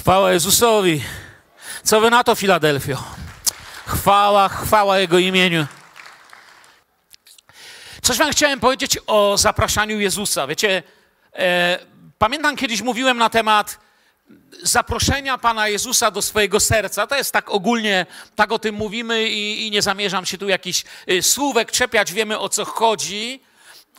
Chwała 0.00 0.32
Jezusowi. 0.32 1.02
Co 1.84 2.00
wy 2.00 2.10
na 2.10 2.24
to, 2.24 2.34
Filadelfio? 2.34 3.02
Chwała, 3.86 4.48
chwała 4.48 4.98
Jego 4.98 5.18
imieniu. 5.18 5.66
Coś 8.02 8.18
wam 8.18 8.32
chciałem 8.32 8.60
powiedzieć 8.60 8.98
o 9.06 9.38
zapraszaniu 9.38 10.00
Jezusa. 10.00 10.46
Wiecie, 10.46 10.82
e, 11.34 11.78
pamiętam 12.18 12.56
kiedyś 12.56 12.82
mówiłem 12.82 13.18
na 13.18 13.30
temat 13.30 13.78
zaproszenia 14.62 15.38
Pana 15.38 15.68
Jezusa 15.68 16.10
do 16.10 16.22
swojego 16.22 16.60
serca. 16.60 17.06
To 17.06 17.16
jest 17.16 17.32
tak 17.32 17.50
ogólnie, 17.50 18.06
tak 18.36 18.52
o 18.52 18.58
tym 18.58 18.74
mówimy 18.74 19.28
i, 19.28 19.66
i 19.66 19.70
nie 19.70 19.82
zamierzam 19.82 20.26
się 20.26 20.38
tu 20.38 20.48
jakiś 20.48 20.84
y, 21.10 21.22
słówek 21.22 21.70
czepiać, 21.70 22.12
wiemy 22.12 22.38
o 22.38 22.48
co 22.48 22.64
chodzi. 22.64 23.42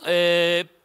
E, 0.02 0.81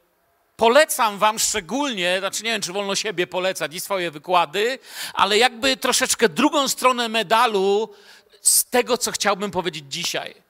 polecam 0.57 1.17
wam 1.17 1.39
szczególnie, 1.39 2.19
znaczy 2.19 2.43
nie 2.43 2.51
wiem, 2.51 2.61
czy 2.61 2.73
wolno 2.73 2.95
siebie 2.95 3.27
polecać 3.27 3.73
i 3.73 3.79
swoje 3.79 4.11
wykłady, 4.11 4.79
ale 5.13 5.37
jakby 5.37 5.77
troszeczkę 5.77 6.29
drugą 6.29 6.67
stronę 6.67 7.09
medalu 7.09 7.93
z 8.41 8.65
tego, 8.65 8.97
co 8.97 9.11
chciałbym 9.11 9.51
powiedzieć 9.51 9.85
dzisiaj. 9.87 10.47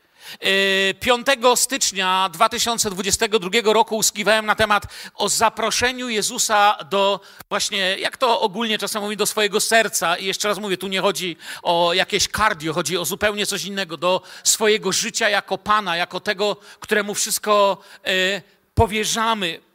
5 1.00 1.28
stycznia 1.56 2.30
2022 2.34 3.50
roku 3.74 3.98
uskiwałem 3.98 4.46
na 4.46 4.56
temat 4.56 4.84
o 5.16 5.30
zaproszeniu 5.30 6.10
Jezusa 6.10 6.78
do 6.90 7.20
właśnie, 7.50 7.98
jak 8.00 8.18
to 8.18 8.42
ogólnie 8.42 8.78
czasem 8.78 9.04
mówi, 9.04 9.18
do 9.18 9.26
swojego 9.26 9.60
serca. 9.60 10.18
I 10.18 10.26
jeszcze 10.26 10.48
raz 10.48 10.60
mówię, 10.60 10.78
tu 10.78 10.88
nie 10.88 11.02
chodzi 11.02 11.38
o 11.64 11.94
jakieś 11.94 12.28
cardio, 12.28 12.74
chodzi 12.74 12.98
o 12.98 13.06
zupełnie 13.06 13.46
coś 13.46 13.66
innego, 13.66 13.98
do 13.98 14.22
swojego 14.44 14.92
życia 14.92 15.30
jako 15.30 15.58
Pana, 15.58 15.96
jako 15.96 16.20
tego, 16.20 16.56
któremu 16.80 17.16
wszystko 17.16 17.78
y, 18.08 18.42
powierzamy. 18.74 19.67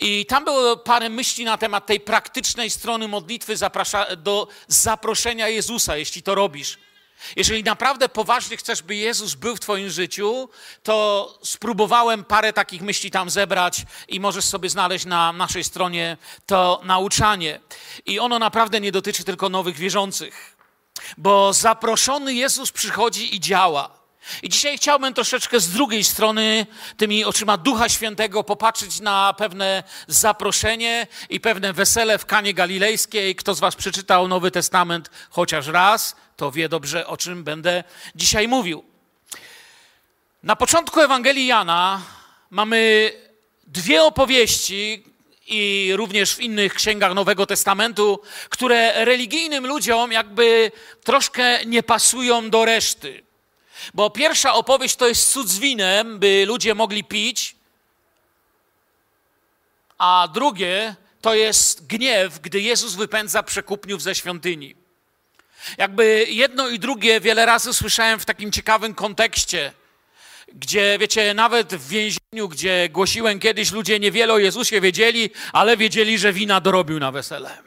I 0.00 0.26
tam 0.26 0.44
było 0.44 0.76
parę 0.76 1.08
myśli 1.08 1.44
na 1.44 1.58
temat 1.58 1.86
tej 1.86 2.00
praktycznej 2.00 2.70
strony 2.70 3.08
modlitwy 3.08 3.56
zaprasza, 3.56 4.16
do 4.16 4.48
zaproszenia 4.68 5.48
Jezusa, 5.48 5.96
jeśli 5.96 6.22
to 6.22 6.34
robisz. 6.34 6.78
Jeżeli 7.36 7.64
naprawdę 7.64 8.08
poważnie 8.08 8.56
chcesz, 8.56 8.82
by 8.82 8.96
Jezus 8.96 9.34
był 9.34 9.56
w 9.56 9.60
Twoim 9.60 9.90
życiu, 9.90 10.48
to 10.82 11.38
spróbowałem 11.44 12.24
parę 12.24 12.52
takich 12.52 12.82
myśli 12.82 13.10
tam 13.10 13.30
zebrać 13.30 13.82
i 14.08 14.20
możesz 14.20 14.44
sobie 14.44 14.70
znaleźć 14.70 15.04
na 15.04 15.32
naszej 15.32 15.64
stronie 15.64 16.16
to 16.46 16.80
nauczanie. 16.84 17.60
I 18.06 18.18
ono 18.18 18.38
naprawdę 18.38 18.80
nie 18.80 18.92
dotyczy 18.92 19.24
tylko 19.24 19.48
nowych 19.48 19.76
wierzących, 19.76 20.56
bo 21.16 21.52
zaproszony 21.52 22.34
Jezus 22.34 22.72
przychodzi 22.72 23.36
i 23.36 23.40
działa. 23.40 24.01
I 24.42 24.48
dzisiaj 24.48 24.76
chciałbym 24.76 25.14
troszeczkę 25.14 25.60
z 25.60 25.70
drugiej 25.70 26.04
strony, 26.04 26.66
tymi 26.96 27.24
oczyma 27.24 27.56
Ducha 27.56 27.88
Świętego, 27.88 28.44
popatrzeć 28.44 29.00
na 29.00 29.32
pewne 29.32 29.82
zaproszenie 30.06 31.06
i 31.30 31.40
pewne 31.40 31.72
wesele 31.72 32.18
w 32.18 32.26
Kanie 32.26 32.54
Galilejskiej. 32.54 33.36
Kto 33.36 33.54
z 33.54 33.60
Was 33.60 33.76
przeczytał 33.76 34.28
Nowy 34.28 34.50
Testament 34.50 35.10
chociaż 35.30 35.66
raz, 35.66 36.16
to 36.36 36.52
wie 36.52 36.68
dobrze, 36.68 37.06
o 37.06 37.16
czym 37.16 37.44
będę 37.44 37.84
dzisiaj 38.14 38.48
mówił. 38.48 38.84
Na 40.42 40.56
początku 40.56 41.00
Ewangelii 41.00 41.46
Jana 41.46 42.02
mamy 42.50 43.12
dwie 43.66 44.02
opowieści, 44.02 45.12
i 45.46 45.92
również 45.96 46.34
w 46.34 46.40
innych 46.40 46.74
księgach 46.74 47.14
Nowego 47.14 47.46
Testamentu, 47.46 48.20
które 48.48 49.04
religijnym 49.04 49.66
ludziom 49.66 50.12
jakby 50.12 50.72
troszkę 51.04 51.64
nie 51.64 51.82
pasują 51.82 52.50
do 52.50 52.64
reszty. 52.64 53.22
Bo 53.94 54.10
pierwsza 54.10 54.54
opowieść 54.54 54.96
to 54.96 55.08
jest 55.08 55.32
cud 55.32 55.48
z 55.48 55.58
winem, 55.58 56.18
by 56.18 56.44
ludzie 56.46 56.74
mogli 56.74 57.04
pić, 57.04 57.56
a 59.98 60.28
drugie 60.34 60.94
to 61.20 61.34
jest 61.34 61.86
gniew, 61.86 62.40
gdy 62.40 62.60
Jezus 62.60 62.94
wypędza 62.94 63.42
przekupniów 63.42 64.02
ze 64.02 64.14
świątyni. 64.14 64.74
Jakby 65.78 66.26
jedno 66.28 66.68
i 66.68 66.78
drugie 66.78 67.20
wiele 67.20 67.46
razy 67.46 67.74
słyszałem 67.74 68.20
w 68.20 68.24
takim 68.24 68.52
ciekawym 68.52 68.94
kontekście, 68.94 69.72
gdzie, 70.54 70.98
wiecie, 70.98 71.34
nawet 71.34 71.74
w 71.74 71.88
więzieniu, 71.88 72.48
gdzie 72.48 72.88
głosiłem 72.88 73.40
kiedyś, 73.40 73.72
ludzie 73.72 74.00
niewiele 74.00 74.32
o 74.32 74.38
Jezusie 74.38 74.80
wiedzieli, 74.80 75.30
ale 75.52 75.76
wiedzieli, 75.76 76.18
że 76.18 76.32
wina 76.32 76.60
dorobił 76.60 77.00
na 77.00 77.12
wesele. 77.12 77.58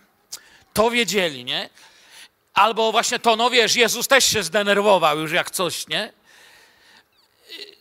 To 0.73 0.91
wiedzieli, 0.91 1.45
nie? 1.45 1.69
Albo 2.55 2.91
właśnie 2.91 3.19
to, 3.19 3.35
no 3.35 3.49
wiesz, 3.49 3.75
Jezus 3.75 4.07
też 4.07 4.25
się 4.25 4.43
zdenerwował 4.43 5.19
już 5.19 5.31
jak 5.31 5.51
coś, 5.51 5.87
nie? 5.87 6.13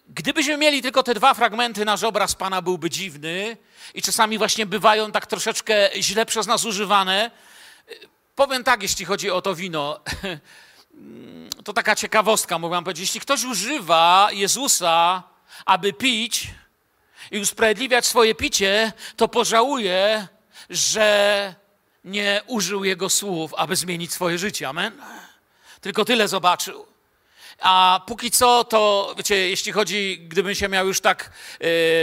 Gdybyśmy 0.08 0.56
mieli 0.56 0.82
tylko 0.82 1.02
te 1.02 1.14
dwa 1.14 1.34
fragmenty, 1.34 1.84
nasz 1.84 2.02
obraz 2.02 2.34
Pana 2.34 2.62
byłby 2.62 2.90
dziwny 2.90 3.56
i 3.94 4.02
czasami 4.02 4.38
właśnie 4.38 4.66
bywają 4.66 5.12
tak 5.12 5.26
troszeczkę 5.26 5.90
źle 6.00 6.26
przez 6.26 6.46
nas 6.46 6.64
używane. 6.64 7.30
Powiem 8.34 8.64
tak, 8.64 8.82
jeśli 8.82 9.04
chodzi 9.04 9.30
o 9.30 9.42
to 9.42 9.54
wino. 9.54 10.00
To 11.64 11.72
taka 11.72 11.96
ciekawostka, 11.96 12.58
mogę 12.58 12.74
wam 12.74 12.84
powiedzieć. 12.84 13.02
Jeśli 13.02 13.20
ktoś 13.20 13.44
używa 13.44 14.28
Jezusa, 14.32 15.22
aby 15.66 15.92
pić 15.92 16.46
i 17.30 17.38
usprawiedliwiać 17.38 18.06
swoje 18.06 18.34
picie, 18.34 18.92
to 19.16 19.28
pożałuje, 19.28 20.26
że 20.70 21.54
nie 22.04 22.42
użył 22.46 22.84
jego 22.84 23.10
słów, 23.10 23.54
aby 23.54 23.76
zmienić 23.76 24.12
swoje 24.12 24.38
życie. 24.38 24.68
Amen? 24.68 25.02
Tylko 25.80 26.04
tyle 26.04 26.28
zobaczył. 26.28 26.86
A 27.60 28.00
póki 28.06 28.30
co, 28.30 28.64
to 28.64 29.14
wiecie, 29.18 29.48
jeśli 29.48 29.72
chodzi, 29.72 30.18
gdybym 30.28 30.54
się 30.54 30.68
miał 30.68 30.86
już 30.86 31.00
tak 31.00 31.30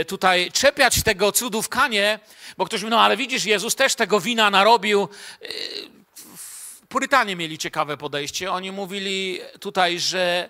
y, 0.00 0.04
tutaj 0.04 0.52
czepiać 0.52 1.02
tego 1.02 1.32
cudu 1.32 1.62
w 1.62 1.68
kanie, 1.68 2.18
bo 2.56 2.64
ktoś 2.66 2.80
mówi, 2.80 2.90
no 2.90 3.00
ale 3.00 3.16
widzisz, 3.16 3.44
Jezus 3.44 3.74
też 3.74 3.94
tego 3.94 4.20
wina 4.20 4.50
narobił. 4.50 5.08
Y, 5.42 5.48
Purytanie 6.88 7.36
mieli 7.36 7.58
ciekawe 7.58 7.96
podejście. 7.96 8.52
Oni 8.52 8.72
mówili 8.72 9.40
tutaj, 9.60 9.98
że 9.98 10.48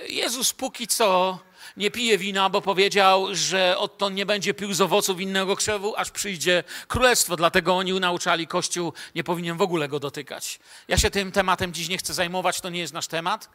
Jezus 0.00 0.52
póki 0.52 0.86
co 0.86 1.38
nie 1.76 1.90
pije 1.90 2.18
wina, 2.18 2.50
bo 2.50 2.60
powiedział, 2.60 3.34
że 3.34 3.78
odtąd 3.78 4.16
nie 4.16 4.26
będzie 4.26 4.54
pił 4.54 4.74
z 4.74 4.80
owoców 4.80 5.20
innego 5.20 5.56
krzewu, 5.56 5.96
aż 5.96 6.10
przyjdzie 6.10 6.64
królestwo. 6.88 7.36
Dlatego 7.36 7.76
oni 7.76 7.92
nauczali 7.92 8.46
Kościół, 8.46 8.92
nie 9.14 9.24
powinien 9.24 9.56
w 9.56 9.62
ogóle 9.62 9.88
go 9.88 10.00
dotykać. 10.00 10.58
Ja 10.88 10.98
się 10.98 11.10
tym 11.10 11.32
tematem 11.32 11.72
dziś 11.72 11.88
nie 11.88 11.98
chcę 11.98 12.14
zajmować, 12.14 12.60
to 12.60 12.68
nie 12.68 12.80
jest 12.80 12.92
nasz 12.92 13.06
temat. 13.06 13.50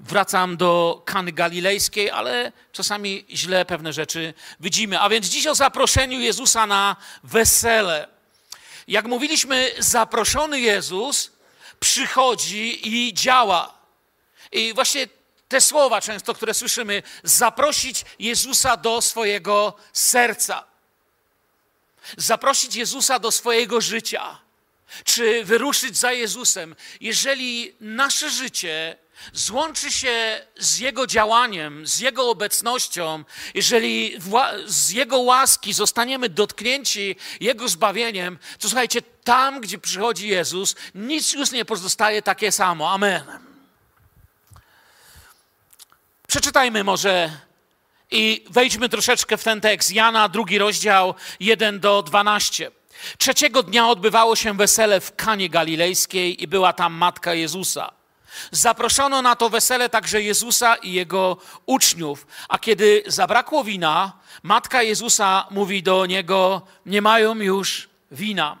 Wracam 0.00 0.56
do 0.56 1.02
Kany 1.04 1.32
Galilejskiej, 1.32 2.10
ale 2.10 2.52
czasami 2.72 3.24
źle 3.30 3.64
pewne 3.64 3.92
rzeczy 3.92 4.34
widzimy. 4.60 5.00
A 5.00 5.08
więc 5.08 5.26
dziś 5.26 5.46
o 5.46 5.54
zaproszeniu 5.54 6.20
Jezusa 6.20 6.66
na 6.66 6.96
wesele. 7.24 8.08
Jak 8.88 9.06
mówiliśmy, 9.06 9.70
zaproszony 9.78 10.60
Jezus 10.60 11.32
przychodzi 11.80 12.88
i 12.88 13.14
działa. 13.14 13.74
I 14.52 14.74
właśnie 14.74 15.06
te 15.52 15.60
słowa 15.60 16.00
często, 16.00 16.34
które 16.34 16.54
słyszymy, 16.54 17.02
zaprosić 17.22 18.04
Jezusa 18.18 18.76
do 18.76 19.02
swojego 19.02 19.74
serca. 19.92 20.64
Zaprosić 22.16 22.74
Jezusa 22.74 23.18
do 23.18 23.30
swojego 23.30 23.80
życia. 23.80 24.38
Czy 25.04 25.44
wyruszyć 25.44 25.96
za 25.96 26.12
Jezusem. 26.12 26.76
Jeżeli 27.00 27.74
nasze 27.80 28.30
życie 28.30 28.96
złączy 29.32 29.92
się 29.92 30.46
z 30.58 30.78
Jego 30.78 31.06
działaniem, 31.06 31.86
z 31.86 32.00
Jego 32.00 32.30
obecnością, 32.30 33.24
jeżeli 33.54 34.18
z 34.66 34.90
Jego 34.90 35.18
łaski 35.18 35.72
zostaniemy 35.72 36.28
dotknięci 36.28 37.16
Jego 37.40 37.68
zbawieniem, 37.68 38.38
to 38.58 38.68
słuchajcie, 38.68 39.02
tam, 39.24 39.60
gdzie 39.60 39.78
przychodzi 39.78 40.28
Jezus, 40.28 40.74
nic 40.94 41.32
już 41.32 41.50
nie 41.50 41.64
pozostaje 41.64 42.22
takie 42.22 42.52
samo. 42.52 42.90
Amen. 42.90 43.51
Przeczytajmy 46.32 46.84
może 46.84 47.30
i 48.10 48.44
wejdźmy 48.50 48.88
troszeczkę 48.88 49.36
w 49.36 49.44
ten 49.44 49.60
tekst. 49.60 49.92
Jana, 49.92 50.28
drugi 50.28 50.58
rozdział, 50.58 51.14
1 51.40 51.80
do 51.80 52.02
12. 52.02 52.70
Trzeciego 53.18 53.62
dnia 53.62 53.88
odbywało 53.88 54.36
się 54.36 54.56
wesele 54.56 55.00
w 55.00 55.16
Kanie 55.16 55.48
Galilejskiej 55.48 56.42
i 56.42 56.48
była 56.48 56.72
tam 56.72 56.92
matka 56.92 57.34
Jezusa. 57.34 57.92
Zaproszono 58.50 59.22
na 59.22 59.36
to 59.36 59.50
wesele 59.50 59.88
także 59.88 60.22
Jezusa 60.22 60.76
i 60.76 60.92
jego 60.92 61.36
uczniów, 61.66 62.26
a 62.48 62.58
kiedy 62.58 63.02
zabrakło 63.06 63.64
wina, 63.64 64.12
matka 64.42 64.82
Jezusa 64.82 65.46
mówi 65.50 65.82
do 65.82 66.06
niego: 66.06 66.62
Nie 66.86 67.02
mają 67.02 67.34
już 67.34 67.88
wina. 68.10 68.56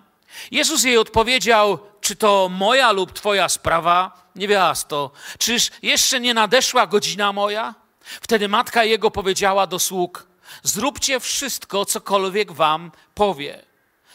Jezus 0.50 0.84
jej 0.84 0.98
odpowiedział: 0.98 1.78
Czy 2.00 2.16
to 2.16 2.48
moja 2.48 2.92
lub 2.92 3.12
twoja 3.12 3.48
sprawa, 3.48 4.21
niewiasto? 4.36 5.10
Czyż 5.38 5.70
jeszcze 5.82 6.20
nie 6.20 6.34
nadeszła 6.34 6.86
godzina 6.86 7.32
moja? 7.32 7.74
Wtedy 8.04 8.48
matka 8.48 8.84
jego 8.84 9.10
powiedziała 9.10 9.66
do 9.66 9.78
sług: 9.78 10.26
Zróbcie 10.62 11.20
wszystko, 11.20 11.84
cokolwiek 11.84 12.52
wam 12.52 12.92
powie. 13.14 13.64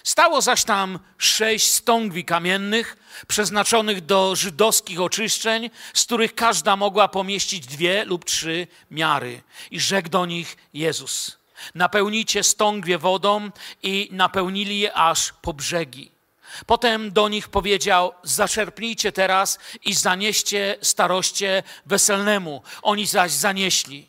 Stało 0.04 0.42
zaś 0.42 0.64
tam 0.64 1.00
sześć 1.18 1.72
stągwi 1.72 2.26
kamiennych, 2.26 2.98
przeznaczonych 3.28 4.06
do 4.06 4.36
żydowskich 4.36 5.02
oczyszczeń, 5.02 5.70
z 5.94 6.06
których 6.06 6.36
każda 6.36 6.76
mogła 6.76 7.08
pomieścić 7.08 7.68
dwie 7.68 8.06
lub 8.06 8.26
trzy 8.26 8.68
miary. 8.92 9.42
I 9.72 9.80
rzekł 9.80 10.10
do 10.10 10.26
nich 10.26 10.58
Jezus: 10.74 11.38
Napełnijcie 11.76 12.44
stągwie 12.44 12.98
wodą 12.98 13.50
i 13.84 14.10
napełnili 14.12 14.80
je 14.80 14.94
aż 14.94 15.34
po 15.42 15.54
brzegi. 15.54 16.17
Potem 16.66 17.12
do 17.12 17.30
nich 17.30 17.50
powiedział: 17.50 18.14
Zaczerpnijcie 18.24 19.12
teraz 19.12 19.60
i 19.86 19.94
zanieście 19.94 20.76
staroście 20.82 21.64
weselnemu. 21.86 22.62
Oni 22.82 23.06
zaś 23.06 23.32
zanieśli. 23.32 24.08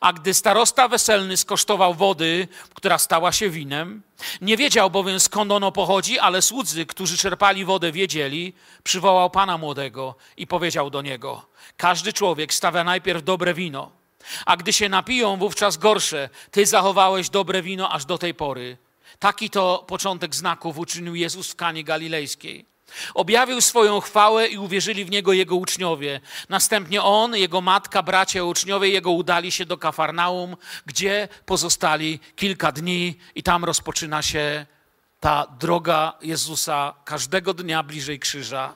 A 0.00 0.12
gdy 0.12 0.34
starosta 0.34 0.88
weselny 0.88 1.36
skosztował 1.36 1.94
wody, 1.94 2.48
która 2.74 2.98
stała 2.98 3.32
się 3.32 3.50
winem, 3.50 4.02
nie 4.40 4.56
wiedział 4.56 4.90
bowiem 4.90 5.20
skąd 5.20 5.52
ono 5.52 5.72
pochodzi, 5.72 6.18
ale 6.18 6.42
słudzy, 6.42 6.86
którzy 6.86 7.16
czerpali 7.16 7.64
wodę, 7.64 7.92
wiedzieli, 7.92 8.52
przywołał 8.82 9.30
pana 9.30 9.58
młodego 9.58 10.14
i 10.36 10.46
powiedział 10.46 10.90
do 10.90 11.02
niego: 11.02 11.46
Każdy 11.76 12.12
człowiek 12.12 12.54
stawia 12.54 12.84
najpierw 12.84 13.24
dobre 13.24 13.54
wino, 13.54 13.90
a 14.46 14.56
gdy 14.56 14.72
się 14.72 14.88
napiją, 14.88 15.36
wówczas 15.36 15.76
gorsze. 15.76 16.28
Ty 16.50 16.66
zachowałeś 16.66 17.30
dobre 17.30 17.62
wino 17.62 17.92
aż 17.92 18.04
do 18.04 18.18
tej 18.18 18.34
pory. 18.34 18.76
Taki 19.22 19.50
to 19.50 19.84
początek 19.88 20.34
znaków 20.34 20.78
uczynił 20.78 21.14
Jezus 21.14 21.50
w 21.50 21.56
Kanie 21.56 21.84
Galilejskiej. 21.84 22.66
Objawił 23.14 23.60
swoją 23.60 24.00
chwałę 24.00 24.48
i 24.48 24.58
uwierzyli 24.58 25.04
w 25.04 25.10
niego 25.10 25.32
jego 25.32 25.56
uczniowie. 25.56 26.20
Następnie 26.48 27.02
on, 27.02 27.36
jego 27.36 27.60
matka, 27.60 28.02
bracia 28.02 28.44
uczniowie 28.44 28.88
jego 28.88 29.10
udali 29.10 29.52
się 29.52 29.66
do 29.66 29.78
Kafarnaum, 29.78 30.56
gdzie 30.86 31.28
pozostali 31.46 32.20
kilka 32.36 32.72
dni 32.72 33.18
i 33.34 33.42
tam 33.42 33.64
rozpoczyna 33.64 34.22
się 34.22 34.66
ta 35.20 35.46
droga 35.60 36.12
Jezusa 36.22 36.94
każdego 37.04 37.54
dnia 37.54 37.82
bliżej 37.82 38.18
krzyża. 38.18 38.74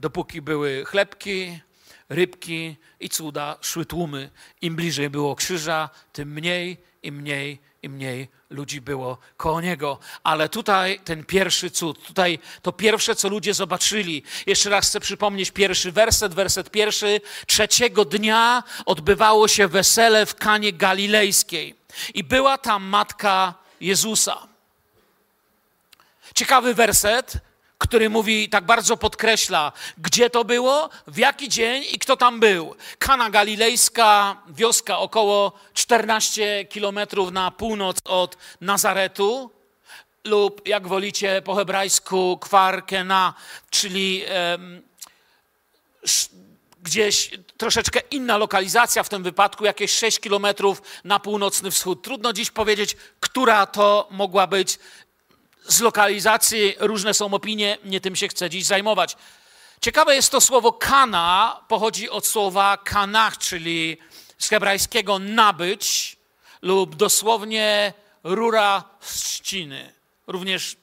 Dopóki 0.00 0.42
były 0.42 0.84
chlebki, 0.84 1.60
rybki 2.08 2.76
i 3.00 3.08
cuda, 3.08 3.56
szły 3.60 3.86
tłumy. 3.86 4.30
Im 4.62 4.76
bliżej 4.76 5.10
było 5.10 5.34
krzyża, 5.34 5.88
tym 6.12 6.32
mniej 6.32 6.76
i 7.02 7.12
mniej 7.12 7.71
i 7.82 7.88
mniej 7.88 8.28
ludzi 8.50 8.80
było 8.80 9.18
koło 9.36 9.60
niego. 9.60 9.98
Ale 10.24 10.48
tutaj 10.48 11.00
ten 11.04 11.24
pierwszy 11.24 11.70
cud, 11.70 12.06
tutaj 12.06 12.38
to 12.62 12.72
pierwsze, 12.72 13.14
co 13.14 13.28
ludzie 13.28 13.54
zobaczyli. 13.54 14.22
Jeszcze 14.46 14.70
raz 14.70 14.88
chcę 14.88 15.00
przypomnieć 15.00 15.50
pierwszy 15.50 15.92
werset, 15.92 16.34
werset 16.34 16.70
pierwszy. 16.70 17.20
Trzeciego 17.46 18.04
dnia 18.04 18.62
odbywało 18.86 19.48
się 19.48 19.68
wesele 19.68 20.26
w 20.26 20.34
Kanie 20.34 20.72
Galilejskiej 20.72 21.74
i 22.14 22.24
była 22.24 22.58
tam 22.58 22.84
matka 22.84 23.54
Jezusa. 23.80 24.48
Ciekawy 26.34 26.74
werset, 26.74 27.32
który 27.82 28.10
mówi, 28.10 28.48
tak 28.48 28.64
bardzo 28.64 28.96
podkreśla, 28.96 29.72
gdzie 29.98 30.30
to 30.30 30.44
było, 30.44 30.90
w 31.06 31.18
jaki 31.18 31.48
dzień 31.48 31.84
i 31.92 31.98
kto 31.98 32.16
tam 32.16 32.40
był. 32.40 32.74
Kana 32.98 33.30
Galilejska, 33.30 34.36
wioska 34.48 34.98
około 34.98 35.52
14 35.74 36.64
kilometrów 36.64 37.30
na 37.30 37.50
północ 37.50 37.96
od 38.04 38.36
Nazaretu, 38.60 39.50
lub 40.24 40.68
jak 40.68 40.88
wolicie 40.88 41.42
po 41.44 41.54
hebrajsku 41.54 42.38
Kwarkena, 42.40 43.34
czyli 43.70 44.24
gdzieś 46.82 47.30
troszeczkę 47.56 48.00
inna 48.10 48.36
lokalizacja 48.36 49.02
w 49.02 49.08
tym 49.08 49.22
wypadku, 49.22 49.64
jakieś 49.64 49.92
6 49.92 50.20
kilometrów 50.20 50.82
na 51.04 51.20
północny 51.20 51.70
wschód. 51.70 52.02
Trudno 52.02 52.32
dziś 52.32 52.50
powiedzieć, 52.50 52.96
która 53.20 53.66
to 53.66 54.08
mogła 54.10 54.46
być 54.46 54.78
z 55.68 55.80
lokalizacji 55.80 56.74
różne 56.78 57.14
są 57.14 57.34
opinie, 57.34 57.78
nie 57.84 58.00
tym 58.00 58.16
się 58.16 58.28
chcę 58.28 58.50
dziś 58.50 58.64
zajmować. 58.64 59.16
Ciekawe 59.80 60.14
jest 60.14 60.30
to 60.30 60.40
słowo 60.40 60.72
kana, 60.72 61.60
pochodzi 61.68 62.10
od 62.10 62.26
słowa 62.26 62.76
kanach, 62.76 63.38
czyli 63.38 63.96
z 64.38 64.48
hebrajskiego 64.48 65.18
nabyć 65.18 66.16
lub 66.62 66.96
dosłownie 66.96 67.92
rura 68.24 68.84
z 69.00 69.22
trzciny. 69.22 69.92
Również 70.26 70.76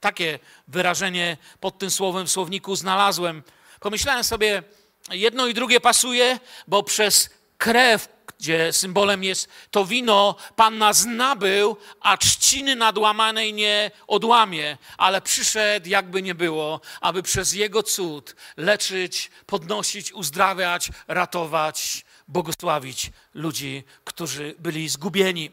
takie 0.00 0.38
wyrażenie 0.68 1.36
pod 1.60 1.78
tym 1.78 1.90
słowem 1.90 2.26
w 2.26 2.30
słowniku 2.30 2.76
znalazłem. 2.76 3.42
Pomyślałem 3.80 4.24
sobie, 4.24 4.62
jedno 5.10 5.46
i 5.46 5.54
drugie 5.54 5.80
pasuje, 5.80 6.38
bo 6.68 6.82
przez 6.82 7.30
krew 7.58 8.08
gdzie 8.38 8.72
symbolem 8.72 9.24
jest 9.24 9.48
to 9.70 9.84
wino, 9.84 10.36
Pan 10.56 10.78
nas 10.78 11.04
nabył, 11.04 11.76
a 12.00 12.16
trzciny 12.16 12.76
nadłamanej 12.76 13.52
nie 13.52 13.90
odłamie, 14.06 14.78
ale 14.98 15.20
przyszedł, 15.20 15.88
jakby 15.88 16.22
nie 16.22 16.34
było, 16.34 16.80
aby 17.00 17.22
przez 17.22 17.52
Jego 17.52 17.82
cud 17.82 18.36
leczyć, 18.56 19.30
podnosić, 19.46 20.12
uzdrawiać, 20.12 20.88
ratować, 21.08 22.04
błogosławić 22.28 23.10
ludzi, 23.34 23.84
którzy 24.04 24.54
byli 24.58 24.88
zgubieni. 24.88 25.50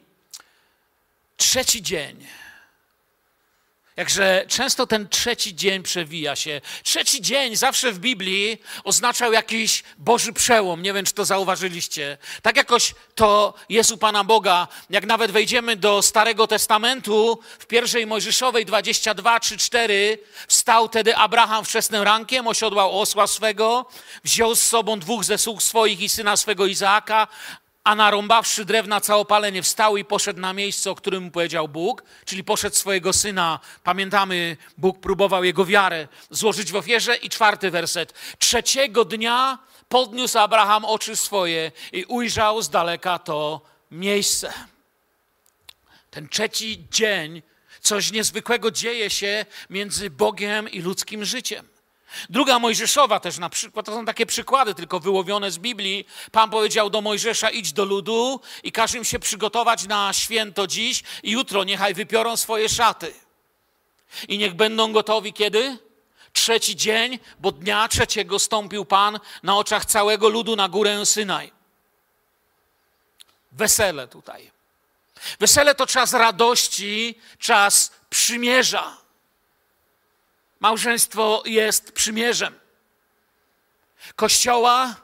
Trzeci 1.37 1.81
dzień 1.81 2.27
Jakże 4.01 4.45
często 4.47 4.87
ten 4.87 5.09
trzeci 5.09 5.55
dzień 5.55 5.83
przewija 5.83 6.35
się. 6.35 6.61
Trzeci 6.83 7.21
dzień 7.21 7.55
zawsze 7.55 7.91
w 7.91 7.99
Biblii 7.99 8.61
oznaczał 8.83 9.33
jakiś 9.33 9.83
Boży 9.97 10.33
przełom. 10.33 10.81
Nie 10.81 10.93
wiem, 10.93 11.05
czy 11.05 11.13
to 11.13 11.25
zauważyliście. 11.25 12.17
Tak 12.41 12.57
jakoś 12.57 12.93
to 13.15 13.53
jest 13.69 13.91
u 13.91 13.97
Pana 13.97 14.23
Boga. 14.23 14.67
Jak 14.89 15.05
nawet 15.05 15.31
wejdziemy 15.31 15.75
do 15.75 16.01
Starego 16.01 16.47
Testamentu, 16.47 17.39
w 17.59 17.65
pierwszej 17.65 18.07
Mojżeszowej 18.07 18.65
22 18.65 19.39
3, 19.39 19.57
4, 19.57 20.17
wstał 20.47 20.89
tedy 20.89 21.15
Abraham 21.15 21.65
wczesnym 21.65 22.03
rankiem, 22.03 22.47
osiodłał 22.47 23.01
osła 23.01 23.27
swego, 23.27 23.85
wziął 24.23 24.55
z 24.55 24.61
sobą 24.61 24.99
dwóch 24.99 25.23
ze 25.23 25.37
sług 25.37 25.63
swoich 25.63 26.01
i 26.01 26.09
syna 26.09 26.37
swego 26.37 26.65
Izaaka, 26.65 27.27
a 27.83 27.95
narąbawszy 27.95 28.65
drewna 28.65 29.01
całopalenie 29.01 29.63
wstał 29.63 29.97
i 29.97 30.05
poszedł 30.05 30.39
na 30.39 30.53
miejsce, 30.53 30.91
o 30.91 30.95
którym 30.95 31.23
mu 31.23 31.31
powiedział 31.31 31.67
Bóg, 31.67 32.03
czyli 32.25 32.43
poszedł 32.43 32.75
swojego 32.75 33.13
syna. 33.13 33.59
Pamiętamy, 33.83 34.57
Bóg 34.77 34.99
próbował 34.99 35.43
jego 35.43 35.65
wiarę 35.65 36.07
złożyć 36.29 36.71
w 36.71 36.75
ofierze. 36.75 37.15
I 37.15 37.29
czwarty 37.29 37.71
werset. 37.71 38.13
Trzeciego 38.37 39.05
dnia 39.05 39.59
podniósł 39.89 40.39
Abraham 40.39 40.85
oczy 40.85 41.15
swoje 41.15 41.71
i 41.91 42.05
ujrzał 42.05 42.61
z 42.61 42.69
daleka 42.69 43.19
to 43.19 43.61
miejsce. 43.91 44.53
Ten 46.11 46.29
trzeci 46.29 46.85
dzień, 46.91 47.41
coś 47.81 48.11
niezwykłego 48.11 48.71
dzieje 48.71 49.09
się 49.09 49.45
między 49.69 50.09
Bogiem 50.09 50.69
i 50.69 50.81
ludzkim 50.81 51.25
życiem. 51.25 51.70
Druga 52.29 52.59
Mojżeszowa 52.59 53.19
też 53.19 53.37
na 53.37 53.49
przykład, 53.49 53.85
to 53.85 53.91
są 53.91 54.05
takie 54.05 54.25
przykłady 54.25 54.75
tylko 54.75 54.99
wyłowione 54.99 55.51
z 55.51 55.57
Biblii. 55.57 56.05
Pan 56.31 56.49
powiedział 56.49 56.89
do 56.89 57.01
Mojżesza, 57.01 57.49
idź 57.49 57.73
do 57.73 57.85
ludu 57.85 58.41
i 58.63 58.71
każ 58.71 58.93
im 58.93 59.03
się 59.03 59.19
przygotować 59.19 59.87
na 59.87 60.13
święto 60.13 60.67
dziś 60.67 61.03
i 61.23 61.31
jutro 61.31 61.63
niechaj 61.63 61.93
wypiorą 61.93 62.37
swoje 62.37 62.69
szaty. 62.69 63.13
I 64.27 64.37
niech 64.37 64.53
będą 64.53 64.91
gotowi 64.91 65.33
kiedy? 65.33 65.77
Trzeci 66.33 66.75
dzień, 66.75 67.19
bo 67.39 67.51
dnia 67.51 67.87
trzeciego 67.87 68.39
stąpił 68.39 68.85
Pan 68.85 69.19
na 69.43 69.57
oczach 69.57 69.85
całego 69.85 70.29
ludu 70.29 70.55
na 70.55 70.69
górę 70.69 71.05
Synaj. 71.05 71.51
Wesele 73.51 74.07
tutaj. 74.07 74.51
Wesele 75.39 75.75
to 75.75 75.87
czas 75.87 76.13
radości, 76.13 77.15
czas 77.39 77.91
przymierza. 78.09 79.00
Małżeństwo 80.61 81.43
jest 81.45 81.91
przymierzem 81.91 82.59
Kościoła 84.15 84.95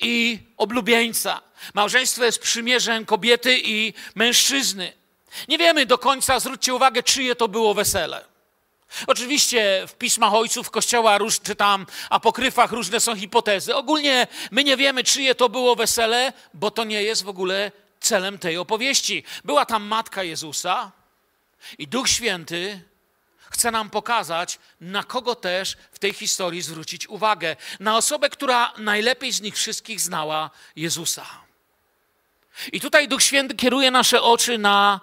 i 0.00 0.38
oblubieńca. 0.56 1.40
Małżeństwo 1.74 2.24
jest 2.24 2.38
przymierzem 2.38 3.06
kobiety 3.06 3.60
i 3.64 3.94
mężczyzny. 4.14 4.92
Nie 5.48 5.58
wiemy 5.58 5.86
do 5.86 5.98
końca, 5.98 6.40
zwróćcie 6.40 6.74
uwagę, 6.74 7.02
czyje 7.02 7.36
to 7.36 7.48
było 7.48 7.74
wesele. 7.74 8.24
Oczywiście 9.06 9.84
w 9.88 9.94
pismach 9.94 10.34
ojców 10.34 10.70
Kościoła, 10.70 11.18
czy 11.42 11.56
tam 11.56 11.86
apokryfach 12.10 12.72
różne 12.72 13.00
są 13.00 13.16
hipotezy. 13.16 13.74
Ogólnie 13.74 14.26
my 14.50 14.64
nie 14.64 14.76
wiemy, 14.76 15.04
czyje 15.04 15.34
to 15.34 15.48
było 15.48 15.76
wesele, 15.76 16.32
bo 16.54 16.70
to 16.70 16.84
nie 16.84 17.02
jest 17.02 17.22
w 17.22 17.28
ogóle 17.28 17.72
celem 18.00 18.38
tej 18.38 18.56
opowieści. 18.56 19.24
Była 19.44 19.66
tam 19.66 19.82
matka 19.82 20.22
Jezusa 20.22 20.92
i 21.78 21.88
Duch 21.88 22.08
Święty 22.08 22.80
chce 23.50 23.70
nam 23.70 23.90
pokazać, 23.90 24.58
na 24.80 25.04
kogo 25.04 25.34
też 25.34 25.76
w 25.92 25.98
tej 25.98 26.12
historii 26.12 26.62
zwrócić 26.62 27.08
uwagę. 27.08 27.56
Na 27.80 27.96
osobę, 27.96 28.30
która 28.30 28.72
najlepiej 28.78 29.32
z 29.32 29.40
nich 29.40 29.56
wszystkich 29.56 30.00
znała 30.00 30.50
Jezusa. 30.76 31.26
I 32.72 32.80
tutaj 32.80 33.08
Duch 33.08 33.22
Święty 33.22 33.54
kieruje 33.54 33.90
nasze 33.90 34.22
oczy 34.22 34.58
na 34.58 35.00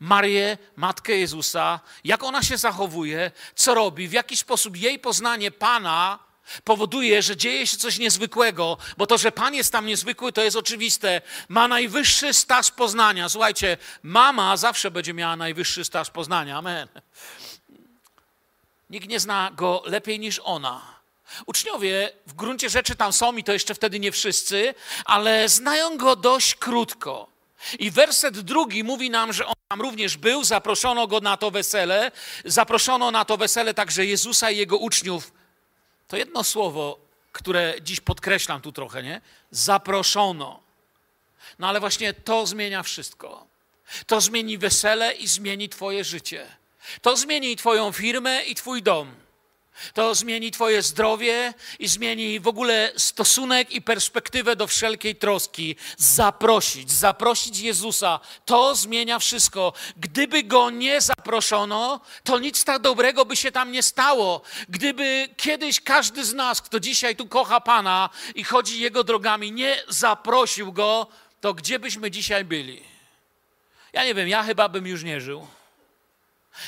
Marię, 0.00 0.58
matkę 0.76 1.12
Jezusa, 1.12 1.80
jak 2.04 2.22
ona 2.22 2.42
się 2.42 2.56
zachowuje, 2.56 3.30
co 3.54 3.74
robi, 3.74 4.08
w 4.08 4.12
jaki 4.12 4.36
sposób 4.36 4.76
jej 4.76 4.98
poznanie 4.98 5.50
Pana 5.50 6.18
powoduje, 6.64 7.22
że 7.22 7.36
dzieje 7.36 7.66
się 7.66 7.76
coś 7.76 7.98
niezwykłego, 7.98 8.78
bo 8.96 9.06
to, 9.06 9.18
że 9.18 9.32
Pan 9.32 9.54
jest 9.54 9.72
tam 9.72 9.86
niezwykły, 9.86 10.32
to 10.32 10.42
jest 10.42 10.56
oczywiste. 10.56 11.20
Ma 11.48 11.68
najwyższy 11.68 12.34
staż 12.34 12.70
poznania. 12.70 13.28
Słuchajcie, 13.28 13.76
mama 14.02 14.56
zawsze 14.56 14.90
będzie 14.90 15.14
miała 15.14 15.36
najwyższy 15.36 15.84
staż 15.84 16.10
poznania. 16.10 16.58
Amen. 16.58 16.88
Nikt 18.92 19.08
nie 19.08 19.20
zna 19.20 19.50
go 19.54 19.82
lepiej 19.84 20.18
niż 20.20 20.40
ona. 20.44 21.00
Uczniowie 21.46 22.12
w 22.26 22.32
gruncie 22.32 22.70
rzeczy 22.70 22.96
tam 22.96 23.12
są 23.12 23.36
i 23.36 23.44
to 23.44 23.52
jeszcze 23.52 23.74
wtedy 23.74 24.00
nie 24.00 24.12
wszyscy, 24.12 24.74
ale 25.04 25.48
znają 25.48 25.96
go 25.96 26.16
dość 26.16 26.54
krótko. 26.54 27.28
I 27.78 27.90
werset 27.90 28.40
drugi 28.40 28.84
mówi 28.84 29.10
nam, 29.10 29.32
że 29.32 29.46
ona 29.46 29.54
tam 29.68 29.80
również 29.80 30.16
był, 30.16 30.44
zaproszono 30.44 31.06
go 31.06 31.20
na 31.20 31.36
to 31.36 31.50
wesele, 31.50 32.12
zaproszono 32.44 33.10
na 33.10 33.24
to 33.24 33.36
wesele 33.36 33.74
także 33.74 34.06
Jezusa 34.06 34.50
i 34.50 34.56
jego 34.56 34.76
uczniów. 34.76 35.32
To 36.08 36.16
jedno 36.16 36.44
słowo, 36.44 36.98
które 37.32 37.74
dziś 37.82 38.00
podkreślam 38.00 38.60
tu 38.60 38.72
trochę, 38.72 39.02
nie? 39.02 39.20
Zaproszono. 39.50 40.60
No 41.58 41.68
ale 41.68 41.80
właśnie 41.80 42.14
to 42.14 42.46
zmienia 42.46 42.82
wszystko. 42.82 43.46
To 44.06 44.20
zmieni 44.20 44.58
wesele 44.58 45.12
i 45.12 45.26
zmieni 45.28 45.68
Twoje 45.68 46.04
życie. 46.04 46.61
To 47.02 47.16
zmieni 47.16 47.56
Twoją 47.56 47.92
firmę 47.92 48.42
i 48.42 48.54
Twój 48.54 48.82
dom. 48.82 49.22
To 49.94 50.14
zmieni 50.14 50.50
Twoje 50.50 50.82
zdrowie 50.82 51.54
i 51.78 51.88
zmieni 51.88 52.40
w 52.40 52.48
ogóle 52.48 52.92
stosunek 52.96 53.70
i 53.70 53.82
perspektywę 53.82 54.56
do 54.56 54.66
wszelkiej 54.66 55.16
troski. 55.16 55.76
Zaprosić, 55.96 56.92
zaprosić 56.92 57.58
Jezusa, 57.58 58.20
to 58.44 58.74
zmienia 58.74 59.18
wszystko. 59.18 59.72
Gdyby 59.96 60.42
go 60.42 60.70
nie 60.70 61.00
zaproszono, 61.00 62.00
to 62.24 62.38
nic 62.38 62.64
tak 62.64 62.82
dobrego 62.82 63.24
by 63.24 63.36
się 63.36 63.52
tam 63.52 63.72
nie 63.72 63.82
stało. 63.82 64.42
Gdyby 64.68 65.28
kiedyś 65.36 65.80
każdy 65.80 66.24
z 66.24 66.34
nas, 66.34 66.62
kto 66.62 66.80
dzisiaj 66.80 67.16
tu 67.16 67.26
kocha 67.26 67.60
Pana 67.60 68.10
i 68.34 68.44
chodzi 68.44 68.80
Jego 68.80 69.04
drogami, 69.04 69.52
nie 69.52 69.82
zaprosił 69.88 70.72
go, 70.72 71.06
to 71.40 71.54
gdzie 71.54 71.78
byśmy 71.78 72.10
dzisiaj 72.10 72.44
byli? 72.44 72.82
Ja 73.92 74.04
nie 74.04 74.14
wiem, 74.14 74.28
ja 74.28 74.42
chyba 74.42 74.68
bym 74.68 74.86
już 74.86 75.02
nie 75.02 75.20
żył. 75.20 75.46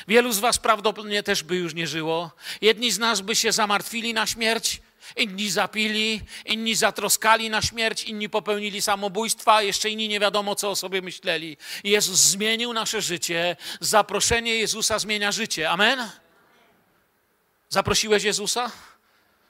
Wielu 0.08 0.32
z 0.32 0.38
Was 0.38 0.58
prawdopodobnie 0.58 1.22
też 1.22 1.42
by 1.42 1.56
już 1.56 1.74
nie 1.74 1.86
żyło. 1.86 2.30
Jedni 2.60 2.92
z 2.92 2.98
nas 2.98 3.20
by 3.20 3.36
się 3.36 3.52
zamartwili 3.52 4.14
na 4.14 4.26
śmierć, 4.26 4.80
inni 5.16 5.50
zapili, 5.50 6.20
inni 6.44 6.74
zatroskali 6.74 7.50
na 7.50 7.62
śmierć, 7.62 8.04
inni 8.04 8.28
popełnili 8.28 8.82
samobójstwa, 8.82 9.62
jeszcze 9.62 9.90
inni 9.90 10.08
nie 10.08 10.20
wiadomo, 10.20 10.54
co 10.54 10.70
o 10.70 10.76
sobie 10.76 11.02
myśleli. 11.02 11.56
Jezus 11.84 12.20
zmienił 12.20 12.72
nasze 12.72 13.02
życie. 13.02 13.56
Zaproszenie 13.80 14.56
Jezusa 14.56 14.98
zmienia 14.98 15.32
życie. 15.32 15.70
Amen? 15.70 16.10
Zaprosiłeś 17.68 18.24
Jezusa? 18.24 18.70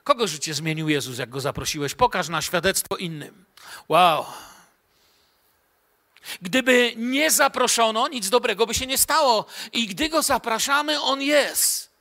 Kogo 0.05 0.27
życie 0.27 0.55
zmienił 0.55 0.89
Jezus, 0.89 1.19
jak 1.19 1.31
go 1.31 1.41
zaprosiłeś? 1.41 1.95
Pokaż 1.95 2.29
na 2.29 2.43
świadectwo 2.43 2.97
innym. 2.97 3.45
Wow. 3.89 4.27
Gdyby 6.43 6.93
nie 6.97 7.31
zaproszono, 7.31 8.09
nic 8.09 8.29
dobrego 8.29 8.67
by 8.67 8.75
się 8.75 8.87
nie 8.87 8.99
stało. 8.99 9.47
I 9.73 9.87
gdy 9.87 10.09
go 10.09 10.23
zapraszamy, 10.23 11.01
on 11.01 11.23
jest. 11.23 11.95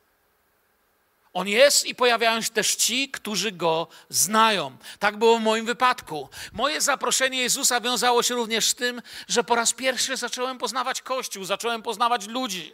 On 1.34 1.48
jest 1.48 1.86
i 1.86 1.96
pojawiają 1.96 2.42
się 2.42 2.50
też 2.50 2.75
ci, 2.75 3.10
którzy 3.10 3.51
go 3.51 3.88
znają. 4.10 4.77
Tak 5.00 5.18
było 5.18 5.38
w 5.38 5.42
moim 5.42 5.65
wypadku. 5.65 6.30
Moje 6.51 6.82
zaproszenie 6.82 7.42
Jezusa 7.42 7.82
wiązało 7.82 8.24
się 8.24 8.36
również 8.36 8.68
z 8.68 8.75
tym, 8.75 9.01
że 9.27 9.44
po 9.44 9.56
raz 9.56 9.74
pierwszy 9.74 10.18
zacząłem 10.18 10.58
poznawać 10.58 11.01
Kościół, 11.01 11.46
zacząłem 11.46 11.82
poznawać 11.82 12.27
ludzi. 12.27 12.74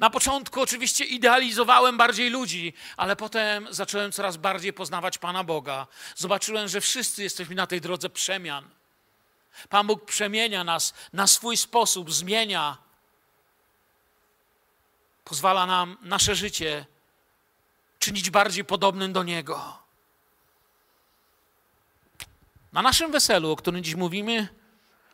Na 0.00 0.10
początku 0.10 0.60
oczywiście 0.60 1.04
idealizowałem 1.04 1.96
bardziej 1.96 2.30
ludzi, 2.30 2.72
ale 2.96 3.16
potem 3.16 3.68
zacząłem 3.70 4.12
coraz 4.12 4.36
bardziej 4.36 4.72
poznawać 4.72 5.18
Pana 5.18 5.44
Boga. 5.44 5.86
Zobaczyłem, 6.16 6.68
że 6.68 6.80
wszyscy 6.80 7.22
jesteśmy 7.22 7.54
na 7.54 7.66
tej 7.66 7.80
drodze 7.80 8.10
przemian. 8.10 8.77
Pan 9.68 9.86
Bóg 9.86 10.04
przemienia 10.04 10.64
nas 10.64 10.94
na 11.12 11.26
swój 11.26 11.56
sposób, 11.56 12.12
zmienia. 12.12 12.78
Pozwala 15.24 15.66
nam 15.66 15.96
nasze 16.02 16.34
życie 16.34 16.86
czynić 17.98 18.30
bardziej 18.30 18.64
podobnym 18.64 19.12
do 19.12 19.22
Niego. 19.22 19.78
Na 22.72 22.82
naszym 22.82 23.12
weselu, 23.12 23.50
o 23.50 23.56
którym 23.56 23.84
dziś 23.84 23.94
mówimy, 23.94 24.48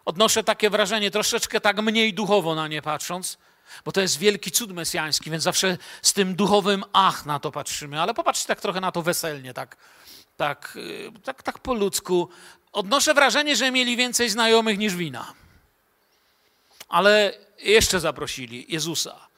odnoszę 0.04 0.44
takie 0.44 0.70
wrażenie, 0.70 1.10
troszeczkę 1.10 1.60
tak 1.60 1.82
mniej 1.82 2.14
duchowo 2.14 2.54
na 2.54 2.68
nie 2.68 2.82
patrząc, 2.82 3.38
bo 3.84 3.92
to 3.92 4.00
jest 4.00 4.18
wielki 4.18 4.50
cud 4.50 4.72
mesjański, 4.72 5.30
więc 5.30 5.42
zawsze 5.42 5.78
z 6.02 6.12
tym 6.12 6.34
duchowym 6.34 6.84
ach 6.92 7.26
na 7.26 7.38
to 7.38 7.52
patrzymy, 7.52 8.00
ale 8.00 8.14
popatrzcie 8.14 8.46
tak 8.46 8.60
trochę 8.60 8.80
na 8.80 8.92
to 8.92 9.02
weselnie, 9.02 9.54
tak, 9.54 9.76
tak, 10.36 10.76
y, 10.76 11.12
tak, 11.24 11.42
tak 11.42 11.58
po 11.58 11.74
ludzku 11.74 12.28
odnoszę 12.74 13.14
wrażenie, 13.14 13.56
że 13.56 13.70
mieli 13.70 13.96
więcej 13.96 14.30
znajomych 14.30 14.78
niż 14.78 14.96
wina. 14.96 15.32
Ale 16.88 17.34
jeszcze 17.58 18.00
zaprosili 18.00 18.66
Jezusa. 18.68 19.28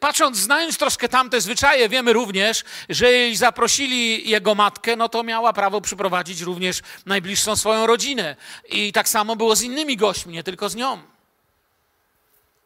Patrząc, 0.00 0.36
znając 0.36 0.78
troszkę 0.78 1.08
tamte 1.08 1.40
zwyczaje, 1.40 1.88
wiemy 1.88 2.12
również, 2.12 2.64
że 2.88 3.12
jeśli 3.12 3.36
zaprosili 3.36 4.30
jego 4.30 4.54
matkę, 4.54 4.96
no 4.96 5.08
to 5.08 5.22
miała 5.22 5.52
prawo 5.52 5.80
przyprowadzić 5.80 6.40
również 6.40 6.80
najbliższą 7.06 7.56
swoją 7.56 7.86
rodzinę. 7.86 8.36
I 8.68 8.92
tak 8.92 9.08
samo 9.08 9.36
było 9.36 9.56
z 9.56 9.62
innymi 9.62 9.96
gośćmi, 9.96 10.32
nie 10.32 10.42
tylko 10.42 10.68
z 10.68 10.74
nią. 10.74 11.02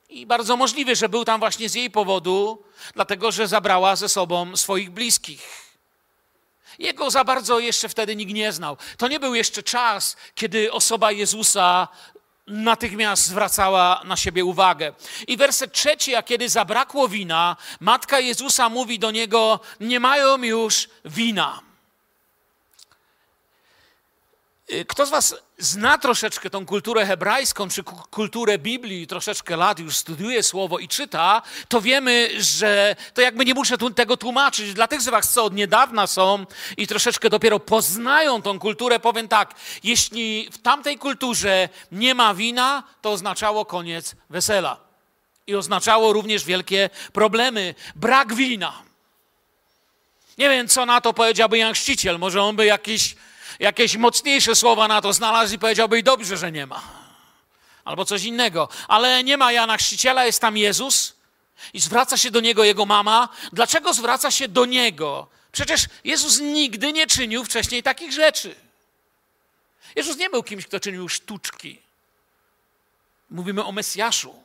I 0.09 0.27
bardzo 0.27 0.57
możliwe, 0.57 0.97
że 0.97 1.09
był 1.09 1.25
tam 1.25 1.41
właśnie 1.41 1.69
z 1.69 1.75
jej 1.75 1.91
powodu, 1.91 2.65
dlatego 2.95 3.33
że 3.33 3.49
zabrała 3.49 3.97
ze 3.97 4.09
sobą 4.09 4.57
swoich 4.57 4.91
bliskich. 4.91 5.74
Jego 6.79 7.11
za 7.11 7.25
bardzo 7.25 7.59
jeszcze 7.59 7.89
wtedy 7.89 8.17
nikt 8.17 8.33
nie 8.33 8.53
znał. 8.53 8.77
To 8.97 9.09
nie 9.09 9.21
był 9.21 9.35
jeszcze 9.35 9.63
czas, 9.63 10.17
kiedy 10.35 10.73
osoba 10.73 11.13
Jezusa 11.13 11.89
natychmiast 12.47 13.27
zwracała 13.27 14.01
na 14.05 14.17
siebie 14.17 14.45
uwagę. 14.45 14.93
I 15.29 15.37
werset 15.37 15.73
trzeci, 15.73 16.15
a 16.15 16.23
kiedy 16.23 16.49
zabrakło 16.49 17.09
wina, 17.09 17.57
matka 17.81 18.21
Jezusa 18.21 18.69
mówi 18.69 18.99
do 18.99 19.11
niego: 19.11 19.61
Nie 19.81 20.01
mają 20.01 20.43
już 20.43 20.89
wina. 21.05 21.61
Y, 24.73 24.85
kto 24.85 25.07
z 25.07 25.11
Was 25.11 25.35
zna 25.59 25.99
troszeczkę 25.99 26.51
tą 26.51 26.67
kulturę 26.67 27.07
hebrajską, 27.07 27.69
czy 27.69 27.83
kulturę 28.11 28.59
Biblii, 28.59 29.07
troszeczkę 29.07 29.57
lat 29.57 29.79
już 29.79 29.97
studiuje 29.97 30.43
słowo 30.43 30.79
i 30.79 30.89
czyta, 30.89 31.43
to 31.69 31.81
wiemy, 31.81 32.31
że 32.39 32.97
to 33.15 33.21
jakby 33.21 33.45
nie 33.45 33.55
muszę 33.55 33.77
tego 33.95 34.17
tłumaczyć. 34.17 34.75
Dla 34.75 34.89
tych 34.89 35.03
z 35.03 35.09
Was, 35.09 35.33
co 35.33 35.45
od 35.45 35.55
niedawna 35.55 36.07
są 36.07 36.47
i 36.77 36.87
troszeczkę 36.87 37.31
dopiero 37.31 37.61
poznają 37.61 38.43
tą 38.43 38.59
kulturę, 38.59 39.01
powiem 39.01 39.29
tak: 39.29 39.55
jeśli 39.83 40.49
w 40.53 40.59
tamtej 40.59 40.99
kulturze 40.99 41.69
nie 41.93 42.15
ma 42.15 42.35
wina, 42.35 42.83
to 43.03 43.13
oznaczało 43.13 43.65
koniec 43.65 44.15
wesela. 44.31 44.77
I 45.47 45.55
oznaczało 45.55 46.13
również 46.13 46.45
wielkie 46.45 46.91
problemy. 47.13 47.75
Brak 47.97 48.35
wina. 48.35 48.83
Nie 50.39 50.49
wiem, 50.49 50.69
co 50.69 50.87
na 50.87 51.01
to 51.01 51.13
powiedziałby 51.13 51.59
Jan 51.59 51.75
Chrzciciel. 51.75 52.19
Może 52.19 52.43
on 52.43 52.57
by 52.57 52.67
jakiś 52.67 53.15
jakieś 53.59 53.97
mocniejsze 53.97 54.55
słowa 54.55 54.89
na 54.89 55.01
to 55.01 55.13
znalazł 55.13 55.55
i 55.55 55.59
powiedziałby, 55.59 55.99
i 55.99 56.03
dobrze, 56.03 56.37
że 56.37 56.53
nie 56.53 56.67
ma. 56.67 56.83
Albo 57.85 58.05
coś 58.05 58.25
innego. 58.25 58.69
Ale 58.89 59.25
nie 59.25 59.37
ma 59.37 59.53
Jana 59.53 59.77
Chrzciciela, 59.77 60.25
jest 60.25 60.41
tam 60.41 60.57
Jezus 60.57 61.15
i 61.73 61.81
zwraca 61.81 62.17
się 62.17 62.31
do 62.31 62.41
niego 62.41 62.65
jego 62.65 62.87
mama. 62.87 63.29
Dlaczego 63.53 63.95
zwraca 63.95 64.31
się 64.31 64.49
do 64.49 64.65
niego? 64.65 65.27
Przecież 65.53 65.87
Jezus 66.05 66.41
nigdy 66.41 66.93
nie 66.93 67.07
czynił 67.07 67.45
wcześniej 67.45 67.83
takich 67.83 68.13
rzeczy. 68.13 68.55
Jezus 69.97 70.17
nie 70.17 70.31
był 70.31 70.43
kimś, 70.43 70.67
kto 70.67 70.81
czynił 70.81 71.09
sztuczki. 71.09 71.83
Mówimy 73.31 73.65
o 73.65 73.73
Mesjaszu. 73.73 74.45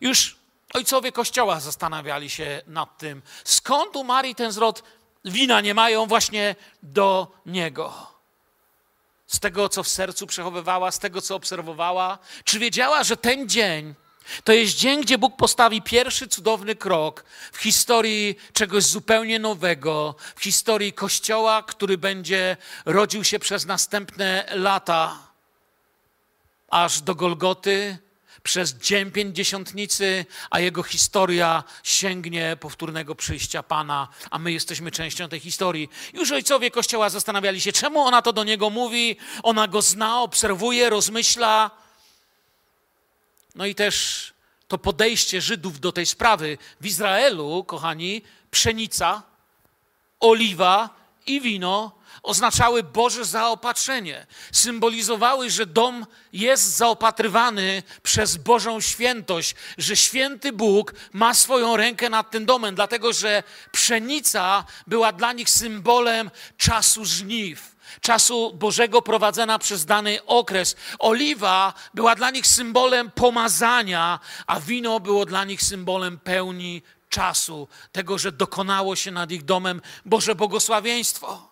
Już 0.00 0.36
ojcowie 0.74 1.12
Kościoła 1.12 1.60
zastanawiali 1.60 2.30
się 2.30 2.62
nad 2.66 2.98
tym, 2.98 3.22
skąd 3.44 3.96
u 3.96 4.04
Marii 4.04 4.34
ten 4.34 4.52
zwrot 4.52 4.82
wina 5.24 5.60
nie 5.60 5.74
mają 5.74 6.06
właśnie 6.06 6.56
do 6.82 7.32
Niego. 7.46 8.12
Z 9.26 9.40
tego, 9.40 9.68
co 9.68 9.82
w 9.82 9.88
sercu 9.88 10.26
przechowywała, 10.26 10.90
z 10.90 10.98
tego, 10.98 11.22
co 11.22 11.34
obserwowała. 11.34 12.18
Czy 12.44 12.58
wiedziała, 12.58 13.04
że 13.04 13.16
ten 13.16 13.48
dzień 13.48 13.94
to 14.44 14.52
jest 14.52 14.76
dzień, 14.76 15.02
gdzie 15.02 15.18
Bóg 15.18 15.36
postawi 15.36 15.82
pierwszy 15.82 16.28
cudowny 16.28 16.76
krok 16.76 17.24
w 17.52 17.58
historii 17.58 18.36
czegoś 18.52 18.84
zupełnie 18.84 19.38
nowego, 19.38 20.14
w 20.36 20.42
historii 20.42 20.92
Kościoła, 20.92 21.62
który 21.62 21.98
będzie 21.98 22.56
rodził 22.84 23.24
się 23.24 23.38
przez 23.38 23.66
następne 23.66 24.44
lata, 24.50 25.18
aż 26.68 27.00
do 27.00 27.14
Golgoty, 27.14 27.98
przez 28.42 28.74
dzień 28.74 29.10
pięćdziesiątnicy, 29.10 30.26
a 30.50 30.60
jego 30.60 30.82
historia 30.82 31.64
sięgnie 31.82 32.56
powtórnego 32.60 33.14
przyjścia 33.14 33.62
Pana, 33.62 34.08
a 34.30 34.38
my 34.38 34.52
jesteśmy 34.52 34.90
częścią 34.90 35.28
tej 35.28 35.40
historii. 35.40 35.88
Już 36.12 36.32
ojcowie 36.32 36.70
Kościoła 36.70 37.10
zastanawiali 37.10 37.60
się, 37.60 37.72
czemu 37.72 38.00
ona 38.00 38.22
to 38.22 38.32
do 38.32 38.44
niego 38.44 38.70
mówi, 38.70 39.16
ona 39.42 39.68
go 39.68 39.82
zna, 39.82 40.20
obserwuje, 40.20 40.90
rozmyśla. 40.90 41.70
No 43.54 43.66
i 43.66 43.74
też 43.74 44.26
to 44.68 44.78
podejście 44.78 45.40
Żydów 45.40 45.80
do 45.80 45.92
tej 45.92 46.06
sprawy. 46.06 46.58
W 46.80 46.86
Izraelu, 46.86 47.64
kochani, 47.64 48.22
pszenica, 48.50 49.22
oliwa 50.20 50.90
i 51.26 51.40
wino 51.40 52.01
oznaczały 52.22 52.82
Boże 52.82 53.24
zaopatrzenie. 53.24 54.26
Symbolizowały, 54.52 55.50
że 55.50 55.66
dom 55.66 56.06
jest 56.32 56.76
zaopatrywany 56.76 57.82
przez 58.02 58.36
Bożą 58.36 58.80
świętość, 58.80 59.54
że 59.78 59.96
święty 59.96 60.52
Bóg 60.52 60.94
ma 61.12 61.34
swoją 61.34 61.76
rękę 61.76 62.10
nad 62.10 62.30
tym 62.30 62.46
domem, 62.46 62.74
dlatego 62.74 63.12
że 63.12 63.42
pszenica 63.72 64.64
była 64.86 65.12
dla 65.12 65.32
nich 65.32 65.50
symbolem 65.50 66.30
czasu 66.56 67.04
żniw 67.04 67.72
czasu 68.00 68.52
Bożego 68.54 69.02
prowadzona 69.02 69.58
przez 69.58 69.84
dany 69.84 70.24
okres. 70.24 70.76
Oliwa 70.98 71.74
była 71.94 72.14
dla 72.14 72.30
nich 72.30 72.46
symbolem 72.46 73.10
pomazania, 73.10 74.20
a 74.46 74.60
wino 74.60 75.00
było 75.00 75.26
dla 75.26 75.44
nich 75.44 75.62
symbolem 75.62 76.18
pełni 76.18 76.82
czasu, 77.08 77.68
tego, 77.92 78.18
że 78.18 78.32
dokonało 78.32 78.96
się 78.96 79.10
nad 79.10 79.30
ich 79.30 79.44
domem 79.44 79.80
Boże 80.04 80.34
błogosławieństwo. 80.34 81.51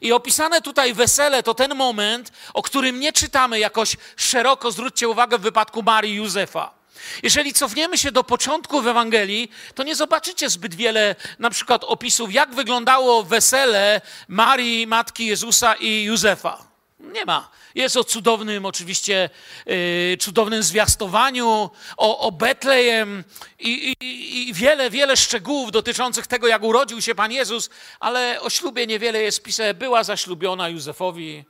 I 0.00 0.12
opisane 0.12 0.60
tutaj 0.60 0.94
wesele 0.94 1.42
to 1.42 1.54
ten 1.54 1.74
moment, 1.74 2.32
o 2.54 2.62
którym 2.62 3.00
nie 3.00 3.12
czytamy 3.12 3.58
jakoś 3.58 3.96
szeroko, 4.16 4.72
zwróćcie 4.72 5.08
uwagę 5.08 5.38
w 5.38 5.42
wypadku 5.42 5.82
Marii 5.82 6.12
i 6.12 6.16
Józefa. 6.16 6.74
Jeżeli 7.22 7.52
cofniemy 7.52 7.98
się 7.98 8.12
do 8.12 8.24
początku 8.24 8.82
w 8.82 8.86
Ewangelii, 8.86 9.50
to 9.74 9.82
nie 9.82 9.96
zobaczycie 9.96 10.50
zbyt 10.50 10.74
wiele 10.74 11.14
na 11.38 11.50
przykład 11.50 11.84
opisów, 11.84 12.32
jak 12.32 12.54
wyglądało 12.54 13.22
wesele 13.22 14.00
Marii, 14.28 14.86
matki 14.86 15.26
Jezusa 15.26 15.74
i 15.74 16.04
Józefa. 16.04 16.71
Nie 17.02 17.24
ma. 17.24 17.50
Jest 17.74 17.96
o 17.96 18.04
cudownym, 18.04 18.66
oczywiście, 18.66 19.30
yy, 19.66 20.16
cudownym 20.20 20.62
zwiastowaniu, 20.62 21.70
o, 21.96 22.18
o 22.18 22.32
Betlejem 22.32 23.24
i, 23.58 23.94
i, 24.00 24.48
i, 24.48 24.54
wiele, 24.54 24.90
wiele 24.90 25.16
szczegółów 25.16 25.72
dotyczących 25.72 26.26
tego, 26.26 26.46
jak 26.46 26.62
urodził 26.62 27.00
się 27.00 27.14
Pan 27.14 27.32
Jezus, 27.32 27.70
ale 28.00 28.40
o 28.40 28.50
ślubie 28.50 28.86
niewiele 28.86 29.22
jest 29.22 29.42
pisane. 29.42 29.74
Była 29.74 30.04
zaślubiona 30.04 30.68
Józefowi. 30.68 31.44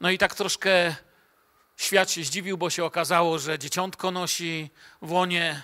No 0.00 0.10
i 0.10 0.18
tak 0.18 0.34
troszkę 0.34 0.94
świat 1.76 2.10
się 2.10 2.24
zdziwił, 2.24 2.58
bo 2.58 2.70
się 2.70 2.84
okazało, 2.84 3.38
że 3.38 3.58
dzieciątko 3.58 4.10
nosi 4.10 4.70
w 5.02 5.12
łonie. 5.12 5.62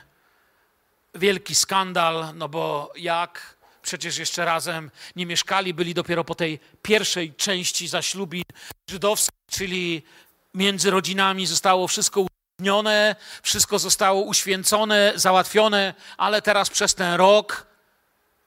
Wielki 1.15 1.55
skandal, 1.55 2.33
no 2.35 2.49
bo 2.49 2.93
jak 2.97 3.56
przecież 3.87 4.19
jeszcze 4.19 4.45
razem 4.45 4.91
nie 5.17 5.27
mieszkali, 5.27 5.75
byli 5.75 5.95
dopiero 5.95 6.25
po 6.25 6.35
tej 6.35 6.61
pierwszej 6.83 7.35
części 7.35 7.89
zaślubin 7.89 8.43
żydowskich, 8.91 9.39
czyli 9.51 10.03
między 10.55 10.91
rodzinami 10.91 11.47
zostało 11.47 11.89
wszystko 11.89 12.21
uświęcone, 12.21 13.17
wszystko 13.43 13.79
zostało 13.79 14.23
uświęcone, 14.23 15.13
załatwione, 15.15 15.95
ale 16.17 16.43
teraz 16.43 16.71
przez 16.71 16.95
ten 16.95 17.15
rok 17.15 17.67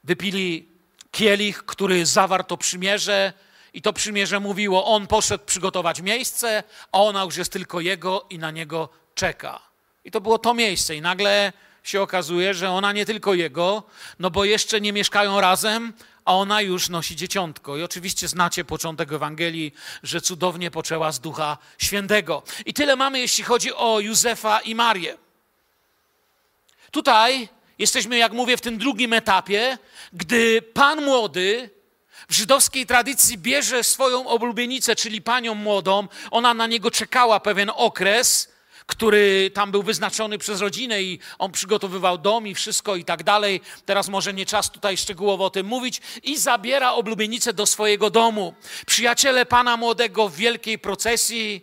wypili 0.04 0.68
kielich, 1.10 1.62
który 1.66 2.06
zawarł 2.06 2.44
to 2.44 2.56
przymierze 2.56 3.32
i 3.72 3.82
to 3.82 3.92
przymierze 3.92 4.40
mówiło, 4.40 4.84
on 4.86 5.06
poszedł 5.06 5.44
przygotować 5.44 6.00
miejsce, 6.00 6.62
a 6.92 6.98
ona 6.98 7.22
już 7.24 7.36
jest 7.36 7.52
tylko 7.52 7.80
jego 7.80 8.26
i 8.30 8.38
na 8.38 8.50
niego 8.50 8.88
czeka. 9.14 9.62
I 10.04 10.10
to 10.10 10.20
było 10.20 10.38
to 10.38 10.54
miejsce 10.54 10.96
i 10.96 11.00
nagle 11.00 11.52
się 11.82 12.02
okazuje, 12.02 12.54
że 12.54 12.70
ona 12.70 12.92
nie 12.92 13.06
tylko 13.06 13.34
jego, 13.34 13.82
no 14.18 14.30
bo 14.30 14.44
jeszcze 14.44 14.80
nie 14.80 14.92
mieszkają 14.92 15.40
razem, 15.40 15.92
a 16.24 16.34
ona 16.34 16.60
już 16.60 16.88
nosi 16.88 17.16
dzieciątko. 17.16 17.76
I 17.76 17.82
oczywiście 17.82 18.28
znacie 18.28 18.64
początek 18.64 19.12
Ewangelii, 19.12 19.74
że 20.02 20.20
cudownie 20.20 20.70
poczęła 20.70 21.12
z 21.12 21.20
Ducha 21.20 21.58
Świętego. 21.78 22.42
I 22.66 22.74
tyle 22.74 22.96
mamy, 22.96 23.18
jeśli 23.18 23.44
chodzi 23.44 23.74
o 23.74 24.00
Józefa 24.00 24.60
i 24.60 24.74
Marię. 24.74 25.16
Tutaj 26.90 27.48
jesteśmy, 27.78 28.18
jak 28.18 28.32
mówię, 28.32 28.56
w 28.56 28.60
tym 28.60 28.78
drugim 28.78 29.12
etapie, 29.12 29.78
gdy 30.12 30.62
pan 30.62 31.04
młody 31.04 31.70
w 32.28 32.34
żydowskiej 32.34 32.86
tradycji 32.86 33.38
bierze 33.38 33.84
swoją 33.84 34.28
oblubienicę, 34.28 34.96
czyli 34.96 35.22
panią 35.22 35.54
młodą, 35.54 36.08
ona 36.30 36.54
na 36.54 36.66
niego 36.66 36.90
czekała 36.90 37.40
pewien 37.40 37.70
okres, 37.74 38.52
który 38.90 39.50
tam 39.54 39.70
był 39.70 39.82
wyznaczony 39.82 40.38
przez 40.38 40.60
rodzinę 40.60 41.02
i 41.02 41.18
on 41.38 41.52
przygotowywał 41.52 42.18
dom 42.18 42.46
i 42.46 42.54
wszystko 42.54 42.96
i 42.96 43.04
tak 43.04 43.22
dalej. 43.22 43.60
Teraz 43.86 44.08
może 44.08 44.34
nie 44.34 44.46
czas 44.46 44.70
tutaj 44.70 44.96
szczegółowo 44.96 45.44
o 45.44 45.50
tym 45.50 45.66
mówić. 45.66 46.00
I 46.22 46.38
zabiera 46.38 46.92
oblubienicę 46.92 47.52
do 47.52 47.66
swojego 47.66 48.10
domu. 48.10 48.54
Przyjaciele 48.86 49.46
pana 49.46 49.76
młodego 49.76 50.28
w 50.28 50.36
wielkiej 50.36 50.78
procesji 50.78 51.62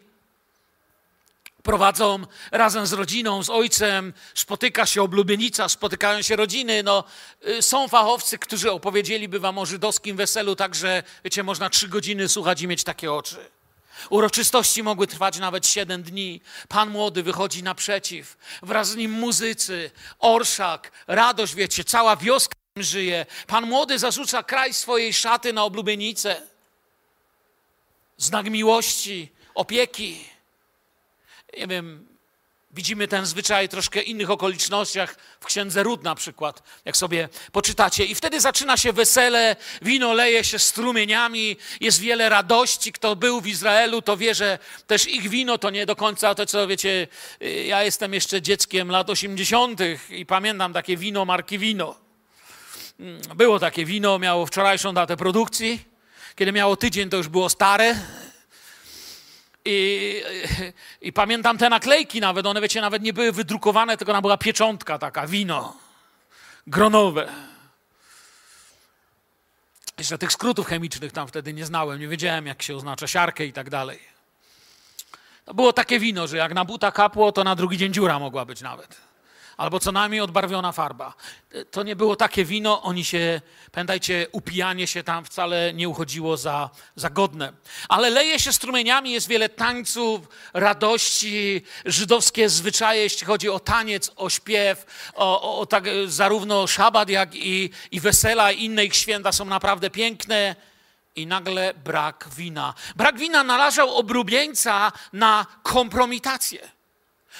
prowadzą 1.63 2.19
razem 2.51 2.87
z 2.87 2.93
rodziną, 2.93 3.43
z 3.43 3.49
ojcem, 3.49 4.13
spotyka 4.33 4.85
się 4.85 5.03
oblubienica, 5.03 5.69
spotykają 5.69 6.21
się 6.21 6.35
rodziny. 6.35 6.83
No, 6.83 7.03
y, 7.47 7.61
są 7.61 7.87
fachowcy, 7.87 8.37
którzy 8.37 8.71
opowiedzieliby 8.71 9.39
wam 9.39 9.57
o 9.57 9.65
żydowskim 9.65 10.17
weselu, 10.17 10.55
także, 10.55 11.03
wiecie, 11.23 11.43
można 11.43 11.69
trzy 11.69 11.87
godziny 11.87 12.29
słuchać 12.29 12.61
i 12.61 12.67
mieć 12.67 12.83
takie 12.83 13.13
oczy. 13.13 13.56
Uroczystości 14.09 14.83
mogły 14.83 15.07
trwać 15.07 15.39
nawet 15.39 15.67
siedem 15.67 16.03
dni. 16.03 16.41
Pan 16.67 16.89
młody 16.89 17.23
wychodzi 17.23 17.63
naprzeciw, 17.63 18.37
wraz 18.61 18.89
z 18.89 18.95
nim 18.95 19.11
muzycy, 19.11 19.91
orszak, 20.19 20.91
radość, 21.07 21.55
wiecie, 21.55 21.83
cała 21.83 22.15
wioska 22.15 22.55
żyje. 22.77 23.25
Pan 23.47 23.65
młody 23.65 23.99
zarzuca 23.99 24.43
kraj 24.43 24.73
swojej 24.73 25.13
szaty 25.13 25.53
na 25.53 25.63
oblubienicę. 25.63 26.41
Znak 28.17 28.49
miłości, 28.49 29.31
opieki. 29.55 30.25
Nie 31.57 31.67
wiem, 31.67 32.16
Widzimy 32.77 33.07
ten 33.07 33.25
zwyczaj 33.25 33.69
troszkę 33.69 34.01
innych 34.01 34.29
okolicznościach, 34.31 35.15
w 35.39 35.45
księdze 35.45 35.83
Ród 35.83 36.03
na 36.03 36.15
przykład, 36.15 36.63
jak 36.85 36.97
sobie 36.97 37.29
poczytacie. 37.51 38.05
I 38.05 38.15
wtedy 38.15 38.41
zaczyna 38.41 38.77
się 38.77 38.93
wesele, 38.93 39.55
wino 39.81 40.13
leje 40.13 40.43
się 40.43 40.59
strumieniami, 40.59 41.57
jest 41.81 41.99
wiele 41.99 42.29
radości. 42.29 42.91
Kto 42.91 43.15
był 43.15 43.41
w 43.41 43.47
Izraelu, 43.47 44.01
to 44.01 44.17
wie, 44.17 44.35
że 44.35 44.59
też 44.87 45.07
ich 45.07 45.29
wino 45.29 45.57
to 45.57 45.69
nie 45.69 45.85
do 45.85 45.95
końca 45.95 46.35
to, 46.35 46.45
co 46.45 46.67
wiecie, 46.67 47.07
ja 47.65 47.83
jestem 47.83 48.13
jeszcze 48.13 48.41
dzieckiem 48.41 48.91
lat 48.91 49.09
80. 49.09 49.79
i 50.09 50.25
pamiętam 50.25 50.73
takie 50.73 50.97
wino 50.97 51.25
marki 51.25 51.59
Wino. 51.59 51.95
Było 53.35 53.59
takie 53.59 53.85
wino, 53.85 54.19
miało 54.19 54.45
wczorajszą 54.45 54.93
datę 54.93 55.17
produkcji. 55.17 55.85
Kiedy 56.35 56.51
miało 56.51 56.75
tydzień, 56.75 57.09
to 57.09 57.17
już 57.17 57.27
było 57.27 57.49
stare 57.49 57.95
i, 59.67 60.21
I, 61.01 61.13
pamiętam 61.13 61.57
te 61.57 61.69
naklejki 61.69 62.21
nawet, 62.21 62.45
one 62.45 62.61
wiecie, 62.61 62.81
nawet 62.81 63.03
nie 63.03 63.13
były 63.13 63.31
wydrukowane, 63.31 63.97
tylko 63.97 64.11
ona 64.11 64.21
była 64.21 64.37
pieczątka 64.37 64.99
taka, 64.99 65.27
wino 65.27 65.77
gronowe. 66.67 67.31
Jeszcze 69.97 70.17
tych 70.17 70.31
skrótów 70.31 70.67
chemicznych 70.67 71.11
tam 71.11 71.27
wtedy 71.27 71.53
nie 71.53 71.65
znałem, 71.65 71.99
nie 71.99 72.07
wiedziałem 72.07 72.45
jak 72.45 72.61
się 72.63 72.75
oznacza 72.75 73.07
siarkę 73.07 73.45
i 73.45 73.53
tak 73.53 73.69
dalej. 73.69 73.99
To 75.45 75.53
było 75.53 75.73
takie 75.73 75.99
wino, 75.99 76.27
że 76.27 76.37
jak 76.37 76.53
na 76.53 76.65
buta 76.65 76.91
kapło, 76.91 77.31
to 77.31 77.43
na 77.43 77.55
drugi 77.55 77.77
dzień 77.77 77.93
dziura 77.93 78.19
mogła 78.19 78.45
być 78.45 78.61
nawet 78.61 79.06
albo 79.57 79.79
co 79.79 79.91
najmniej 79.91 80.21
odbarwiona 80.21 80.71
farba. 80.71 81.13
To 81.71 81.83
nie 81.83 81.95
było 81.95 82.15
takie 82.15 82.45
wino, 82.45 82.81
oni 82.83 83.05
się, 83.05 83.41
pamiętajcie, 83.71 84.27
upijanie 84.31 84.87
się 84.87 85.03
tam 85.03 85.25
wcale 85.25 85.73
nie 85.73 85.89
uchodziło 85.89 86.37
za, 86.37 86.69
za 86.95 87.09
godne. 87.09 87.53
Ale 87.89 88.09
leje 88.09 88.39
się 88.39 88.53
strumieniami, 88.53 89.11
jest 89.11 89.27
wiele 89.27 89.49
tańców, 89.49 90.21
radości, 90.53 91.61
żydowskie 91.85 92.49
zwyczaje, 92.49 93.01
jeśli 93.01 93.27
chodzi 93.27 93.49
o 93.49 93.59
taniec, 93.59 94.11
o 94.15 94.29
śpiew, 94.29 94.85
o, 95.13 95.41
o, 95.41 95.59
o 95.59 95.65
tak, 95.65 95.83
zarówno 96.07 96.67
szabat, 96.67 97.09
jak 97.09 97.35
i, 97.35 97.69
i 97.91 97.99
wesela, 97.99 98.51
i 98.51 98.63
inne 98.63 98.85
ich 98.85 98.95
święta 98.95 99.31
są 99.31 99.45
naprawdę 99.45 99.89
piękne 99.89 100.55
i 101.15 101.27
nagle 101.27 101.73
brak 101.73 102.29
wina. 102.35 102.73
Brak 102.95 103.17
wina 103.17 103.43
narażał 103.43 103.95
obrubieńca 103.95 104.91
na 105.13 105.45
kompromitację. 105.63 106.76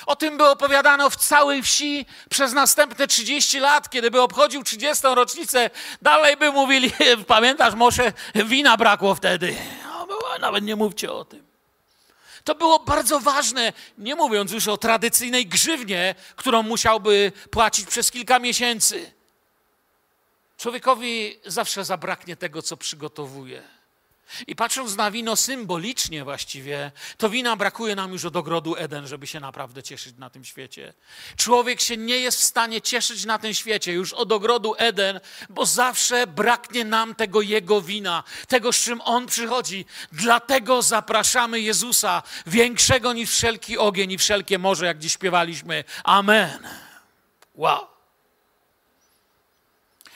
O 0.06 0.16
tym 0.16 0.38
by 0.38 0.50
opowiadano 0.50 1.10
w 1.10 1.16
całej 1.16 1.64
wsi 1.64 2.06
przez 2.30 2.54
następne 2.54 3.08
30 3.08 3.60
lat, 3.60 3.90
kiedy 3.90 4.12
by 4.12 4.22
obchodził 4.22 4.64
30. 4.64 5.04
rocznicę. 5.04 5.70
Dalej 6.02 6.38
by 6.38 6.52
mówili, 6.52 6.92
pamiętasz, 7.28 7.76
może 7.76 8.14
wina 8.36 8.78
brakło 8.78 9.16
wtedy. 9.16 9.56
No, 9.84 10.08
nawet 10.40 10.64
nie 10.64 10.76
mówcie 10.76 11.12
o 11.12 11.26
tym. 11.26 11.48
To 12.44 12.56
było 12.56 12.80
bardzo 12.80 13.20
ważne, 13.20 13.74
nie 13.98 14.16
mówiąc 14.16 14.52
już 14.52 14.68
o 14.68 14.78
tradycyjnej 14.78 15.48
grzywnie, 15.48 16.16
którą 16.36 16.64
musiałby 16.64 17.32
płacić 17.52 17.88
przez 17.88 18.12
kilka 18.12 18.40
miesięcy. 18.40 19.12
Człowiekowi 20.58 21.40
zawsze 21.46 21.86
zabraknie 21.86 22.36
tego, 22.36 22.62
co 22.62 22.78
przygotowuje. 22.78 23.77
I 24.48 24.56
patrząc 24.56 24.96
na 24.96 25.12
wino 25.12 25.36
symbolicznie 25.36 26.24
właściwie, 26.24 26.92
to 27.18 27.30
wina 27.30 27.56
brakuje 27.56 27.96
nam 27.96 28.12
już 28.12 28.26
od 28.26 28.36
ogrodu 28.36 28.76
Eden, 28.76 29.08
żeby 29.08 29.28
się 29.28 29.40
naprawdę 29.40 29.84
cieszyć 29.84 30.18
na 30.18 30.30
tym 30.30 30.46
świecie. 30.46 30.94
Człowiek 31.36 31.82
się 31.82 31.98
nie 31.98 32.18
jest 32.18 32.40
w 32.40 32.44
stanie 32.44 32.82
cieszyć 32.82 33.26
na 33.26 33.40
tym 33.40 33.54
świecie 33.54 33.94
już 33.94 34.13
od 34.13 34.32
ogrodu 34.32 34.76
Eden, 34.78 35.20
bo 35.50 35.66
zawsze 35.66 36.28
braknie 36.28 36.86
nam 36.86 37.16
tego 37.16 37.42
Jego 37.42 37.82
wina, 37.82 38.24
tego, 38.48 38.74
z 38.74 38.78
czym 38.78 39.02
On 39.02 39.26
przychodzi. 39.26 39.86
Dlatego 40.12 40.82
zapraszamy 40.82 41.62
Jezusa, 41.62 42.24
większego 42.48 43.13
niż 43.13 43.32
wszelki 43.32 43.78
ogień 43.78 44.12
i 44.12 44.18
wszelkie 44.18 44.60
morze, 44.60 44.86
jak 44.86 45.00
dziś 45.00 45.13
śpiewaliśmy. 45.13 45.84
Amen. 46.04 46.68
Wow. 47.56 47.88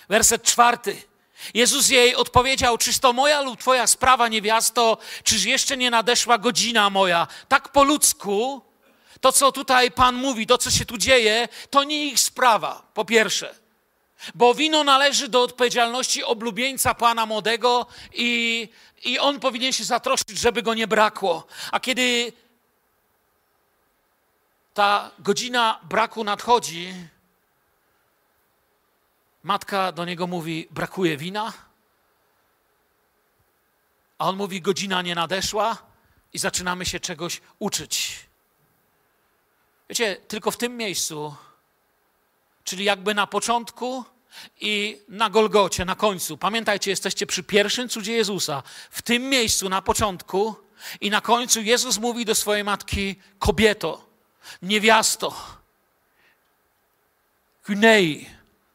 Werset 0.09 0.43
czwarty. 0.43 1.10
Jezus 1.53 1.89
jej 1.89 2.15
odpowiedział: 2.15 2.77
Czyż 2.77 2.99
to 2.99 3.13
moja 3.13 3.41
lub 3.41 3.59
twoja 3.59 3.87
sprawa, 3.87 4.27
niewiasto? 4.27 4.97
Czyż 5.23 5.43
jeszcze 5.43 5.77
nie 5.77 5.91
nadeszła 5.91 6.37
godzina 6.37 6.89
moja? 6.89 7.27
Tak 7.47 7.69
po 7.69 7.83
ludzku, 7.83 8.61
to 9.21 9.31
co 9.31 9.51
tutaj 9.51 9.91
Pan 9.91 10.15
mówi, 10.15 10.47
to 10.47 10.57
co 10.57 10.71
się 10.71 10.85
tu 10.85 10.97
dzieje, 10.97 11.47
to 11.69 11.83
nie 11.83 12.05
ich 12.05 12.19
sprawa, 12.19 12.81
po 12.93 13.05
pierwsze. 13.05 13.55
Bo 14.35 14.53
wino 14.53 14.83
należy 14.83 15.27
do 15.27 15.41
odpowiedzialności 15.41 16.23
oblubieńca 16.23 16.93
Pana 16.93 17.25
młodego 17.25 17.85
i, 18.13 18.69
i 19.03 19.19
on 19.19 19.39
powinien 19.39 19.73
się 19.73 19.83
zatroszczyć, 19.83 20.39
żeby 20.39 20.61
go 20.61 20.73
nie 20.73 20.87
brakło. 20.87 21.47
A 21.71 21.79
kiedy 21.79 22.33
ta 24.73 25.11
godzina 25.19 25.79
braku 25.83 26.23
nadchodzi, 26.23 26.93
matka 29.43 29.91
do 29.91 30.05
niego 30.05 30.27
mówi: 30.27 30.67
Brakuje 30.71 31.17
wina. 31.17 31.53
A 34.17 34.29
on 34.29 34.35
mówi: 34.35 34.61
Godzina 34.61 35.01
nie 35.01 35.15
nadeszła, 35.15 35.91
i 36.33 36.39
zaczynamy 36.39 36.85
się 36.85 36.99
czegoś 36.99 37.41
uczyć. 37.59 38.19
Wiecie, 39.89 40.15
tylko 40.27 40.51
w 40.51 40.57
tym 40.57 40.77
miejscu, 40.77 41.35
czyli 42.63 42.83
jakby 42.83 43.13
na 43.13 43.27
początku 43.27 44.05
i 44.61 45.01
na 45.07 45.29
Golgocie, 45.29 45.85
na 45.85 45.95
końcu. 45.95 46.37
Pamiętajcie, 46.37 46.91
jesteście 46.91 47.25
przy 47.25 47.43
pierwszym 47.43 47.89
cudzie 47.89 48.13
Jezusa. 48.13 48.63
W 48.91 49.01
tym 49.01 49.29
miejscu, 49.29 49.69
na 49.69 49.81
początku 49.81 50.55
i 51.01 51.09
na 51.09 51.21
końcu 51.21 51.61
Jezus 51.61 51.97
mówi 51.97 52.25
do 52.25 52.35
swojej 52.35 52.63
matki: 52.63 53.15
Kobieto, 53.39 54.05
niewiasto, 54.61 55.35
kunei, 57.65 58.29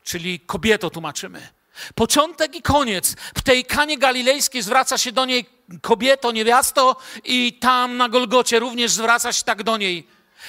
czyli 0.06 0.40
kobieto 0.40 0.90
tłumaczymy. 0.90 1.48
Początek 1.94 2.54
i 2.54 2.62
koniec. 2.62 3.16
W 3.34 3.42
tej 3.42 3.64
kanie 3.64 3.98
galilejskiej 3.98 4.62
zwraca 4.62 4.98
się 4.98 5.12
do 5.12 5.24
niej 5.24 5.46
kobieto, 5.82 6.32
niewiasto 6.32 6.96
i 7.24 7.58
tam 7.60 7.96
na 7.96 8.08
Golgocie 8.08 8.58
również 8.58 8.90
zwraca 8.90 9.32
się 9.32 9.44
tak 9.44 9.62
do 9.62 9.76
niej. 9.76 10.06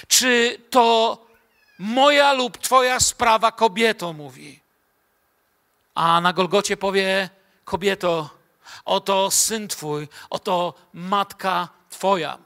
Czy 0.08 0.62
to 0.70 1.18
moja 1.80 2.34
lub 2.34 2.58
twoja 2.58 3.00
sprawa, 3.00 3.52
kobieto, 3.52 4.14
mówi. 4.14 4.60
A 5.96 6.22
na 6.22 6.34
Golgocie 6.34 6.78
powie, 6.78 7.30
kobieto, 7.66 8.30
oto 8.86 9.32
syn 9.32 9.68
twój, 9.68 10.08
oto 10.30 10.74
matka 10.94 11.70
twoja. 11.90 12.38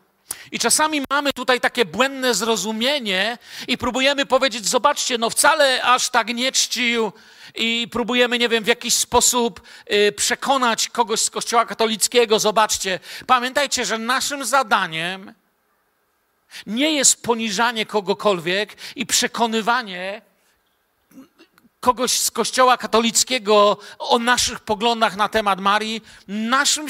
I 0.51 0.59
czasami 0.59 1.01
mamy 1.09 1.33
tutaj 1.33 1.61
takie 1.61 1.85
błędne 1.85 2.33
zrozumienie 2.33 3.37
i 3.67 3.77
próbujemy 3.77 4.25
powiedzieć, 4.25 4.67
zobaczcie, 4.67 5.17
no 5.17 5.29
wcale 5.29 5.83
aż 5.83 6.09
tak 6.09 6.27
nie 6.27 6.51
czcił 6.51 7.11
i 7.55 7.87
próbujemy, 7.91 8.39
nie 8.39 8.49
wiem, 8.49 8.63
w 8.63 8.67
jakiś 8.67 8.93
sposób 8.93 9.61
y, 9.93 10.11
przekonać 10.11 10.89
kogoś 10.89 11.21
z 11.21 11.29
Kościoła 11.29 11.65
katolickiego. 11.65 12.39
Zobaczcie, 12.39 12.99
pamiętajcie, 13.27 13.85
że 13.85 13.97
naszym 13.97 14.45
zadaniem 14.45 15.33
nie 16.65 16.93
jest 16.93 17.23
poniżanie 17.23 17.85
kogokolwiek 17.85 18.75
i 18.95 19.05
przekonywanie 19.05 20.21
kogoś 21.81 22.19
z 22.19 22.31
Kościoła 22.31 22.77
katolickiego 22.77 23.77
o 23.99 24.19
naszych 24.19 24.59
poglądach 24.59 25.15
na 25.15 25.29
temat 25.29 25.59
Marii. 25.59 26.01
Naszym, 26.27 26.87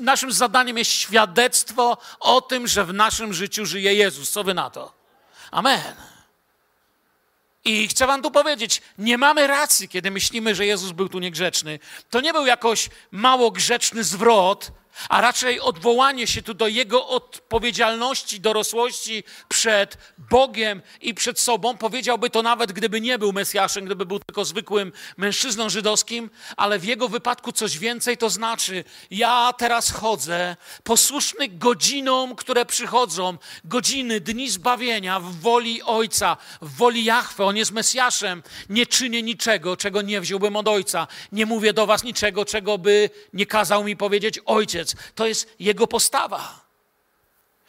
naszym 0.00 0.32
zadaniem 0.32 0.78
jest 0.78 0.90
świadectwo 0.90 1.98
o 2.20 2.40
tym, 2.40 2.66
że 2.68 2.84
w 2.84 2.92
naszym 2.92 3.34
życiu 3.34 3.66
żyje 3.66 3.94
Jezus. 3.94 4.30
Co 4.30 4.44
wy 4.44 4.54
na 4.54 4.70
to? 4.70 4.92
Amen. 5.50 5.94
I 7.64 7.88
chcę 7.88 8.06
wam 8.06 8.22
tu 8.22 8.30
powiedzieć, 8.30 8.82
nie 8.98 9.18
mamy 9.18 9.46
racji, 9.46 9.88
kiedy 9.88 10.10
myślimy, 10.10 10.54
że 10.54 10.66
Jezus 10.66 10.92
był 10.92 11.08
tu 11.08 11.18
niegrzeczny. 11.18 11.78
To 12.10 12.20
nie 12.20 12.32
był 12.32 12.46
jakoś 12.46 12.90
mało 13.10 13.50
grzeczny 13.50 14.04
zwrot, 14.04 14.72
a 15.08 15.20
raczej 15.20 15.60
odwołanie 15.60 16.26
się 16.26 16.42
tu 16.42 16.54
do 16.54 16.68
jego 16.68 17.08
odpowiedzialności, 17.08 18.40
dorosłości 18.40 19.24
przed 19.48 19.98
Bogiem 20.18 20.82
i 21.00 21.14
przed 21.14 21.40
sobą. 21.40 21.76
Powiedziałby 21.76 22.30
to 22.30 22.42
nawet, 22.42 22.72
gdyby 22.72 23.00
nie 23.00 23.18
był 23.18 23.32
Mesjaszem, 23.32 23.84
gdyby 23.84 24.06
był 24.06 24.18
tylko 24.18 24.44
zwykłym 24.44 24.92
mężczyzną 25.16 25.68
żydowskim, 25.68 26.30
ale 26.56 26.78
w 26.78 26.84
jego 26.84 27.08
wypadku 27.08 27.52
coś 27.52 27.78
więcej 27.78 28.16
to 28.16 28.30
znaczy: 28.30 28.84
ja 29.10 29.52
teraz 29.58 29.90
chodzę 29.90 30.56
posłuszny 30.84 31.48
godzinom, 31.48 32.36
które 32.36 32.66
przychodzą, 32.66 33.38
godziny, 33.64 34.20
dni 34.20 34.50
zbawienia 34.50 35.20
w 35.20 35.34
woli 35.34 35.82
Ojca, 35.82 36.36
w 36.62 36.76
woli 36.76 37.04
Jahwe. 37.04 37.44
On 37.44 37.56
jest 37.56 37.72
Mesjaszem. 37.72 38.42
Nie 38.68 38.86
czynię 38.86 39.22
niczego, 39.22 39.76
czego 39.76 40.02
nie 40.02 40.20
wziąłbym 40.20 40.56
od 40.56 40.68
Ojca. 40.68 41.06
Nie 41.32 41.46
mówię 41.46 41.72
do 41.72 41.86
Was 41.86 42.02
niczego, 42.04 42.44
czego 42.44 42.78
by 42.78 43.10
nie 43.32 43.46
kazał 43.46 43.84
mi 43.84 43.96
powiedzieć 43.96 44.40
Ojciec 44.46 44.81
ojciec. 44.82 45.12
To 45.14 45.26
jest 45.26 45.54
jego 45.58 45.86
postawa. 45.86 46.62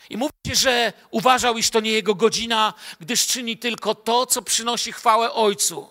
I 0.09 0.17
mówi 0.17 0.33
się, 0.47 0.55
że 0.55 0.93
uważał, 1.11 1.57
iż 1.57 1.69
to 1.69 1.79
nie 1.79 1.91
jego 1.91 2.15
godzina, 2.15 2.73
gdyż 2.99 3.27
czyni 3.27 3.57
tylko 3.57 3.95
to, 3.95 4.25
co 4.25 4.41
przynosi 4.41 4.91
chwałę 4.91 5.31
ojcu. 5.31 5.89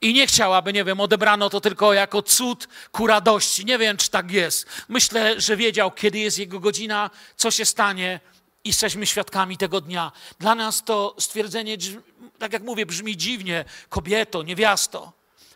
I 0.00 0.14
nie 0.14 0.26
chciał, 0.26 0.54
aby, 0.54 0.72
nie 0.72 0.84
wiem, 0.84 1.00
odebrano 1.00 1.50
to 1.50 1.60
tylko 1.60 1.92
jako 1.92 2.22
cud 2.22 2.68
ku 2.92 3.06
radości. 3.06 3.64
Nie 3.64 3.78
wiem, 3.78 3.96
czy 3.96 4.10
tak 4.10 4.30
jest. 4.30 4.66
Myślę, 4.88 5.40
że 5.40 5.56
wiedział, 5.56 5.90
kiedy 5.90 6.18
jest 6.18 6.38
jego 6.38 6.60
godzina, 6.60 7.10
co 7.36 7.50
się 7.50 7.64
stanie. 7.64 8.20
I 8.64 8.68
jesteśmy 8.68 9.06
świadkami 9.06 9.56
tego 9.56 9.80
dnia. 9.80 10.12
Dla 10.38 10.54
nas 10.54 10.84
to 10.84 11.14
stwierdzenie, 11.18 11.76
tak 12.38 12.52
jak 12.52 12.62
mówię, 12.62 12.86
brzmi 12.86 13.16
dziwnie. 13.16 13.64
Kobieto, 13.88 14.42
niewiasto. 14.42 15.12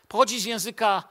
Pochodzi 0.09 0.41
z 0.41 0.45
języka 0.45 1.05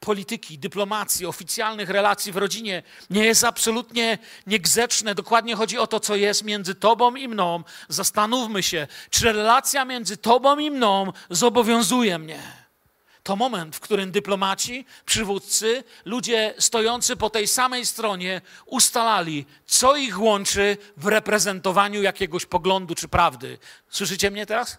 polityki, 0.00 0.58
dyplomacji, 0.58 1.26
oficjalnych 1.26 1.90
relacji 1.90 2.32
w 2.32 2.36
rodzinie 2.36 2.82
nie 3.10 3.24
jest 3.24 3.44
absolutnie 3.44 4.18
niegrzeczne. 4.46 5.14
Dokładnie 5.14 5.56
chodzi 5.56 5.78
o 5.78 5.86
to, 5.86 6.00
co 6.00 6.16
jest 6.16 6.44
między 6.44 6.74
tobą 6.74 7.14
i 7.14 7.28
mną. 7.28 7.64
Zastanówmy 7.88 8.62
się, 8.62 8.86
czy 9.10 9.24
relacja 9.24 9.84
między 9.84 10.16
tobą 10.16 10.58
i 10.58 10.70
mną 10.70 11.12
zobowiązuje 11.30 12.18
mnie. 12.18 12.42
To 13.22 13.36
moment, 13.36 13.76
w 13.76 13.80
którym 13.80 14.10
dyplomaci, 14.10 14.84
przywódcy, 15.04 15.84
ludzie 16.04 16.54
stojący 16.58 17.16
po 17.16 17.30
tej 17.30 17.46
samej 17.46 17.86
stronie 17.86 18.40
ustalali, 18.66 19.46
co 19.66 19.96
ich 19.96 20.20
łączy 20.20 20.76
w 20.96 21.06
reprezentowaniu 21.06 22.02
jakiegoś 22.02 22.46
poglądu 22.46 22.94
czy 22.94 23.08
prawdy. 23.08 23.58
Słyszycie 23.88 24.30
mnie 24.30 24.46
teraz? 24.46 24.78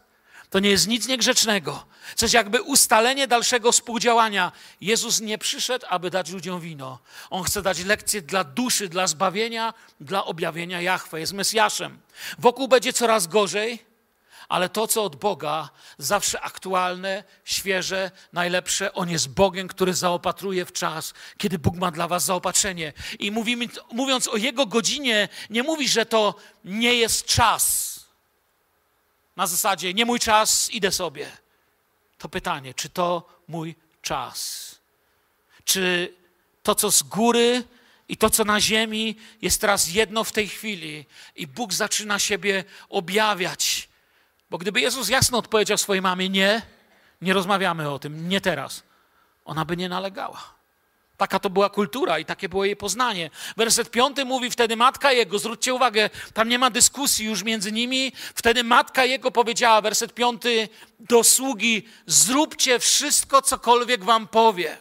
To 0.50 0.60
nie 0.60 0.70
jest 0.70 0.88
nic 0.88 1.08
niegrzecznego. 1.08 1.86
Coś 2.16 2.34
jakby 2.34 2.62
ustalenie 2.62 3.28
dalszego 3.28 3.72
współdziałania. 3.72 4.52
Jezus 4.82 5.20
nie 5.20 5.38
przyszedł, 5.38 5.86
aby 5.90 6.10
dać 6.10 6.30
ludziom 6.30 6.62
wino. 6.62 7.00
On 7.30 7.44
chce 7.44 7.62
dać 7.62 7.84
lekcję 7.84 8.22
dla 8.22 8.44
duszy, 8.44 8.90
dla 8.90 9.08
zbawienia, 9.08 9.74
dla 10.00 10.26
objawienia 10.26 10.82
Jahwe. 10.82 11.20
Jest 11.20 11.34
Mesjaszem. 11.34 12.00
Wokół 12.40 12.68
będzie 12.68 12.94
coraz 12.94 13.28
gorzej, 13.28 13.90
ale 14.50 14.70
to, 14.70 14.88
co 14.88 15.04
od 15.04 15.16
Boga, 15.16 15.70
zawsze 15.98 16.42
aktualne, 16.42 17.24
świeże, 17.46 18.12
najlepsze. 18.34 18.94
On 18.94 19.10
jest 19.10 19.30
Bogiem, 19.30 19.68
który 19.68 19.94
zaopatruje 19.94 20.66
w 20.66 20.72
czas, 20.72 21.14
kiedy 21.38 21.60
Bóg 21.60 21.76
ma 21.76 21.92
dla 21.92 22.08
was 22.08 22.26
zaopatrzenie. 22.26 22.94
I 23.20 23.32
mówimy, 23.32 23.66
mówiąc 23.92 24.28
o 24.28 24.38
Jego 24.38 24.66
godzinie, 24.66 25.30
nie 25.50 25.64
mówi, 25.64 25.90
że 25.90 26.06
to 26.06 26.36
nie 26.66 26.94
jest 26.94 27.26
czas 27.26 27.89
na 29.40 29.48
zasadzie 29.48 29.94
nie 29.94 30.06
mój 30.06 30.20
czas, 30.20 30.70
idę 30.72 30.92
sobie. 30.92 31.32
To 32.18 32.30
pytanie, 32.30 32.74
czy 32.74 32.90
to 32.90 33.24
mój 33.48 33.76
czas? 34.02 34.76
Czy 35.64 36.14
to, 36.64 36.76
co 36.76 36.92
z 36.92 37.04
góry 37.04 37.64
i 38.10 38.18
to, 38.18 38.30
co 38.30 38.44
na 38.46 38.62
ziemi, 38.62 39.16
jest 39.42 39.62
teraz 39.62 39.88
jedno 39.88 40.24
w 40.24 40.32
tej 40.32 40.48
chwili 40.48 41.06
i 41.36 41.48
Bóg 41.48 41.74
zaczyna 41.74 42.20
siebie 42.20 42.64
objawiać? 42.90 43.90
Bo 44.50 44.58
gdyby 44.58 44.82
Jezus 44.82 45.10
jasno 45.10 45.38
odpowiedział 45.38 45.78
swojej 45.78 46.02
mamie: 46.02 46.30
Nie, 46.30 46.62
nie 47.22 47.34
rozmawiamy 47.34 47.90
o 47.90 48.00
tym, 48.00 48.30
nie 48.30 48.42
teraz, 48.42 48.84
ona 49.46 49.66
by 49.66 49.78
nie 49.78 49.90
nalegała. 49.90 50.59
Taka 51.20 51.40
to 51.40 51.50
była 51.50 51.70
kultura 51.70 52.20
i 52.20 52.26
takie 52.26 52.50
było 52.50 52.66
jej 52.66 52.76
poznanie. 52.76 53.30
Werset 53.58 53.92
piąty 53.92 54.26
mówi 54.26 54.52
wtedy 54.52 54.76
matka 54.76 55.12
jego, 55.12 55.40
zwróćcie 55.40 55.74
uwagę, 55.74 56.10
tam 56.34 56.50
nie 56.50 56.60
ma 56.60 56.70
dyskusji 56.70 57.26
już 57.26 57.44
między 57.44 57.72
nimi. 57.72 58.12
Wtedy 58.36 58.64
matka 58.64 59.06
jego 59.06 59.32
powiedziała, 59.32 59.82
werset 59.82 60.14
piąty, 60.14 60.70
do 61.00 61.24
sługi, 61.24 61.88
zróbcie 62.06 62.80
wszystko, 62.80 63.42
cokolwiek 63.42 64.04
wam 64.04 64.28
powie. 64.28 64.78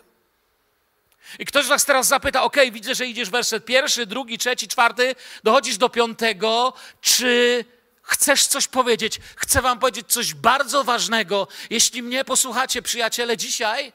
I 1.39 1.45
ktoś 1.45 1.67
was 1.67 1.85
teraz 1.85 2.07
zapyta, 2.07 2.43
ok, 2.43 2.57
widzę, 2.73 2.95
że 2.95 3.07
idziesz 3.07 3.31
werset 3.31 3.65
pierwszy, 3.65 4.07
drugi, 4.07 4.39
trzeci, 4.39 4.69
czwarty, 4.69 5.15
dochodzisz 5.43 5.79
do 5.79 5.89
piątego, 5.89 6.73
czy 7.01 7.65
chcesz 8.03 8.47
coś 8.47 8.67
powiedzieć? 8.67 9.21
Chcę 9.37 9.63
wam 9.63 9.79
powiedzieć 9.79 10.07
coś 10.09 10.35
bardzo 10.35 10.85
ważnego. 10.85 11.49
Jeśli 11.71 12.03
mnie 12.03 12.25
posłuchacie, 12.25 12.83
przyjaciele, 12.83 13.37
dzisiaj, 13.37 13.93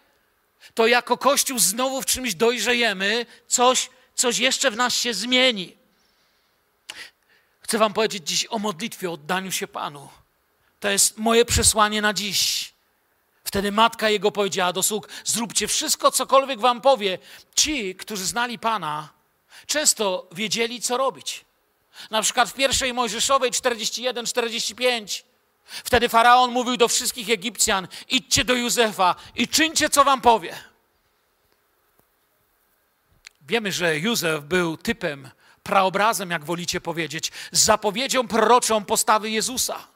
to 0.74 0.88
jako 0.88 1.18
Kościół 1.18 1.60
znowu 1.60 2.02
w 2.02 2.06
czymś 2.06 2.36
dojrzejemy, 2.36 3.26
coś, 3.48 3.90
coś 4.16 4.38
jeszcze 4.38 4.72
w 4.72 4.76
nas 4.76 4.96
się 4.96 5.14
zmieni. 5.14 5.78
Chcę 7.62 7.78
Wam 7.78 7.94
powiedzieć 7.94 8.28
dziś 8.28 8.48
o 8.50 8.60
modlitwie, 8.60 9.10
o 9.10 9.14
oddaniu 9.14 9.52
się 9.52 9.68
Panu. 9.68 10.10
To 10.80 10.90
jest 10.90 11.18
moje 11.18 11.46
przesłanie 11.46 12.02
na 12.02 12.14
dziś. 12.14 12.74
Wtedy 13.44 13.72
matka 13.72 14.10
jego 14.10 14.32
powiedziała 14.32 14.74
do 14.74 14.84
sług: 14.84 15.10
Zróbcie 15.26 15.68
wszystko, 15.68 16.12
cokolwiek 16.12 16.60
wam 16.60 16.82
powie. 16.82 17.18
Ci, 17.56 17.96
którzy 17.96 18.26
znali 18.26 18.60
Pana, 18.60 19.10
często 19.68 20.28
wiedzieli, 20.32 20.82
co 20.82 20.98
robić. 20.98 21.46
Na 22.12 22.22
przykład 22.22 22.50
w 22.50 22.54
pierwszej 22.54 22.94
Mojżeszowej 22.94 23.52
41-45. 23.52 25.24
Wtedy 25.66 26.10
faraon 26.10 26.52
mówił 26.52 26.78
do 26.78 26.88
wszystkich 26.88 27.30
Egipcjan: 27.30 27.88
idźcie 28.10 28.46
do 28.46 28.54
Józefa 28.54 29.16
i 29.36 29.48
czyńcie, 29.48 29.90
co 29.90 30.04
wam 30.04 30.22
powie. 30.22 30.56
Wiemy, 33.42 33.72
że 33.72 34.00
Józef 34.00 34.44
był 34.44 34.78
typem, 34.78 35.30
praobrazem, 35.64 36.32
jak 36.32 36.46
wolicie 36.46 36.82
powiedzieć, 36.82 37.32
zapowiedzią 37.52 38.28
proroczą 38.28 38.86
postawy 38.86 39.30
Jezusa. 39.30 39.93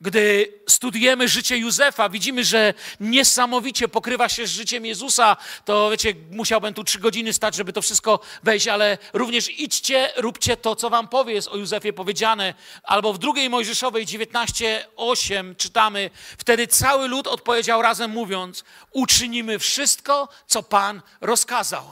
Gdy 0.00 0.52
studiujemy 0.68 1.28
życie 1.28 1.58
Józefa, 1.58 2.08
widzimy, 2.08 2.44
że 2.44 2.74
niesamowicie 3.00 3.88
pokrywa 3.88 4.28
się 4.28 4.46
z 4.46 4.50
życiem 4.50 4.86
Jezusa. 4.86 5.36
To 5.64 5.90
wiecie, 5.90 6.14
musiałbym 6.30 6.74
tu 6.74 6.84
trzy 6.84 6.98
godziny 6.98 7.32
stać, 7.32 7.54
żeby 7.54 7.72
to 7.72 7.82
wszystko 7.82 8.20
wejść, 8.42 8.68
ale 8.68 8.98
również 9.12 9.50
idźcie, 9.60 10.12
róbcie 10.16 10.56
to, 10.56 10.76
co 10.76 10.90
wam 10.90 11.08
powie, 11.08 11.34
jest 11.34 11.48
o 11.48 11.56
Józefie 11.56 11.92
powiedziane. 11.92 12.54
Albo 12.82 13.12
w 13.12 13.18
drugiej 13.18 13.50
Mojżeszowej 13.50 14.06
19:8 14.06 15.56
czytamy: 15.56 16.10
Wtedy 16.38 16.66
cały 16.66 17.08
lud 17.08 17.26
odpowiedział 17.26 17.82
razem, 17.82 18.10
mówiąc: 18.10 18.64
Uczynimy 18.92 19.58
wszystko, 19.58 20.28
co 20.46 20.62
Pan 20.62 21.02
rozkazał. 21.20 21.84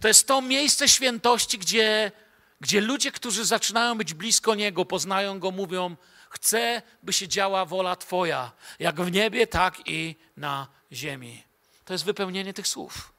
To 0.00 0.08
jest 0.08 0.26
to 0.26 0.42
miejsce 0.42 0.88
świętości, 0.88 1.58
gdzie, 1.58 2.12
gdzie 2.60 2.80
ludzie, 2.80 3.12
którzy 3.12 3.44
zaczynają 3.44 3.98
być 3.98 4.14
blisko 4.14 4.54
Niego, 4.54 4.84
poznają 4.84 5.38
Go, 5.38 5.50
mówią: 5.50 5.96
Chcę, 6.40 6.82
by 7.02 7.12
się 7.12 7.28
działa 7.28 7.64
wola 7.64 7.96
Twoja, 7.96 8.52
jak 8.78 9.00
w 9.00 9.12
niebie, 9.12 9.46
tak 9.46 9.88
i 9.88 10.16
na 10.36 10.66
ziemi. 10.92 11.42
To 11.84 11.94
jest 11.94 12.04
wypełnienie 12.04 12.54
tych 12.54 12.68
słów. 12.68 13.12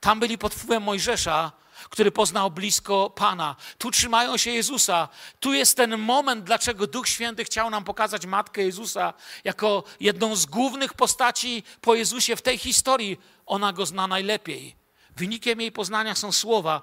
Tam 0.00 0.20
byli 0.20 0.38
pod 0.38 0.54
wpływem 0.54 0.82
Mojżesza, 0.82 1.52
który 1.90 2.10
poznał 2.10 2.50
blisko 2.50 3.10
Pana. 3.10 3.56
Tu 3.78 3.90
trzymają 3.90 4.36
się 4.36 4.50
Jezusa. 4.50 5.08
Tu 5.40 5.52
jest 5.52 5.76
ten 5.76 5.98
moment, 5.98 6.44
dlaczego 6.44 6.86
Duch 6.86 7.08
Święty 7.08 7.44
chciał 7.44 7.70
nam 7.70 7.84
pokazać 7.84 8.26
Matkę 8.26 8.62
Jezusa 8.62 9.14
jako 9.44 9.84
jedną 10.00 10.36
z 10.36 10.46
głównych 10.46 10.94
postaci 10.94 11.62
po 11.80 11.94
Jezusie 11.94 12.36
w 12.36 12.42
tej 12.42 12.58
historii. 12.58 13.20
Ona 13.46 13.72
go 13.72 13.86
zna 13.86 14.06
najlepiej. 14.06 14.76
Wynikiem 15.16 15.60
jej 15.60 15.72
poznania 15.72 16.14
są 16.14 16.32
słowa. 16.32 16.82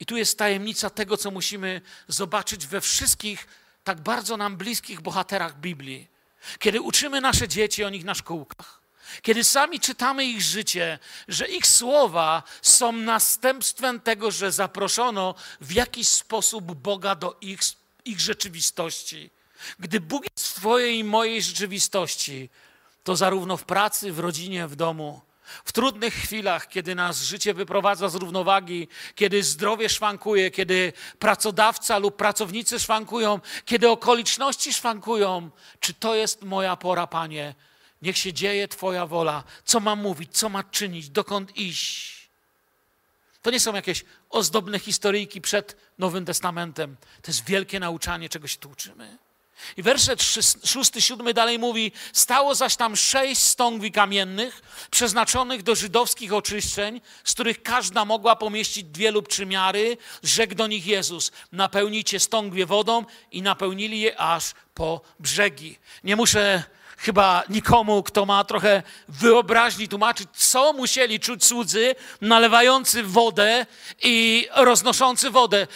I 0.00 0.06
tu 0.06 0.16
jest 0.16 0.38
tajemnica 0.38 0.90
tego, 0.90 1.16
co 1.16 1.30
musimy 1.30 1.80
zobaczyć 2.08 2.66
we 2.66 2.80
wszystkich 2.80 3.46
tak 3.88 4.00
bardzo 4.00 4.36
nam 4.36 4.56
bliskich 4.56 5.00
bohaterach 5.00 5.60
Biblii, 5.60 6.08
kiedy 6.58 6.80
uczymy 6.80 7.20
nasze 7.20 7.48
dzieci 7.48 7.84
o 7.84 7.90
nich 7.90 8.04
na 8.04 8.14
szkółkach, 8.14 8.80
kiedy 9.22 9.44
sami 9.44 9.80
czytamy 9.80 10.24
ich 10.24 10.42
życie, 10.42 10.98
że 11.28 11.48
ich 11.48 11.66
słowa 11.66 12.42
są 12.62 12.92
następstwem 12.92 14.00
tego, 14.00 14.30
że 14.30 14.52
zaproszono 14.52 15.34
w 15.60 15.72
jakiś 15.72 16.08
sposób 16.08 16.64
Boga 16.74 17.14
do 17.14 17.36
ich, 17.40 17.60
ich 18.04 18.20
rzeczywistości. 18.20 19.30
Gdy 19.78 20.00
Bóg 20.00 20.24
jest 20.36 20.48
w 20.48 20.54
Twojej 20.54 20.98
i 20.98 21.04
mojej 21.04 21.42
rzeczywistości, 21.42 22.50
to 23.04 23.16
zarówno 23.16 23.56
w 23.56 23.64
pracy, 23.64 24.12
w 24.12 24.18
rodzinie, 24.18 24.66
w 24.66 24.76
domu, 24.76 25.20
w 25.64 25.72
trudnych 25.72 26.14
chwilach, 26.14 26.68
kiedy 26.68 26.94
nas 26.94 27.22
życie 27.22 27.54
wyprowadza 27.54 28.08
z 28.08 28.14
równowagi, 28.14 28.88
kiedy 29.14 29.42
zdrowie 29.42 29.88
szwankuje, 29.88 30.50
kiedy 30.50 30.92
pracodawca 31.18 31.98
lub 31.98 32.16
pracownicy 32.16 32.80
szwankują, 32.80 33.40
kiedy 33.64 33.90
okoliczności 33.90 34.72
szwankują, 34.72 35.50
czy 35.80 35.94
to 35.94 36.14
jest 36.14 36.42
moja 36.42 36.76
pora, 36.76 37.06
Panie? 37.06 37.54
Niech 38.02 38.18
się 38.18 38.32
dzieje 38.32 38.68
Twoja 38.68 39.06
wola. 39.06 39.44
Co 39.64 39.80
mam 39.80 40.02
mówić, 40.02 40.38
co 40.38 40.48
ma 40.48 40.64
czynić, 40.64 41.10
dokąd 41.10 41.56
iść? 41.56 42.18
To 43.42 43.50
nie 43.50 43.60
są 43.60 43.74
jakieś 43.74 44.04
ozdobne 44.30 44.78
historyjki 44.78 45.40
przed 45.40 45.76
Nowym 45.98 46.24
Testamentem. 46.24 46.96
To 47.22 47.30
jest 47.30 47.44
wielkie 47.44 47.80
nauczanie, 47.80 48.28
czego 48.28 48.48
się 48.48 48.58
tu 48.58 48.70
uczymy. 48.70 49.18
I 49.76 49.82
werset 49.82 50.22
szósty, 50.64 51.00
siódmy 51.00 51.34
dalej 51.34 51.58
mówi: 51.58 51.92
Stało 52.12 52.54
zaś 52.54 52.76
tam 52.76 52.96
sześć 52.96 53.40
stągwi 53.40 53.92
kamiennych, 53.92 54.62
przeznaczonych 54.90 55.62
do 55.62 55.74
żydowskich 55.74 56.32
oczyszczeń, 56.32 57.00
z 57.24 57.32
których 57.34 57.62
każda 57.62 58.04
mogła 58.04 58.36
pomieścić 58.36 58.84
dwie 58.84 59.10
lub 59.10 59.28
trzy 59.28 59.46
miary. 59.46 59.96
Rzekł 60.22 60.54
do 60.54 60.66
nich 60.66 60.86
Jezus: 60.86 61.32
Napełnijcie 61.52 62.20
stągwie 62.20 62.66
wodą, 62.66 63.04
i 63.32 63.42
napełnili 63.42 64.00
je 64.00 64.20
aż 64.20 64.52
po 64.74 65.00
brzegi. 65.20 65.78
Nie 66.04 66.16
muszę 66.16 66.64
chyba 66.98 67.42
nikomu, 67.48 68.02
kto 68.02 68.26
ma 68.26 68.44
trochę 68.44 68.82
wyobraźni, 69.08 69.88
tłumaczyć, 69.88 70.28
co 70.32 70.72
musieli 70.72 71.20
czuć 71.20 71.46
cudzy, 71.46 71.94
nalewający 72.20 73.02
wodę 73.02 73.66
i 74.02 74.48
roznoszący 74.54 75.30
wodę. 75.30 75.66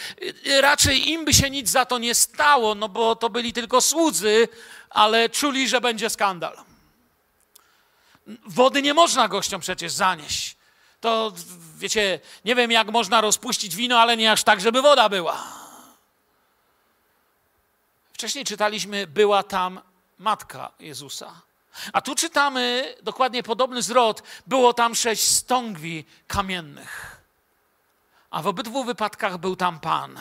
Raczej 0.61 1.09
im 1.09 1.25
by 1.25 1.33
się 1.33 1.49
nic 1.49 1.69
za 1.69 1.85
to 1.85 1.97
nie 1.97 2.15
stało, 2.15 2.75
no 2.75 2.89
bo 2.89 3.15
to 3.15 3.29
byli 3.29 3.53
tylko 3.53 3.81
słudzy, 3.81 4.47
ale 4.89 5.29
czuli, 5.29 5.67
że 5.67 5.81
będzie 5.81 6.09
skandal. 6.09 6.57
Wody 8.45 8.81
nie 8.81 8.93
można 8.93 9.27
gościom 9.27 9.61
przecież 9.61 9.91
zanieść. 9.91 10.55
To 11.01 11.33
wiecie, 11.77 12.19
nie 12.45 12.55
wiem 12.55 12.71
jak 12.71 12.91
można 12.91 13.21
rozpuścić 13.21 13.75
wino, 13.75 13.99
ale 13.99 14.17
nie 14.17 14.31
aż 14.31 14.43
tak, 14.43 14.61
żeby 14.61 14.81
woda 14.81 15.09
była. 15.09 15.43
Wcześniej 18.13 18.45
czytaliśmy, 18.45 19.07
była 19.07 19.43
tam 19.43 19.81
matka 20.17 20.71
Jezusa. 20.79 21.41
A 21.93 22.01
tu 22.01 22.15
czytamy 22.15 22.95
dokładnie 23.03 23.43
podobny 23.43 23.81
zwrot. 23.81 24.23
Było 24.47 24.73
tam 24.73 24.95
sześć 24.95 25.23
stągwi 25.23 26.05
kamiennych. 26.27 27.21
A 28.31 28.41
w 28.41 28.47
obydwu 28.47 28.83
wypadkach 28.83 29.37
był 29.37 29.55
tam 29.55 29.79
Pan. 29.79 30.19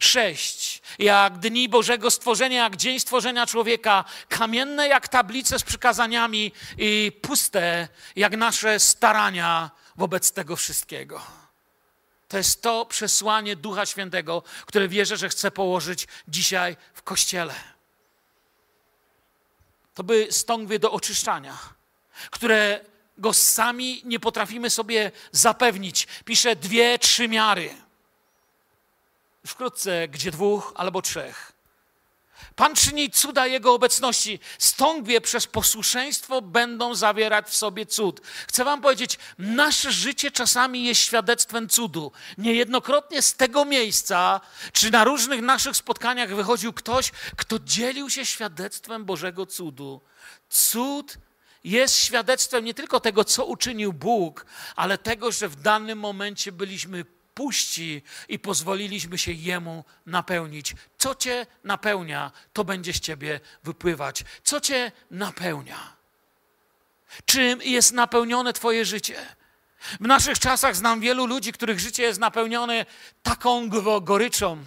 Sześć, 0.00 0.82
jak 0.98 1.38
dni 1.38 1.68
Bożego 1.68 2.10
stworzenia, 2.10 2.62
jak 2.62 2.76
dzień 2.76 3.00
stworzenia 3.00 3.46
człowieka, 3.46 4.04
kamienne 4.28 4.88
jak 4.88 5.08
tablice 5.08 5.58
z 5.58 5.62
przykazaniami 5.62 6.52
i 6.78 7.12
puste 7.22 7.88
jak 8.16 8.36
nasze 8.36 8.80
starania 8.80 9.70
wobec 9.96 10.32
tego 10.32 10.56
wszystkiego. 10.56 11.22
To 12.28 12.36
jest 12.36 12.62
to 12.62 12.86
przesłanie 12.86 13.56
Ducha 13.56 13.86
Świętego, 13.86 14.42
które 14.66 14.88
wierzę, 14.88 15.16
że 15.16 15.28
chce 15.28 15.50
położyć 15.50 16.08
dzisiaj 16.28 16.76
w 16.94 17.02
Kościele 17.02 17.54
to 19.98 20.04
by 20.04 20.26
stągwie 20.30 20.78
do 20.78 20.92
oczyszczania, 20.92 21.58
które 22.30 22.84
go 23.18 23.32
sami 23.32 24.02
nie 24.04 24.20
potrafimy 24.20 24.70
sobie 24.70 25.12
zapewnić. 25.32 26.06
Pisze 26.24 26.56
dwie, 26.56 26.98
trzy 26.98 27.28
miary. 27.28 27.74
Wkrótce, 29.46 30.08
gdzie 30.08 30.30
dwóch 30.30 30.72
albo 30.76 31.02
trzech. 31.02 31.52
Pan 32.56 32.74
czyni 32.74 33.10
cuda 33.10 33.46
Jego 33.46 33.74
obecności. 33.74 34.40
Stągwie 34.58 35.20
przez 35.20 35.46
posłuszeństwo 35.46 36.42
będą 36.42 36.94
zawierać 36.94 37.46
w 37.48 37.56
sobie 37.56 37.86
cud. 37.86 38.20
Chcę 38.48 38.64
Wam 38.64 38.80
powiedzieć, 38.80 39.18
nasze 39.38 39.92
życie 39.92 40.30
czasami 40.30 40.84
jest 40.84 41.00
świadectwem 41.00 41.68
cudu. 41.68 42.12
Niejednokrotnie 42.38 43.22
z 43.22 43.34
tego 43.34 43.64
miejsca, 43.64 44.40
czy 44.72 44.90
na 44.90 45.04
różnych 45.04 45.42
naszych 45.42 45.76
spotkaniach 45.76 46.34
wychodził 46.34 46.72
ktoś, 46.72 47.10
kto 47.36 47.58
dzielił 47.58 48.10
się 48.10 48.26
świadectwem 48.26 49.04
Bożego 49.04 49.46
cudu. 49.46 50.00
Cud 50.48 51.18
jest 51.64 51.96
świadectwem 51.96 52.64
nie 52.64 52.74
tylko 52.74 53.00
tego, 53.00 53.24
co 53.24 53.44
uczynił 53.44 53.92
Bóg, 53.92 54.46
ale 54.76 54.98
tego, 54.98 55.32
że 55.32 55.48
w 55.48 55.56
danym 55.56 55.98
momencie 55.98 56.52
byliśmy 56.52 57.04
puści 57.38 58.02
i 58.28 58.38
pozwoliliśmy 58.38 59.18
się 59.18 59.32
Jemu 59.32 59.84
napełnić. 60.06 60.74
Co 60.98 61.14
Cię 61.14 61.46
napełnia, 61.64 62.32
to 62.52 62.64
będzie 62.64 62.92
z 62.92 63.00
Ciebie 63.00 63.40
wypływać. 63.64 64.24
Co 64.44 64.60
Cię 64.60 64.92
napełnia? 65.10 65.96
Czym 67.24 67.62
jest 67.62 67.92
napełnione 67.92 68.52
Twoje 68.52 68.84
życie? 68.84 69.16
W 70.00 70.06
naszych 70.06 70.38
czasach 70.38 70.76
znam 70.76 71.00
wielu 71.00 71.26
ludzi, 71.26 71.52
których 71.52 71.80
życie 71.80 72.02
jest 72.02 72.20
napełnione 72.20 72.86
taką 73.22 73.68
goryczą, 74.00 74.64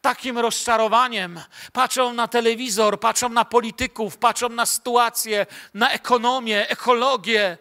takim 0.00 0.38
rozczarowaniem. 0.38 1.40
Patrzą 1.72 2.12
na 2.12 2.28
telewizor, 2.28 3.00
patrzą 3.00 3.28
na 3.28 3.44
polityków, 3.44 4.18
patrzą 4.18 4.48
na 4.48 4.66
sytuację, 4.66 5.46
na 5.74 5.90
ekonomię, 5.90 6.68
ekologię, 6.68 7.58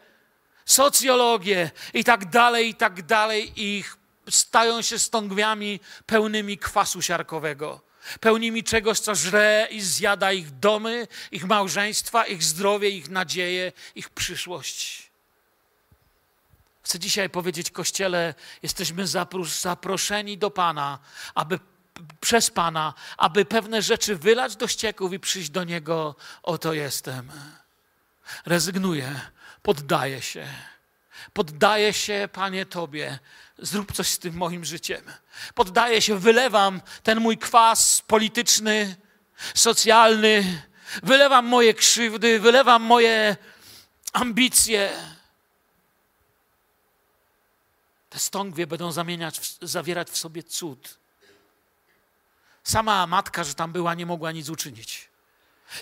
socjologię 0.66 1.72
i 1.94 2.04
tak 2.04 2.30
dalej, 2.30 2.70
i 2.70 2.76
tak 2.76 3.04
dalej. 3.04 3.54
Ich 3.56 4.03
stają 4.30 4.82
się 4.82 5.00
stągwiami 5.00 5.80
pełnymi 6.06 6.58
kwasu 6.58 7.02
siarkowego, 7.02 7.82
pełnymi 8.20 8.64
czegoś, 8.64 9.00
co 9.00 9.16
żre 9.16 9.68
i 9.72 9.82
zjada 9.82 10.32
ich 10.32 10.60
domy, 10.60 11.08
ich 11.32 11.46
małżeństwa, 11.46 12.26
ich 12.26 12.44
zdrowie, 12.44 12.90
ich 12.90 13.10
nadzieje, 13.10 13.72
ich 13.96 14.10
przyszłość. 14.10 15.12
Chcę 16.84 17.00
dzisiaj 17.00 17.30
powiedzieć 17.30 17.72
Kościele, 17.72 18.34
jesteśmy 18.64 19.04
zaproszeni 19.46 20.38
do 20.38 20.52
Pana, 20.52 21.00
aby 21.36 21.60
przez 22.22 22.50
Pana, 22.50 22.94
aby 23.18 23.46
pewne 23.46 23.82
rzeczy 23.82 24.16
wylać 24.16 24.56
do 24.56 24.68
ścieków 24.68 25.14
i 25.14 25.20
przyjść 25.20 25.50
do 25.50 25.64
Niego. 25.64 26.16
Oto 26.44 26.74
jestem. 26.74 27.32
Rezygnuję, 28.46 29.22
poddaję 29.62 30.22
się. 30.22 30.48
Poddaję 31.34 31.94
się, 31.94 32.30
Panie, 32.34 32.66
Tobie. 32.66 33.20
Zrób 33.58 33.92
coś 33.92 34.08
z 34.08 34.20
tym 34.20 34.36
moim 34.36 34.66
życiem. 34.66 35.02
Poddaję 35.56 36.02
się, 36.02 36.20
wylewam 36.20 36.82
ten 37.04 37.20
mój 37.20 37.38
kwas 37.38 38.02
polityczny, 38.08 38.96
socjalny, 39.56 40.62
wylewam 41.04 41.46
moje 41.46 41.74
krzywdy, 41.74 42.40
wylewam 42.40 42.82
moje 42.82 43.38
ambicje. 44.14 44.94
Te 48.10 48.20
stągwie 48.20 48.68
będą 48.68 48.92
zamieniać, 48.92 49.58
zawierać 49.62 50.10
w 50.10 50.18
sobie 50.18 50.44
cud. 50.44 51.00
Sama 52.64 53.08
matka, 53.08 53.44
że 53.44 53.54
tam 53.54 53.72
była, 53.72 53.94
nie 53.94 54.06
mogła 54.06 54.32
nic 54.32 54.50
uczynić. 54.50 55.10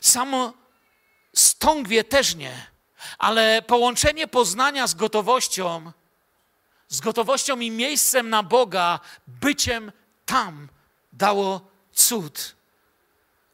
Samo 0.02 0.54
stągwie 1.36 2.04
też 2.04 2.36
nie, 2.36 2.68
ale 3.18 3.62
połączenie 3.62 4.28
poznania 4.28 4.88
z 4.88 4.94
gotowością, 4.94 5.92
z 6.92 7.00
gotowością 7.00 7.60
i 7.60 7.72
miejscem 7.72 8.30
na 8.30 8.44
Boga, 8.44 9.00
byciem 9.28 9.92
tam 10.26 10.68
dało 11.14 11.72
cud. 11.94 12.56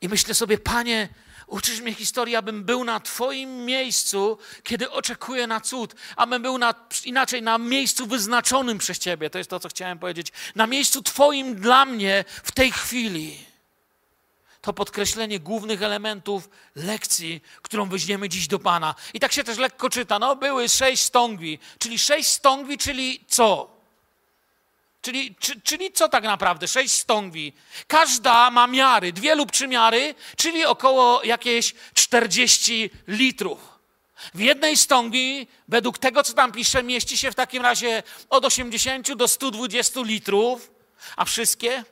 I 0.02 0.10
myślę 0.10 0.34
sobie, 0.34 0.58
Panie, 0.58 1.10
Uczysz 1.47 1.82
mnie 1.82 1.93
historii, 1.93 2.36
abym 2.36 2.63
był 2.63 2.84
na 2.84 3.00
Twoim 3.00 3.65
miejscu, 3.65 4.38
kiedy 4.63 4.91
oczekuję 4.91 5.47
na 5.47 5.62
cud, 5.62 5.95
abym 6.15 6.41
był 6.41 6.58
na, 6.58 6.73
inaczej 7.06 7.41
na 7.41 7.58
miejscu 7.58 8.08
wyznaczonym 8.08 8.78
przez 8.78 9.00
Ciebie. 9.00 9.30
To 9.30 9.38
jest 9.38 9.50
to, 9.50 9.60
co 9.60 9.69
chciałem 9.69 10.00
powiedzieć. 10.00 10.32
Na 10.56 10.67
miejscu 10.67 11.04
Twoim 11.04 11.56
dla 11.56 11.86
mnie 11.86 12.26
w 12.43 12.52
tej 12.52 12.71
chwili. 12.71 13.46
To 14.62 14.74
podkreślenie 14.74 15.39
głównych 15.39 15.82
elementów 15.82 16.50
lekcji, 16.76 17.43
którą 17.62 17.89
weźmiemy 17.89 18.30
dziś 18.30 18.48
do 18.48 18.60
Pana. 18.60 18.96
I 19.13 19.20
tak 19.20 19.34
się 19.34 19.43
też 19.43 19.58
lekko 19.58 19.89
czyta. 19.89 20.20
No, 20.20 20.36
były 20.36 20.70
sześć 20.70 21.04
stągwi, 21.04 21.60
czyli 21.80 22.00
sześć 22.00 22.30
stągwi, 22.30 22.78
czyli 22.78 23.26
co? 23.28 23.78
Czyli, 25.02 25.36
czy, 25.39 25.62
czyli 25.62 25.91
co 25.91 26.10
tak 26.10 26.24
naprawdę? 26.24 26.67
Sześć 26.67 26.93
stągwi. 26.93 27.54
Każda 27.88 28.52
ma 28.52 28.67
miary, 28.67 29.13
dwie 29.13 29.36
lub 29.36 29.52
trzy 29.52 29.67
miary, 29.67 30.15
czyli 30.38 30.65
około 30.65 31.24
jakieś 31.24 31.76
40 31.93 32.89
litrów. 33.08 33.78
W 34.34 34.39
jednej 34.39 34.78
stągwi, 34.78 35.48
według 35.67 35.98
tego, 35.98 36.24
co 36.24 36.34
tam 36.34 36.52
pisze, 36.52 36.84
mieści 36.84 37.17
się 37.17 37.32
w 37.32 37.36
takim 37.36 37.63
razie 37.63 38.04
od 38.30 38.46
80 38.46 39.13
do 39.13 39.28
120 39.28 40.00
litrów, 40.04 40.72
a 41.15 41.26
wszystkie 41.26 41.84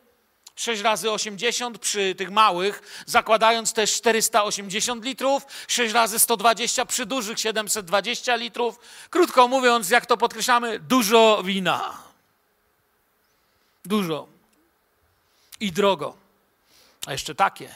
6 0.55 0.81
razy 0.81 1.11
80 1.11 1.79
przy 1.79 2.15
tych 2.15 2.31
małych, 2.31 3.03
zakładając 3.05 3.73
też 3.73 3.93
480 3.93 5.05
litrów, 5.05 5.43
6 5.67 5.93
razy 5.93 6.19
120 6.19 6.85
przy 6.85 7.05
dużych 7.05 7.39
720 7.39 8.35
litrów. 8.35 8.79
Krótko 9.09 9.47
mówiąc, 9.47 9.89
jak 9.89 10.05
to 10.05 10.17
podkreślamy, 10.17 10.79
dużo 10.79 11.43
wina. 11.43 11.97
Dużo. 13.85 14.27
I 15.59 15.71
drogo. 15.71 16.15
A 17.05 17.11
jeszcze 17.11 17.35
takie. 17.35 17.75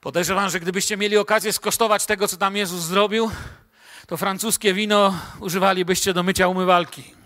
Podejrzewam, 0.00 0.50
że 0.50 0.60
gdybyście 0.60 0.96
mieli 0.96 1.16
okazję 1.16 1.52
skosztować 1.52 2.06
tego, 2.06 2.28
co 2.28 2.36
tam 2.36 2.56
Jezus 2.56 2.82
zrobił, 2.82 3.30
to 4.06 4.16
francuskie 4.16 4.74
wino 4.74 5.14
używalibyście 5.40 6.14
do 6.14 6.22
mycia 6.22 6.48
umywalki. 6.48 7.19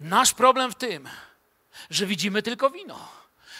Nasz 0.00 0.34
problem 0.34 0.72
w 0.72 0.74
tym, 0.74 1.08
że 1.90 2.06
widzimy 2.06 2.42
tylko 2.42 2.70
wino. 2.70 3.08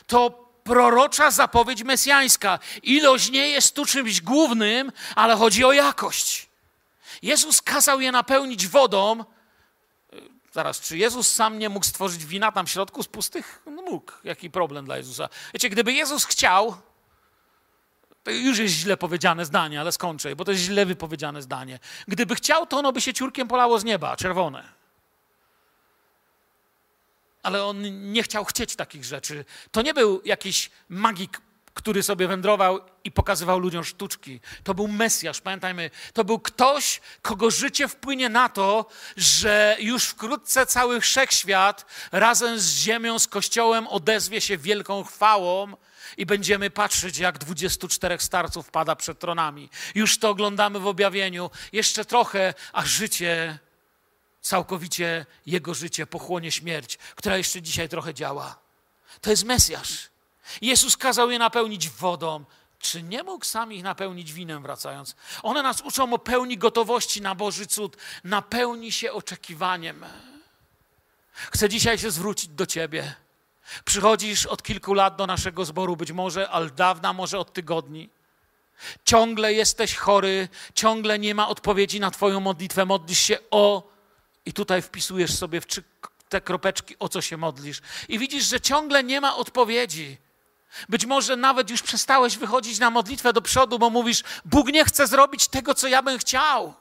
To 0.07 0.47
prorocza 0.65 1.31
zapowiedź 1.31 1.83
mesjańska. 1.83 2.59
Ilość 2.83 3.31
nie 3.31 3.49
jest 3.49 3.75
tu 3.75 3.85
czymś 3.87 4.21
głównym, 4.21 4.93
ale 5.15 5.37
chodzi 5.37 5.65
o 5.65 5.73
jakość. 5.73 6.49
Jezus 7.23 7.63
kazał 7.63 8.01
je 8.01 8.13
napełnić 8.13 8.67
wodą, 8.67 9.25
Zaraz, 10.57 10.81
czy 10.81 10.99
Jezus 10.99 11.29
sam 11.29 11.59
nie 11.59 11.69
mógł 11.69 11.87
stworzyć 11.87 12.27
wina 12.27 12.53
tam 12.53 12.67
w 12.67 12.71
środku 12.71 13.03
z 13.03 13.09
pustych? 13.09 13.63
No 13.67 13.83
mógł. 13.83 14.13
Jaki 14.25 14.51
problem 14.51 14.85
dla 14.85 14.97
Jezusa? 14.97 15.29
Wiecie, 15.55 15.71
gdyby 15.71 15.93
Jezus 15.93 16.25
chciał, 16.25 16.77
to 18.23 18.31
już 18.31 18.59
jest 18.59 18.75
źle 18.75 18.97
powiedziane 18.97 19.45
zdanie, 19.45 19.81
ale 19.81 19.93
skończę, 19.93 20.37
bo 20.37 20.45
to 20.45 20.53
jest 20.53 20.65
źle 20.65 20.87
wypowiedziane 20.87 21.43
zdanie. 21.43 21.79
Gdyby 22.09 22.35
chciał, 22.35 22.67
to 22.67 22.79
ono 22.79 22.93
by 22.93 23.01
się 23.01 23.15
ciurkiem 23.15 23.49
polało 23.49 23.79
z 23.79 23.85
nieba, 23.85 24.17
czerwone. 24.17 24.76
Ale 27.47 27.65
on 27.65 28.13
nie 28.13 28.23
chciał 28.23 28.45
chcieć 28.45 28.77
takich 28.77 29.05
rzeczy. 29.05 29.45
To 29.71 29.83
nie 29.83 29.95
był 29.95 30.23
jakiś 30.25 30.71
magik 30.89 31.41
który 31.75 32.03
sobie 32.03 32.29
wędrował 32.29 32.81
i 33.05 33.13
pokazywał 33.13 33.59
ludziom 33.59 33.85
sztuczki. 33.85 34.41
To 34.65 34.75
był 34.75 34.89
Mesjasz, 34.89 35.41
pamiętajmy. 35.41 35.91
To 36.13 36.25
był 36.25 36.39
ktoś, 36.39 37.01
kogo 37.23 37.51
życie 37.51 37.89
wpłynie 37.89 38.29
na 38.29 38.49
to, 38.49 38.87
że 39.17 39.77
już 39.81 40.05
wkrótce 40.05 40.67
cały 40.67 41.01
wszechświat 41.01 41.87
razem 42.13 42.61
z 42.61 42.77
ziemią, 42.77 43.19
z 43.19 43.27
Kościołem 43.27 43.87
odezwie 43.87 44.41
się 44.41 44.59
wielką 44.59 45.05
chwałą 45.05 45.77
i 46.17 46.27
będziemy 46.27 46.71
patrzeć, 46.71 47.19
jak 47.19 47.39
24 47.39 48.19
starców 48.19 48.71
pada 48.71 48.97
przed 48.97 49.19
tronami. 49.19 49.71
Już 49.95 50.19
to 50.19 50.31
oglądamy 50.31 50.81
w 50.81 50.87
objawieniu. 50.87 51.51
Jeszcze 51.73 52.05
trochę, 52.05 52.55
a 52.73 52.85
życie, 52.85 53.59
całkowicie 54.47 55.27
jego 55.47 55.75
życie 55.75 56.07
pochłonie 56.07 56.53
śmierć, 56.53 56.99
która 57.15 57.37
jeszcze 57.37 57.63
dzisiaj 57.63 57.89
trochę 57.89 58.15
działa. 58.15 58.59
To 59.21 59.31
jest 59.31 59.45
Mesjasz. 59.45 60.09
Jezus 60.61 60.97
kazał 60.97 61.31
je 61.31 61.39
napełnić 61.39 61.89
wodą. 61.89 62.45
Czy 62.79 63.03
nie 63.03 63.23
mógł 63.23 63.45
sam 63.45 63.73
ich 63.73 63.83
napełnić 63.83 64.33
winem, 64.33 64.63
wracając? 64.63 65.17
One 65.43 65.63
nas 65.63 65.81
uczą 65.81 66.13
o 66.13 66.19
pełni 66.19 66.59
gotowości 66.59 67.23
na 67.23 67.35
Boży 67.35 67.67
cud. 67.67 67.97
Napełni 68.25 68.93
się 68.93 69.13
oczekiwaniem. 69.13 70.05
Chcę 71.33 71.69
dzisiaj 71.69 71.99
się 71.99 72.11
zwrócić 72.11 72.49
do 72.49 72.67
Ciebie. 72.67 73.15
Przychodzisz 73.85 74.47
od 74.47 74.63
kilku 74.63 74.95
lat 74.95 75.17
do 75.17 75.27
naszego 75.27 75.65
zboru, 75.65 75.97
być 75.97 76.13
może 76.13 76.49
al 76.49 76.75
dawna, 76.75 77.13
może 77.13 77.39
od 77.39 77.53
tygodni. 77.53 78.09
Ciągle 79.05 79.53
jesteś 79.53 79.95
chory, 79.95 80.49
ciągle 80.75 81.19
nie 81.19 81.35
ma 81.35 81.49
odpowiedzi 81.49 82.01
na 82.01 82.11
Twoją 82.11 82.41
modlitwę. 82.41 82.85
Modlisz 82.85 83.21
się 83.21 83.39
o, 83.51 83.96
i 84.47 84.53
tutaj 84.53 84.83
wpisujesz 84.83 85.35
sobie 85.35 85.61
w 85.61 85.67
te 86.29 86.41
kropeczki, 86.41 86.97
o 86.99 87.09
co 87.09 87.21
się 87.21 87.37
modlisz. 87.37 87.81
I 88.09 88.19
widzisz, 88.19 88.45
że 88.45 88.61
ciągle 88.61 89.05
nie 89.05 89.21
ma 89.21 89.37
odpowiedzi. 89.37 90.19
Być 90.89 91.07
może 91.07 91.37
nawet 91.37 91.71
już 91.71 91.83
przestałeś 91.83 92.37
wychodzić 92.37 92.79
na 92.79 92.91
modlitwę 92.91 93.33
do 93.33 93.43
przodu, 93.43 93.79
bo 93.79 93.91
mówisz: 93.91 94.23
Bóg 94.45 94.69
nie 94.69 94.85
chce 94.85 95.07
zrobić 95.07 95.49
tego, 95.49 95.75
co 95.75 95.89
ja 95.89 96.03
bym 96.03 96.19
chciał. 96.19 96.75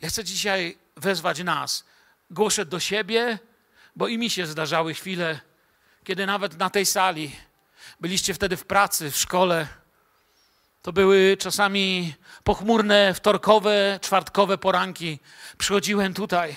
Ja 0.00 0.08
chcę 0.08 0.24
dzisiaj 0.24 0.78
wezwać 0.96 1.38
nas. 1.42 1.84
Głoszę 2.30 2.66
do 2.66 2.80
siebie, 2.80 3.38
bo 3.96 4.08
i 4.08 4.18
mi 4.18 4.30
się 4.30 4.46
zdarzały 4.46 4.94
chwile, 4.94 5.40
kiedy 6.04 6.26
nawet 6.26 6.58
na 6.58 6.70
tej 6.70 6.86
sali 6.86 7.36
byliście 8.00 8.34
wtedy 8.34 8.56
w 8.56 8.64
pracy, 8.64 9.10
w 9.10 9.16
szkole. 9.16 9.68
To 10.82 10.92
były 10.92 11.36
czasami 11.36 12.14
pochmurne, 12.44 13.14
wtorkowe, 13.14 13.98
czwartkowe 14.02 14.58
poranki. 14.58 15.18
Przychodziłem 15.58 16.14
tutaj 16.14 16.56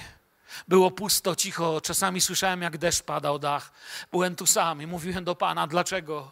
było 0.68 0.92
pusto, 0.92 1.36
cicho. 1.36 1.82
Czasami 1.82 2.22
słyszałem, 2.22 2.62
jak 2.62 2.78
deszcz 2.78 3.04
pada 3.04 3.32
o 3.32 3.40
dach. 3.40 3.72
Byłem 4.12 4.36
tu 4.36 4.46
sam 4.46 4.82
i 4.82 4.88
mówiłem 4.88 5.24
do 5.24 5.36
Pana, 5.36 5.68
dlaczego? 5.68 6.32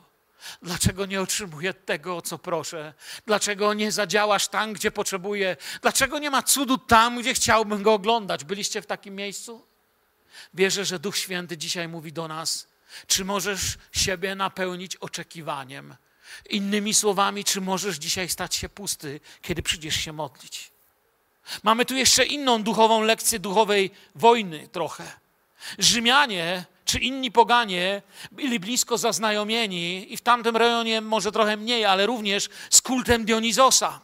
Dlaczego 0.62 1.06
nie 1.06 1.22
otrzymuję 1.22 1.74
tego, 1.74 2.18
o 2.18 2.22
co 2.22 2.38
proszę? 2.38 2.94
Dlaczego 3.26 3.74
nie 3.74 3.92
zadziałasz 3.92 4.48
tam, 4.48 4.74
gdzie 4.74 4.92
potrzebuję? 4.92 5.58
Dlaczego 5.82 6.20
nie 6.20 6.30
ma 6.30 6.44
cudu 6.44 6.78
tam, 6.78 7.20
gdzie 7.20 7.34
chciałbym 7.34 7.84
go 7.84 7.94
oglądać? 7.94 8.44
Byliście 8.44 8.82
w 8.82 8.86
takim 8.86 9.16
miejscu? 9.16 9.66
Wierzę, 10.54 10.86
że 10.86 11.00
Duch 11.00 11.18
Święty 11.18 11.58
dzisiaj 11.58 11.88
mówi 11.88 12.14
do 12.14 12.28
nas, 12.28 12.68
czy 13.08 13.26
możesz 13.26 13.78
siebie 13.92 14.36
napełnić 14.36 14.96
oczekiwaniem? 14.96 15.96
Innymi 16.50 16.94
słowami, 16.94 17.44
czy 17.44 17.62
możesz 17.62 17.98
dzisiaj 17.98 18.30
stać 18.30 18.56
się 18.56 18.70
pusty, 18.70 19.20
kiedy 19.42 19.64
przyjdziesz 19.64 19.96
się 19.96 20.14
modlić? 20.14 20.72
Mamy 21.64 21.86
tu 21.86 21.96
jeszcze 21.96 22.26
inną 22.26 22.64
duchową 22.64 23.02
lekcję 23.02 23.40
duchowej 23.40 23.92
wojny 24.16 24.68
trochę. 24.68 25.12
Rzymianie 25.80 26.66
czy 26.86 27.00
inni 27.00 27.32
poganie 27.32 28.02
byli 28.32 28.60
blisko 28.60 28.98
zaznajomieni 28.98 30.14
i 30.14 30.18
w 30.18 30.22
tamtym 30.22 30.58
rejonie 30.58 31.02
może 31.02 31.32
trochę 31.32 31.58
mniej, 31.58 31.86
ale 31.86 32.06
również 32.06 32.50
z 32.70 32.82
kultem 32.82 33.26
Dionizosa. 33.26 34.00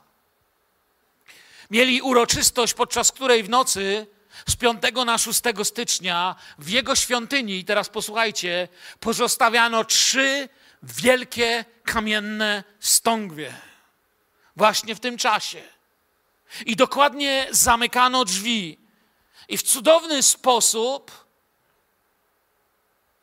Mieli 1.71 2.01
uroczystość, 2.01 2.73
podczas 2.73 3.11
której 3.11 3.43
w 3.43 3.49
nocy 3.49 4.07
z 4.49 4.55
5 4.55 4.81
na 5.05 5.17
6 5.17 5.41
stycznia 5.63 6.35
w 6.59 6.69
jego 6.69 6.95
świątyni, 6.95 7.65
teraz 7.65 7.89
posłuchajcie, 7.89 8.67
pozostawiano 8.99 9.85
trzy 9.85 10.49
wielkie 10.83 11.65
kamienne 11.83 12.63
stągwie. 12.79 13.53
Właśnie 14.55 14.95
w 14.95 14.99
tym 14.99 15.17
czasie. 15.17 15.63
I 16.65 16.75
dokładnie 16.75 17.47
zamykano 17.51 18.25
drzwi. 18.25 18.79
I 19.47 19.57
w 19.57 19.63
cudowny 19.63 20.23
sposób 20.23 21.25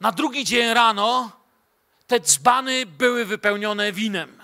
na 0.01 0.13
drugi 0.13 0.45
dzień 0.45 0.75
rano 0.75 1.33
te 2.07 2.21
dzbany 2.21 2.87
były 2.87 3.25
wypełnione 3.25 3.93
winem 3.93 4.43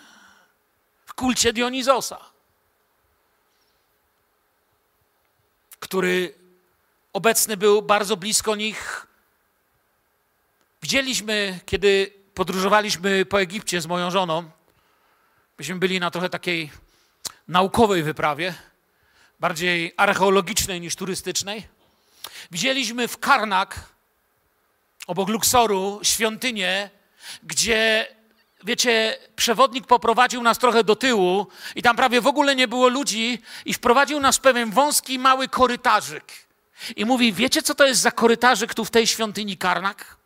w 1.07 1.15
kulcie 1.15 1.53
Dionizosa, 1.53 2.31
który 5.81 6.35
obecny 7.13 7.57
był 7.57 7.83
bardzo 7.83 8.17
blisko 8.17 8.57
nich. 8.57 9.07
Widzieliśmy, 10.83 11.61
kiedy 11.67 12.18
podróżowaliśmy 12.39 13.27
po 13.27 13.41
Egipcie 13.41 13.81
z 13.81 13.87
moją 13.87 14.11
żoną, 14.11 14.51
byśmy 15.57 15.77
byli 15.77 16.01
na 16.01 16.11
trochę 16.11 16.29
takiej 16.31 16.71
naukowej 17.49 18.03
wyprawie, 18.03 18.55
bardziej 19.41 19.95
archeologicznej 19.97 20.81
niż 20.81 20.97
turystycznej. 20.97 21.69
Widzieliśmy 22.51 23.09
w 23.09 23.19
Karnak, 23.19 23.81
obok 25.07 25.29
Luksoru, 25.29 26.01
świątynię, 26.03 26.91
gdzie, 27.43 28.07
wiecie, 28.65 29.19
przewodnik 29.37 29.87
poprowadził 29.87 30.43
nas 30.43 30.59
trochę 30.59 30.85
do 30.85 30.97
tyłu 30.97 31.47
i 31.75 31.83
tam 31.83 31.97
prawie 31.97 32.21
w 32.21 32.27
ogóle 32.27 32.57
nie 32.57 32.69
było 32.69 32.89
ludzi 32.89 33.43
i 33.65 33.75
wprowadził 33.75 34.21
nas 34.21 34.37
w 34.37 34.41
pewien 34.41 34.71
wąski, 34.71 35.19
mały 35.19 35.49
korytarzyk. 35.49 36.33
I 36.97 37.05
mówi, 37.05 37.33
wiecie 37.33 37.63
co 37.63 37.75
to 37.75 37.87
jest 37.87 38.01
za 38.01 38.11
korytarzyk 38.11 38.75
tu 38.75 38.85
w 38.85 38.91
tej 38.91 39.07
świątyni 39.07 39.57
Karnak? 39.57 40.18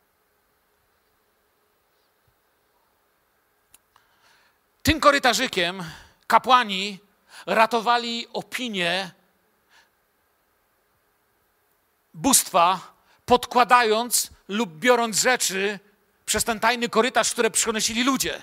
Tym 4.82 5.00
korytarzykiem 5.00 5.84
kapłani 6.26 6.98
ratowali 7.46 8.26
opinię 8.32 9.10
bóstwa, 12.14 12.80
podkładając 13.26 14.30
lub 14.48 14.70
biorąc 14.70 15.16
rzeczy 15.20 15.78
przez 16.26 16.44
ten 16.44 16.60
tajny 16.60 16.88
korytarz, 16.88 17.30
które 17.32 17.50
przynosili 17.50 18.04
ludzie. 18.04 18.42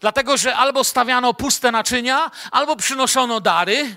Dlatego, 0.00 0.36
że 0.36 0.56
albo 0.56 0.84
stawiano 0.84 1.34
puste 1.34 1.72
naczynia, 1.72 2.30
albo 2.50 2.76
przynoszono 2.76 3.40
dary, 3.40 3.96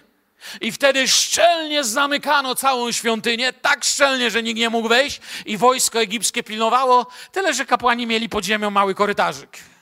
i 0.61 0.71
wtedy 0.71 1.07
szczelnie 1.07 1.83
zamykano 1.83 2.55
całą 2.55 2.91
świątynię, 2.91 3.53
tak 3.53 3.83
szczelnie, 3.83 4.31
że 4.31 4.43
nikt 4.43 4.59
nie 4.59 4.69
mógł 4.69 4.87
wejść, 4.87 5.21
i 5.45 5.57
wojsko 5.57 6.01
egipskie 6.01 6.43
pilnowało, 6.43 7.07
tyle 7.31 7.53
że 7.53 7.65
kapłani 7.65 8.07
mieli 8.07 8.29
pod 8.29 8.45
ziemią 8.45 8.69
mały 8.69 8.95
korytarzyk. 8.95 9.72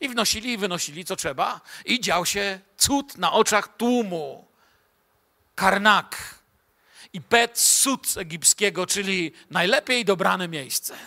I 0.00 0.08
wnosili 0.08 0.52
i 0.52 0.58
wynosili 0.58 1.04
co 1.04 1.16
trzeba, 1.16 1.60
i 1.84 2.00
dział 2.00 2.26
się 2.26 2.60
cud 2.76 3.18
na 3.18 3.32
oczach 3.32 3.76
tłumu. 3.76 4.48
Karnak 5.54 6.38
i 7.12 7.20
Bet 7.20 7.58
Sud 7.58 8.06
egipskiego, 8.16 8.86
czyli 8.86 9.32
najlepiej 9.50 10.04
dobrane 10.04 10.48
miejsce, 10.48 10.98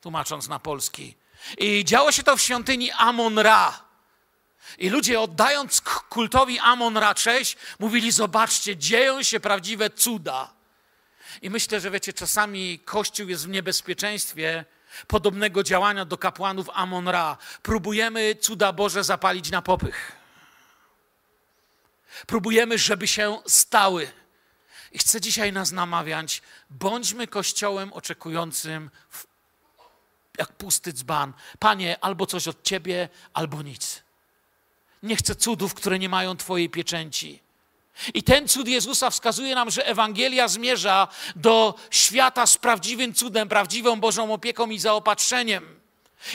tłumacząc 0.00 0.48
na 0.48 0.58
polski. 0.58 1.14
I 1.58 1.84
działo 1.84 2.12
się 2.12 2.22
to 2.22 2.36
w 2.36 2.40
świątyni 2.40 2.90
Amon-Ra. 2.90 3.84
I 4.78 4.90
ludzie 4.90 5.20
oddając 5.20 5.80
kultowi 6.08 6.58
Amon-Ra 6.58 7.14
cześć, 7.14 7.56
mówili, 7.78 8.12
zobaczcie, 8.12 8.76
dzieją 8.76 9.22
się 9.22 9.40
prawdziwe 9.40 9.90
cuda. 9.90 10.52
I 11.42 11.50
myślę, 11.50 11.80
że 11.80 11.90
wiecie, 11.90 12.12
czasami 12.12 12.78
Kościół 12.78 13.28
jest 13.28 13.46
w 13.46 13.48
niebezpieczeństwie 13.48 14.64
podobnego 15.06 15.62
działania 15.62 16.04
do 16.04 16.18
kapłanów 16.18 16.70
Amon-Ra. 16.74 17.36
Próbujemy 17.62 18.34
cuda 18.34 18.72
Boże 18.72 19.04
zapalić 19.04 19.50
na 19.50 19.62
popych. 19.62 20.12
Próbujemy, 22.26 22.78
żeby 22.78 23.06
się 23.06 23.38
stały. 23.46 24.12
I 24.92 24.98
chcę 24.98 25.20
dzisiaj 25.20 25.52
nas 25.52 25.72
namawiać, 25.72 26.42
bądźmy 26.70 27.26
kościołem 27.26 27.92
oczekującym 27.92 28.90
w, 29.10 29.26
jak 30.38 30.52
pusty 30.52 30.92
dzban. 30.92 31.32
Panie, 31.58 31.96
albo 32.00 32.26
coś 32.26 32.48
od 32.48 32.62
Ciebie, 32.62 33.08
albo 33.32 33.62
nic. 33.62 34.02
Nie 35.02 35.16
chcę 35.16 35.34
cudów, 35.34 35.74
które 35.74 35.98
nie 35.98 36.08
mają 36.08 36.36
Twojej 36.36 36.70
pieczęci. 36.70 37.42
I 38.14 38.22
ten 38.22 38.48
cud 38.48 38.68
Jezusa 38.68 39.10
wskazuje 39.10 39.54
nam, 39.54 39.70
że 39.70 39.86
Ewangelia 39.86 40.48
zmierza 40.48 41.08
do 41.36 41.74
świata 41.90 42.46
z 42.46 42.56
prawdziwym 42.56 43.14
cudem, 43.14 43.48
prawdziwą 43.48 44.00
Bożą 44.00 44.32
opieką 44.32 44.70
i 44.70 44.78
zaopatrzeniem. 44.78 45.80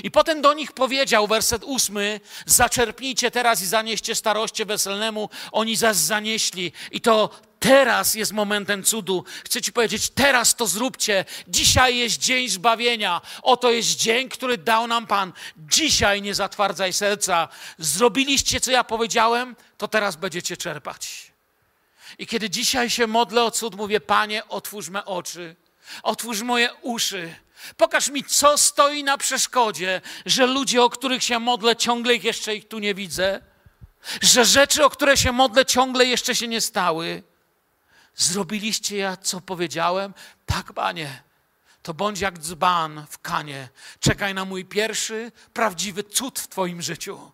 I 0.03 0.11
potem 0.11 0.41
do 0.41 0.53
nich 0.53 0.71
powiedział, 0.71 1.27
werset 1.27 1.63
ósmy, 1.63 2.19
zaczerpnijcie 2.45 3.31
teraz 3.31 3.61
i 3.61 3.65
zanieście 3.65 4.15
staroście 4.15 4.65
weselnemu. 4.65 5.29
Oni 5.51 5.75
zaś 5.75 5.95
zanieśli. 5.95 6.71
I 6.91 7.01
to 7.01 7.29
teraz 7.59 8.15
jest 8.15 8.33
momentem 8.33 8.83
cudu. 8.83 9.23
Chcę 9.45 9.61
ci 9.61 9.73
powiedzieć, 9.73 10.09
teraz 10.09 10.55
to 10.55 10.67
zróbcie. 10.67 11.25
Dzisiaj 11.47 11.97
jest 11.97 12.17
dzień 12.17 12.49
zbawienia. 12.49 13.21
Oto 13.41 13.71
jest 13.71 13.95
dzień, 13.95 14.29
który 14.29 14.57
dał 14.57 14.87
nam 14.87 15.07
Pan. 15.07 15.33
Dzisiaj 15.57 16.21
nie 16.21 16.35
zatwardzaj 16.35 16.93
serca. 16.93 17.47
Zrobiliście, 17.77 18.59
co 18.59 18.71
ja 18.71 18.83
powiedziałem, 18.83 19.55
to 19.77 19.87
teraz 19.87 20.15
będziecie 20.15 20.57
czerpać. 20.57 21.34
I 22.17 22.27
kiedy 22.27 22.49
dzisiaj 22.49 22.89
się 22.89 23.07
modlę 23.07 23.43
o 23.43 23.51
cud, 23.51 23.75
mówię, 23.75 23.99
Panie, 23.99 24.47
otwórz 24.47 24.89
me 24.89 25.05
oczy, 25.05 25.55
otwórz 26.03 26.41
moje 26.41 26.73
uszy, 26.81 27.35
Pokaż 27.77 28.09
mi, 28.09 28.23
co 28.23 28.57
stoi 28.57 29.03
na 29.03 29.17
przeszkodzie, 29.17 30.01
że 30.25 30.45
ludzie, 30.45 30.83
o 30.83 30.89
których 30.89 31.23
się 31.23 31.39
modlę, 31.39 31.75
ciągle 31.75 32.15
jeszcze 32.15 32.55
ich 32.55 32.67
tu 32.67 32.79
nie 32.79 32.93
widzę, 32.93 33.41
że 34.21 34.45
rzeczy, 34.45 34.85
o 34.85 34.89
które 34.89 35.17
się 35.17 35.31
modlę, 35.31 35.65
ciągle 35.65 36.05
jeszcze 36.05 36.35
się 36.35 36.47
nie 36.47 36.61
stały. 36.61 37.23
Zrobiliście 38.15 38.97
ja, 38.97 39.17
co 39.17 39.41
powiedziałem? 39.41 40.13
Tak, 40.45 40.73
panie. 40.73 41.23
To 41.81 41.93
bądź 41.93 42.19
jak 42.19 42.39
dzban 42.39 43.05
w 43.09 43.19
kanie. 43.19 43.69
Czekaj 43.99 44.33
na 44.33 44.45
mój 44.45 44.65
pierwszy, 44.65 45.31
prawdziwy 45.53 46.03
cud 46.03 46.39
w 46.39 46.47
Twoim 46.47 46.81
życiu. 46.81 47.31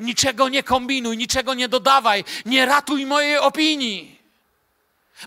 Niczego 0.00 0.48
nie 0.48 0.62
kombinuj, 0.62 1.16
niczego 1.16 1.54
nie 1.54 1.68
dodawaj, 1.68 2.24
nie 2.44 2.66
ratuj 2.66 3.06
mojej 3.06 3.38
opinii. 3.38 4.18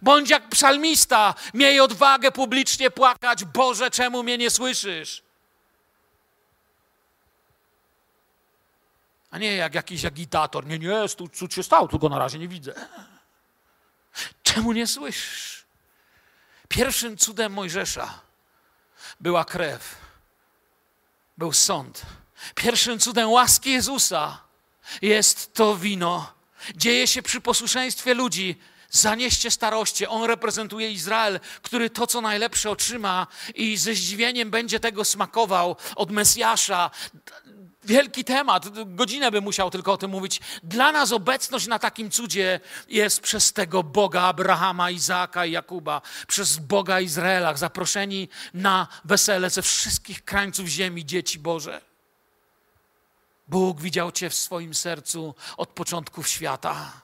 Bądź 0.01 0.29
jak 0.29 0.49
psalmista, 0.49 1.33
miej 1.53 1.79
odwagę 1.79 2.31
publicznie 2.31 2.91
płakać: 2.91 3.45
Boże, 3.45 3.91
czemu 3.91 4.23
mnie 4.23 4.37
nie 4.37 4.49
słyszysz? 4.49 5.23
A 9.31 9.37
nie 9.37 9.55
jak 9.55 9.75
jakiś 9.75 10.05
agitator. 10.05 10.65
Nie, 10.65 10.79
nie, 10.79 11.09
cud 11.33 11.53
się 11.53 11.63
stał, 11.63 11.87
tylko 11.87 12.09
na 12.09 12.19
razie 12.19 12.39
nie 12.39 12.47
widzę. 12.47 12.73
Czemu 14.43 14.71
nie 14.71 14.87
słyszysz? 14.87 15.65
Pierwszym 16.67 17.17
cudem 17.17 17.53
Mojżesza 17.53 18.19
była 19.19 19.45
krew, 19.45 19.95
był 21.37 21.53
sąd. 21.53 22.01
Pierwszym 22.55 22.99
cudem 22.99 23.29
łaski 23.29 23.71
Jezusa 23.71 24.41
jest 25.01 25.53
to 25.53 25.75
wino. 25.75 26.33
Dzieje 26.75 27.07
się 27.07 27.21
przy 27.21 27.41
posłuszeństwie 27.41 28.13
ludzi, 28.13 28.55
Zanieście 28.91 29.51
staroście. 29.51 30.09
On 30.09 30.23
reprezentuje 30.23 30.91
Izrael, 30.91 31.39
który 31.61 31.89
to, 31.89 32.07
co 32.07 32.21
najlepsze 32.21 32.69
otrzyma 32.69 33.27
i 33.55 33.77
ze 33.77 33.93
zdziwieniem 33.93 34.51
będzie 34.51 34.79
tego 34.79 35.05
smakował 35.05 35.75
od 35.95 36.11
Mesjasza. 36.11 36.91
Wielki 37.83 38.23
temat, 38.23 38.65
godzinę 38.85 39.31
bym 39.31 39.43
musiał 39.43 39.69
tylko 39.69 39.93
o 39.93 39.97
tym 39.97 40.11
mówić. 40.11 40.39
Dla 40.63 40.91
nas 40.91 41.11
obecność 41.11 41.67
na 41.67 41.79
takim 41.79 42.11
cudzie 42.11 42.59
jest 42.89 43.21
przez 43.21 43.53
tego 43.53 43.83
Boga 43.83 44.21
Abrahama, 44.21 44.91
Izaaka 44.91 45.45
i 45.45 45.51
Jakuba, 45.51 46.01
przez 46.27 46.57
Boga 46.57 46.99
Izraela, 46.99 47.57
zaproszeni 47.57 48.29
na 48.53 48.87
wesele 49.05 49.49
ze 49.49 49.61
wszystkich 49.61 50.25
krańców 50.25 50.67
ziemi, 50.67 51.05
dzieci 51.05 51.39
Boże. 51.39 51.90
Bóg 53.47 53.81
widział 53.81 54.11
Cię 54.11 54.29
w 54.29 54.35
swoim 54.35 54.73
sercu 54.73 55.35
od 55.57 55.69
początków 55.69 56.27
świata. 56.27 57.01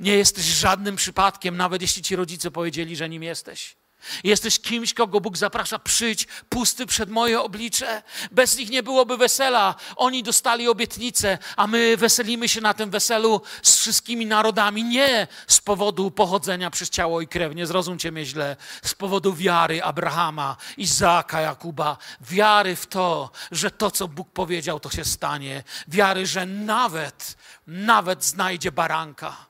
Nie 0.00 0.16
jesteś 0.16 0.44
żadnym 0.44 0.96
przypadkiem, 0.96 1.56
nawet 1.56 1.82
jeśli 1.82 2.02
ci 2.02 2.16
rodzice 2.16 2.50
powiedzieli, 2.50 2.96
że 2.96 3.08
nim 3.08 3.22
jesteś. 3.22 3.76
Jesteś 4.24 4.58
kimś, 4.58 4.94
kogo 4.94 5.20
Bóg 5.20 5.36
zaprasza, 5.36 5.78
przyjdź 5.78 6.26
pusty 6.48 6.86
przed 6.86 7.10
moje 7.10 7.40
oblicze. 7.40 8.02
Bez 8.32 8.58
nich 8.58 8.70
nie 8.70 8.82
byłoby 8.82 9.16
wesela. 9.16 9.74
Oni 9.96 10.22
dostali 10.22 10.68
obietnicę, 10.68 11.38
a 11.56 11.66
my 11.66 11.96
weselimy 11.96 12.48
się 12.48 12.60
na 12.60 12.74
tym 12.74 12.90
weselu 12.90 13.40
z 13.62 13.76
wszystkimi 13.78 14.26
narodami. 14.26 14.84
Nie 14.84 15.26
z 15.46 15.60
powodu 15.60 16.10
pochodzenia 16.10 16.70
przez 16.70 16.90
ciało 16.90 17.20
i 17.20 17.28
krew, 17.28 17.54
nie 17.54 17.66
zrozumcie 17.66 18.12
mnie 18.12 18.24
źle. 18.24 18.56
Z 18.84 18.94
powodu 18.94 19.34
wiary 19.34 19.82
Abrahama, 19.82 20.56
Izaaka, 20.76 21.40
Jakuba. 21.40 21.98
Wiary 22.20 22.76
w 22.76 22.86
to, 22.86 23.30
że 23.50 23.70
to, 23.70 23.90
co 23.90 24.08
Bóg 24.08 24.28
powiedział, 24.30 24.80
to 24.80 24.90
się 24.90 25.04
stanie. 25.04 25.62
Wiary, 25.88 26.26
że 26.26 26.46
nawet, 26.46 27.36
nawet 27.66 28.24
znajdzie 28.24 28.72
baranka 28.72 29.46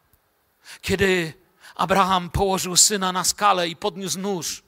kiedy 0.82 1.32
Abraham 1.76 2.30
położył 2.30 2.76
syna 2.76 3.12
na 3.12 3.24
skalę 3.24 3.68
i 3.68 3.76
podniósł 3.76 4.18
nóż, 4.18 4.62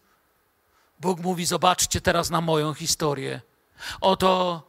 Bóg 1.01 1.21
mówi: 1.21 1.47
Zobaczcie 1.47 2.01
teraz 2.01 2.31
na 2.31 2.41
moją 2.41 2.75
historię. 2.75 3.41
Oto 4.01 4.63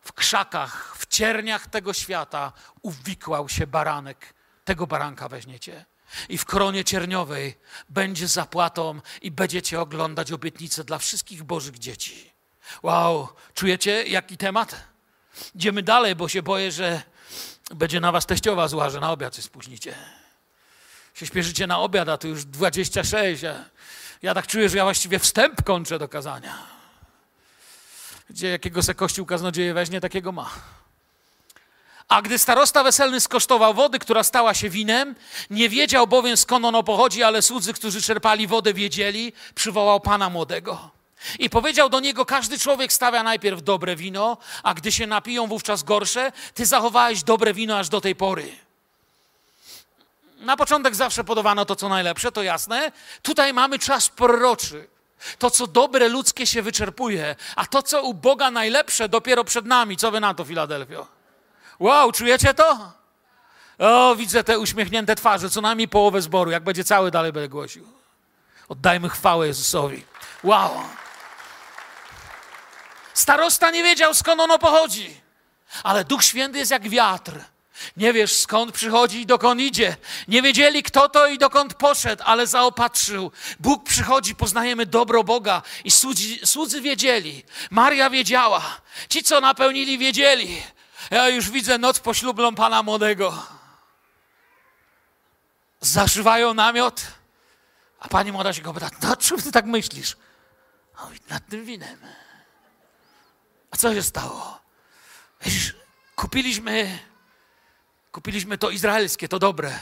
w 0.00 0.12
krzakach, 0.12 0.96
w 0.98 1.06
cierniach 1.06 1.66
tego 1.66 1.92
świata 1.92 2.52
uwikłał 2.82 3.48
się 3.48 3.66
baranek. 3.66 4.34
Tego 4.64 4.86
baranka 4.86 5.28
weźmiecie. 5.28 5.84
i 6.28 6.38
w 6.38 6.44
koronie 6.44 6.84
cierniowej 6.84 7.58
będzie 7.88 8.28
zapłatą 8.28 9.00
i 9.22 9.30
będziecie 9.30 9.80
oglądać 9.80 10.32
obietnice 10.32 10.84
dla 10.84 10.98
wszystkich 10.98 11.44
Bożych 11.44 11.78
dzieci. 11.78 12.32
Wow, 12.82 13.28
czujecie 13.54 14.06
jaki 14.06 14.36
temat? 14.36 14.84
Idziemy 15.54 15.82
dalej, 15.82 16.16
bo 16.16 16.28
się 16.28 16.42
boję, 16.42 16.72
że 16.72 17.02
będzie 17.74 18.00
na 18.00 18.12
was 18.12 18.26
teściowa 18.26 18.68
zła, 18.68 18.90
że 18.90 19.00
na 19.00 19.12
obiad 19.12 19.36
się 19.36 19.42
spóźnicie. 19.42 19.94
Się 21.16 21.26
śpieszycie 21.26 21.66
na 21.66 21.78
obiad, 21.78 22.08
a 22.08 22.18
tu 22.18 22.28
już 22.28 22.44
26. 22.44 23.44
A 23.44 23.64
ja 24.22 24.34
tak 24.34 24.46
czuję, 24.46 24.68
że 24.68 24.76
ja 24.76 24.84
właściwie 24.84 25.18
wstęp 25.18 25.62
kończę 25.62 25.98
do 25.98 26.08
kazania. 26.08 26.58
Gdzie 28.30 28.48
jakiego 28.48 28.82
se 28.82 28.94
kościół 28.94 29.26
kaznodzieje 29.26 29.74
weźmie, 29.74 30.00
takiego 30.00 30.32
ma. 30.32 30.50
A 32.08 32.22
gdy 32.22 32.38
starosta 32.38 32.84
weselny 32.84 33.20
skosztował 33.20 33.74
wody, 33.74 33.98
która 33.98 34.22
stała 34.22 34.54
się 34.54 34.70
winem, 34.70 35.14
nie 35.50 35.68
wiedział 35.68 36.06
bowiem 36.06 36.36
skąd 36.36 36.64
ono 36.64 36.82
pochodzi, 36.82 37.22
ale 37.22 37.42
słudzy, 37.42 37.72
którzy 37.72 38.02
czerpali 38.02 38.46
wodę, 38.46 38.74
wiedzieli, 38.74 39.32
przywołał 39.54 40.00
pana 40.00 40.30
młodego. 40.30 40.90
I 41.38 41.50
powiedział 41.50 41.88
do 41.88 42.00
niego: 42.00 42.26
Każdy 42.26 42.58
człowiek 42.58 42.92
stawia 42.92 43.22
najpierw 43.22 43.62
dobre 43.62 43.96
wino, 43.96 44.36
a 44.62 44.74
gdy 44.74 44.92
się 44.92 45.06
napiją, 45.06 45.46
wówczas 45.46 45.82
gorsze. 45.82 46.32
Ty 46.54 46.66
zachowałeś 46.66 47.22
dobre 47.22 47.54
wino 47.54 47.78
aż 47.78 47.88
do 47.88 48.00
tej 48.00 48.16
pory. 48.16 48.65
Na 50.36 50.56
początek 50.56 50.94
zawsze 50.94 51.24
podawano 51.24 51.64
to, 51.64 51.76
co 51.76 51.88
najlepsze, 51.88 52.32
to 52.32 52.42
jasne. 52.42 52.92
Tutaj 53.22 53.52
mamy 53.52 53.78
czas 53.78 54.08
proroczy. 54.08 54.88
To, 55.38 55.50
co 55.50 55.66
dobre 55.66 56.08
ludzkie 56.08 56.46
się 56.46 56.62
wyczerpuje, 56.62 57.36
a 57.56 57.66
to, 57.66 57.82
co 57.82 58.02
u 58.02 58.14
Boga 58.14 58.50
najlepsze, 58.50 59.08
dopiero 59.08 59.44
przed 59.44 59.66
nami. 59.66 59.96
Co 59.96 60.10
wy 60.10 60.20
na 60.20 60.34
to, 60.34 60.44
Filadelfio? 60.44 61.06
Wow, 61.78 62.12
czujecie 62.12 62.54
to? 62.54 62.92
O, 63.78 64.14
widzę 64.16 64.44
te 64.44 64.58
uśmiechnięte 64.58 65.16
twarze, 65.16 65.50
co 65.50 65.60
najmniej 65.60 65.88
połowę 65.88 66.22
zboru. 66.22 66.50
Jak 66.50 66.64
będzie 66.64 66.84
cały, 66.84 67.10
dalej 67.10 67.32
będę 67.32 67.48
głosił. 67.48 67.88
Oddajmy 68.68 69.08
chwałę 69.08 69.46
Jezusowi. 69.46 70.04
Wow. 70.42 70.70
Starosta 73.14 73.70
nie 73.70 73.82
wiedział, 73.82 74.14
skąd 74.14 74.40
ono 74.40 74.58
pochodzi, 74.58 75.20
ale 75.82 76.04
Duch 76.04 76.24
Święty 76.24 76.58
jest 76.58 76.70
jak 76.70 76.88
wiatr. 76.88 77.40
Nie 77.96 78.12
wiesz, 78.12 78.36
skąd 78.36 78.72
przychodzi 78.72 79.20
i 79.20 79.26
dokąd 79.26 79.60
idzie. 79.60 79.96
Nie 80.28 80.42
wiedzieli, 80.42 80.82
kto 80.82 81.08
to 81.08 81.26
i 81.26 81.38
dokąd 81.38 81.74
poszedł, 81.74 82.22
ale 82.26 82.46
zaopatrzył. 82.46 83.32
Bóg 83.60 83.84
przychodzi, 83.84 84.34
poznajemy 84.34 84.86
dobro 84.86 85.24
Boga 85.24 85.62
i 85.84 85.90
słudzy, 85.90 86.46
słudzy 86.46 86.80
wiedzieli. 86.80 87.44
Maria 87.70 88.10
wiedziała. 88.10 88.80
Ci, 89.08 89.22
co 89.22 89.40
napełnili, 89.40 89.98
wiedzieli. 89.98 90.62
Ja 91.10 91.28
już 91.28 91.50
widzę 91.50 91.78
noc 91.78 92.00
poślubną 92.00 92.54
Pana 92.54 92.82
Młodego. 92.82 93.46
Zaszywają 95.80 96.54
namiot, 96.54 97.02
a 98.00 98.08
Pani 98.08 98.32
Młoda 98.32 98.52
się 98.52 98.62
go 98.62 98.74
pyta, 98.74 98.90
na 99.02 99.16
czym 99.16 99.42
Ty 99.42 99.52
tak 99.52 99.64
myślisz? 99.66 100.16
A 100.96 101.06
nad 101.30 101.48
tym 101.48 101.64
winem. 101.64 101.98
A 103.70 103.76
co 103.76 103.94
się 103.94 104.02
stało? 104.02 104.60
Wiesz, 105.40 105.74
kupiliśmy, 106.16 106.98
kupiliśmy 108.16 108.58
to 108.58 108.70
izraelskie, 108.70 109.28
to 109.28 109.38
dobre, 109.38 109.78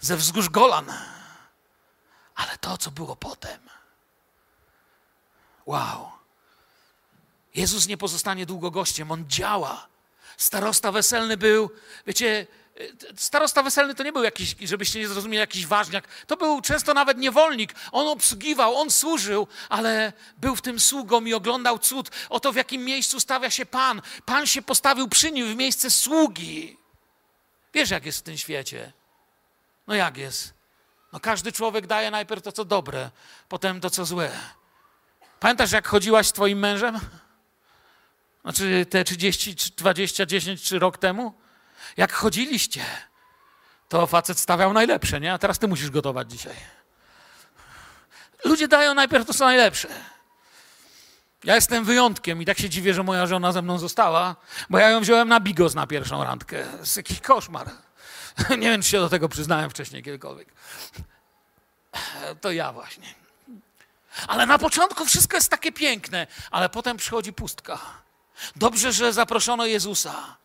ze 0.00 0.16
wzgórz 0.16 0.48
Golan. 0.48 0.92
Ale 2.34 2.58
to, 2.60 2.78
co 2.78 2.90
było 2.90 3.16
potem. 3.16 3.60
Wow. 5.66 6.10
Jezus 7.54 7.86
nie 7.86 7.96
pozostanie 7.96 8.46
długo 8.46 8.70
gościem, 8.70 9.10
on 9.10 9.24
działa. 9.28 9.88
Starosta 10.36 10.92
weselny 10.92 11.36
był, 11.36 11.70
wiecie, 12.06 12.46
starosta 13.16 13.62
weselny 13.62 13.94
to 13.94 14.02
nie 14.02 14.12
był 14.12 14.22
jakiś, 14.22 14.56
żebyście 14.60 14.98
nie 14.98 15.08
zrozumieli, 15.08 15.40
jakiś 15.40 15.66
ważniak. 15.66 16.08
To 16.26 16.36
był 16.36 16.60
często 16.60 16.94
nawet 16.94 17.18
niewolnik. 17.18 17.74
On 17.92 18.08
obsługiwał, 18.08 18.76
on 18.76 18.90
służył, 18.90 19.46
ale 19.68 20.12
był 20.38 20.56
w 20.56 20.62
tym 20.62 20.80
sługą 20.80 21.24
i 21.24 21.34
oglądał 21.34 21.78
cud. 21.78 22.10
Oto 22.28 22.52
w 22.52 22.56
jakim 22.56 22.84
miejscu 22.84 23.20
stawia 23.20 23.50
się 23.50 23.66
Pan. 23.66 24.02
Pan 24.24 24.46
się 24.46 24.62
postawił 24.62 25.08
przy 25.08 25.32
nim 25.32 25.52
w 25.52 25.56
miejsce 25.56 25.90
sługi. 25.90 26.85
Wiesz, 27.76 27.90
jak 27.90 28.06
jest 28.06 28.18
w 28.18 28.22
tym 28.22 28.38
świecie? 28.38 28.92
No 29.86 29.94
jak 29.94 30.16
jest? 30.16 30.54
No 31.12 31.20
każdy 31.20 31.52
człowiek 31.52 31.86
daje 31.86 32.10
najpierw 32.10 32.42
to, 32.42 32.52
co 32.52 32.64
dobre, 32.64 33.10
potem 33.48 33.80
to, 33.80 33.90
co 33.90 34.04
złe. 34.04 34.30
Pamiętasz, 35.40 35.72
jak 35.72 35.88
chodziłaś 35.88 36.26
z 36.26 36.32
twoim 36.32 36.58
mężem? 36.58 37.00
Znaczy 38.42 38.86
te 38.90 39.04
30, 39.04 39.72
20, 39.76 40.26
10 40.26 40.62
czy 40.62 40.78
rok 40.78 40.98
temu? 40.98 41.34
Jak 41.96 42.12
chodziliście, 42.12 42.84
to 43.88 44.06
facet 44.06 44.38
stawiał 44.38 44.72
najlepsze, 44.72 45.20
nie? 45.20 45.32
A 45.32 45.38
teraz 45.38 45.58
ty 45.58 45.68
musisz 45.68 45.90
gotować 45.90 46.30
dzisiaj. 46.30 46.56
Ludzie 48.44 48.68
dają 48.68 48.94
najpierw 48.94 49.26
to, 49.26 49.34
co 49.34 49.44
najlepsze. 49.44 49.88
Ja 51.46 51.54
jestem 51.54 51.84
wyjątkiem 51.84 52.42
i 52.42 52.44
tak 52.44 52.58
się 52.58 52.68
dziwię, 52.68 52.94
że 52.94 53.02
moja 53.02 53.26
żona 53.26 53.52
ze 53.52 53.62
mną 53.62 53.78
została, 53.78 54.36
bo 54.70 54.78
ja 54.78 54.90
ją 54.90 55.00
wziąłem 55.00 55.28
na 55.28 55.40
bigos 55.40 55.74
na 55.74 55.86
pierwszą 55.86 56.24
randkę. 56.24 56.64
To 56.64 56.84
jakiś 56.96 57.20
koszmar. 57.20 57.70
Nie 58.50 58.70
wiem, 58.70 58.82
czy 58.82 58.88
się 58.88 58.98
do 58.98 59.08
tego 59.08 59.28
przyznałem 59.28 59.70
wcześniej 59.70 60.02
kiedykolwiek. 60.02 60.48
To 62.40 62.50
ja 62.50 62.72
właśnie. 62.72 63.14
Ale 64.28 64.46
na 64.46 64.58
początku 64.58 65.04
wszystko 65.04 65.36
jest 65.36 65.50
takie 65.50 65.72
piękne, 65.72 66.26
ale 66.50 66.68
potem 66.68 66.96
przychodzi 66.96 67.32
pustka. 67.32 67.78
Dobrze, 68.56 68.92
że 68.92 69.12
zaproszono 69.12 69.66
Jezusa. 69.66 70.36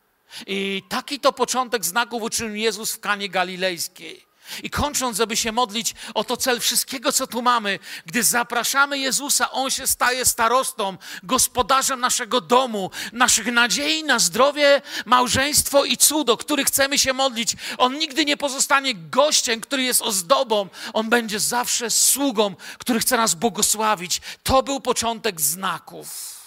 I 0.47 0.83
taki 0.89 1.19
to 1.19 1.33
początek 1.33 1.85
znaków 1.85 2.23
uczynił 2.23 2.55
Jezus 2.55 2.93
w 2.93 2.99
Kanie 2.99 3.29
Galilejskiej. 3.29 4.25
I 4.63 4.69
kończąc, 4.69 5.17
żeby 5.17 5.37
się 5.37 5.51
modlić 5.51 5.95
o 6.13 6.23
to 6.23 6.37
cel 6.37 6.59
wszystkiego, 6.59 7.11
co 7.11 7.27
tu 7.27 7.41
mamy, 7.41 7.79
gdy 8.05 8.23
zapraszamy 8.23 8.99
Jezusa, 8.99 9.51
On 9.51 9.71
się 9.71 9.87
staje 9.87 10.25
starostą, 10.25 10.97
gospodarzem 11.23 11.99
naszego 11.99 12.41
domu, 12.41 12.91
naszych 13.13 13.51
nadziei 13.51 14.03
na 14.03 14.19
zdrowie, 14.19 14.81
małżeństwo 15.05 15.85
i 15.85 15.97
cudo, 15.97 16.37
który 16.37 16.65
chcemy 16.65 16.97
się 16.97 17.13
modlić. 17.13 17.55
On 17.77 17.97
nigdy 17.97 18.25
nie 18.25 18.37
pozostanie 18.37 18.95
gościem, 18.95 19.61
który 19.61 19.83
jest 19.83 20.01
ozdobą. 20.01 20.69
On 20.93 21.09
będzie 21.09 21.39
zawsze 21.39 21.89
sługą, 21.89 22.55
który 22.77 22.99
chce 22.99 23.17
nas 23.17 23.35
błogosławić. 23.35 24.21
To 24.43 24.63
był 24.63 24.79
początek 24.79 25.41
znaków. 25.41 26.40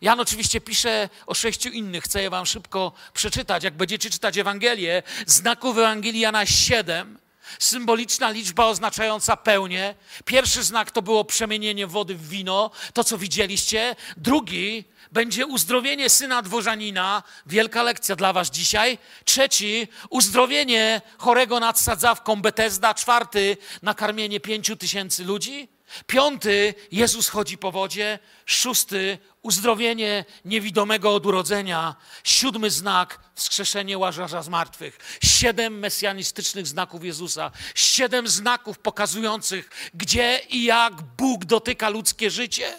Jan 0.00 0.20
oczywiście 0.20 0.60
pisze 0.60 1.08
o 1.26 1.34
sześciu 1.34 1.68
innych, 1.68 2.04
chcę 2.04 2.22
je 2.22 2.30
wam 2.30 2.46
szybko 2.46 2.92
przeczytać. 3.14 3.64
Jak 3.64 3.76
będziecie 3.76 4.10
czytać 4.10 4.38
Ewangelię, 4.38 5.02
znaków 5.26 5.78
Ewangelii 5.78 6.20
Jana 6.20 6.46
siedem, 6.46 7.18
symboliczna 7.58 8.30
liczba 8.30 8.66
oznaczająca 8.66 9.36
pełnię. 9.36 9.94
Pierwszy 10.24 10.62
znak 10.62 10.90
to 10.90 11.02
było 11.02 11.24
przemienienie 11.24 11.86
wody 11.86 12.14
w 12.14 12.28
wino, 12.28 12.70
to 12.94 13.04
co 13.04 13.18
widzieliście. 13.18 13.96
Drugi 14.16 14.84
będzie 15.12 15.46
uzdrowienie 15.46 16.10
syna 16.10 16.42
dworzanina, 16.42 17.22
wielka 17.46 17.82
lekcja 17.82 18.16
dla 18.16 18.32
was 18.32 18.50
dzisiaj. 18.50 18.98
Trzeci, 19.24 19.88
uzdrowienie 20.10 21.00
chorego 21.18 21.60
nad 21.60 21.80
sadzawką 21.80 22.42
Betesda. 22.42 22.94
Czwarty, 22.94 23.56
nakarmienie 23.82 24.40
pięciu 24.40 24.76
tysięcy 24.76 25.24
ludzi. 25.24 25.68
Piąty, 26.06 26.74
Jezus 26.92 27.28
chodzi 27.28 27.58
po 27.58 27.72
wodzie. 27.72 28.18
Szósty, 28.46 29.18
uzdrowienie 29.42 30.24
niewidomego 30.44 31.14
od 31.14 31.26
urodzenia. 31.26 31.96
Siódmy 32.24 32.70
znak, 32.70 33.20
wskrzeszenie 33.34 33.98
łażarza 33.98 34.42
z 34.42 34.48
martwych. 34.48 35.18
Siedem 35.22 35.78
mesjanistycznych 35.78 36.66
znaków 36.66 37.04
Jezusa. 37.04 37.50
Siedem 37.74 38.28
znaków 38.28 38.78
pokazujących, 38.78 39.70
gdzie 39.94 40.40
i 40.48 40.64
jak 40.64 41.02
Bóg 41.02 41.44
dotyka 41.44 41.88
ludzkie 41.88 42.30
życie. 42.30 42.78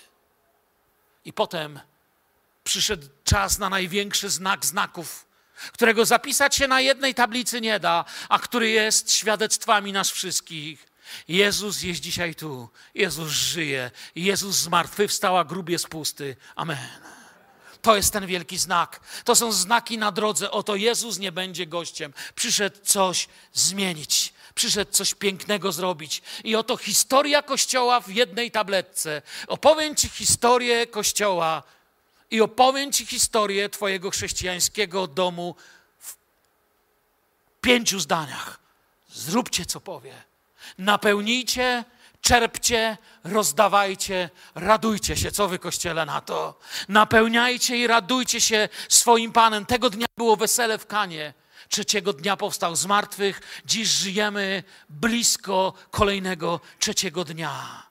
I 1.25 1.33
potem 1.33 1.79
przyszedł 2.63 3.07
czas 3.23 3.59
na 3.59 3.69
największy 3.69 4.29
znak 4.29 4.65
znaków, 4.65 5.25
którego 5.71 6.05
zapisać 6.05 6.55
się 6.55 6.67
na 6.67 6.81
jednej 6.81 7.15
tablicy 7.15 7.61
nie 7.61 7.79
da, 7.79 8.05
a 8.29 8.39
który 8.39 8.69
jest 8.69 9.11
świadectwami 9.11 9.93
nas 9.93 10.11
wszystkich. 10.11 10.92
Jezus 11.27 11.81
jest 11.81 12.01
dzisiaj 12.01 12.35
tu. 12.35 12.69
Jezus 12.95 13.31
żyje. 13.31 13.91
Jezus 14.15 14.55
zmartwychwstał, 14.55 15.37
a 15.37 15.43
grób 15.43 15.69
jest 15.69 15.87
pusty. 15.87 16.35
Amen. 16.55 16.87
To 17.83 17.95
jest 17.95 18.13
ten 18.13 18.27
wielki 18.27 18.57
znak. 18.57 18.99
To 19.23 19.35
są 19.35 19.51
znaki 19.51 19.97
na 19.97 20.11
drodze. 20.11 20.51
Oto 20.51 20.75
Jezus 20.75 21.19
nie 21.19 21.31
będzie 21.31 21.67
gościem. 21.67 22.13
Przyszedł 22.35 22.77
coś 22.83 23.27
zmienić. 23.53 24.33
Przyszedł 24.55 24.91
coś 24.91 25.13
pięknego 25.13 25.71
zrobić. 25.71 26.21
I 26.43 26.55
oto 26.55 26.77
historia 26.77 27.41
Kościoła 27.41 28.01
w 28.01 28.09
jednej 28.09 28.51
tabletce. 28.51 29.21
Opowiem 29.47 29.95
Ci 29.95 30.09
historię 30.09 30.87
Kościoła 30.87 31.63
i 32.31 32.41
opowiem 32.41 32.91
Ci 32.91 33.05
historię 33.05 33.69
Twojego 33.69 34.11
chrześcijańskiego 34.11 35.07
domu 35.07 35.55
w 35.99 36.15
pięciu 37.61 37.99
zdaniach. 37.99 38.59
Zróbcie, 39.09 39.65
co 39.65 39.81
powie. 39.81 40.23
Napełnijcie, 40.77 41.83
czerpcie, 42.21 42.97
rozdawajcie, 43.23 44.29
radujcie 44.55 45.17
się. 45.17 45.31
Co 45.31 45.47
wy, 45.47 45.59
kościele, 45.59 46.05
na 46.05 46.21
to? 46.21 46.59
Napełniajcie 46.89 47.77
i 47.77 47.87
radujcie 47.87 48.41
się 48.41 48.69
swoim 48.89 49.31
Panem. 49.31 49.65
Tego 49.65 49.89
dnia 49.89 50.07
było 50.17 50.35
wesele 50.35 50.77
w 50.77 50.87
Kanie. 50.87 51.33
Trzeciego 51.69 52.13
dnia 52.13 52.37
powstał 52.37 52.75
z 52.75 52.85
martwych. 52.85 53.61
Dziś 53.65 53.87
żyjemy 53.87 54.63
blisko 54.89 55.73
kolejnego 55.91 56.59
trzeciego 56.79 57.23
dnia. 57.23 57.83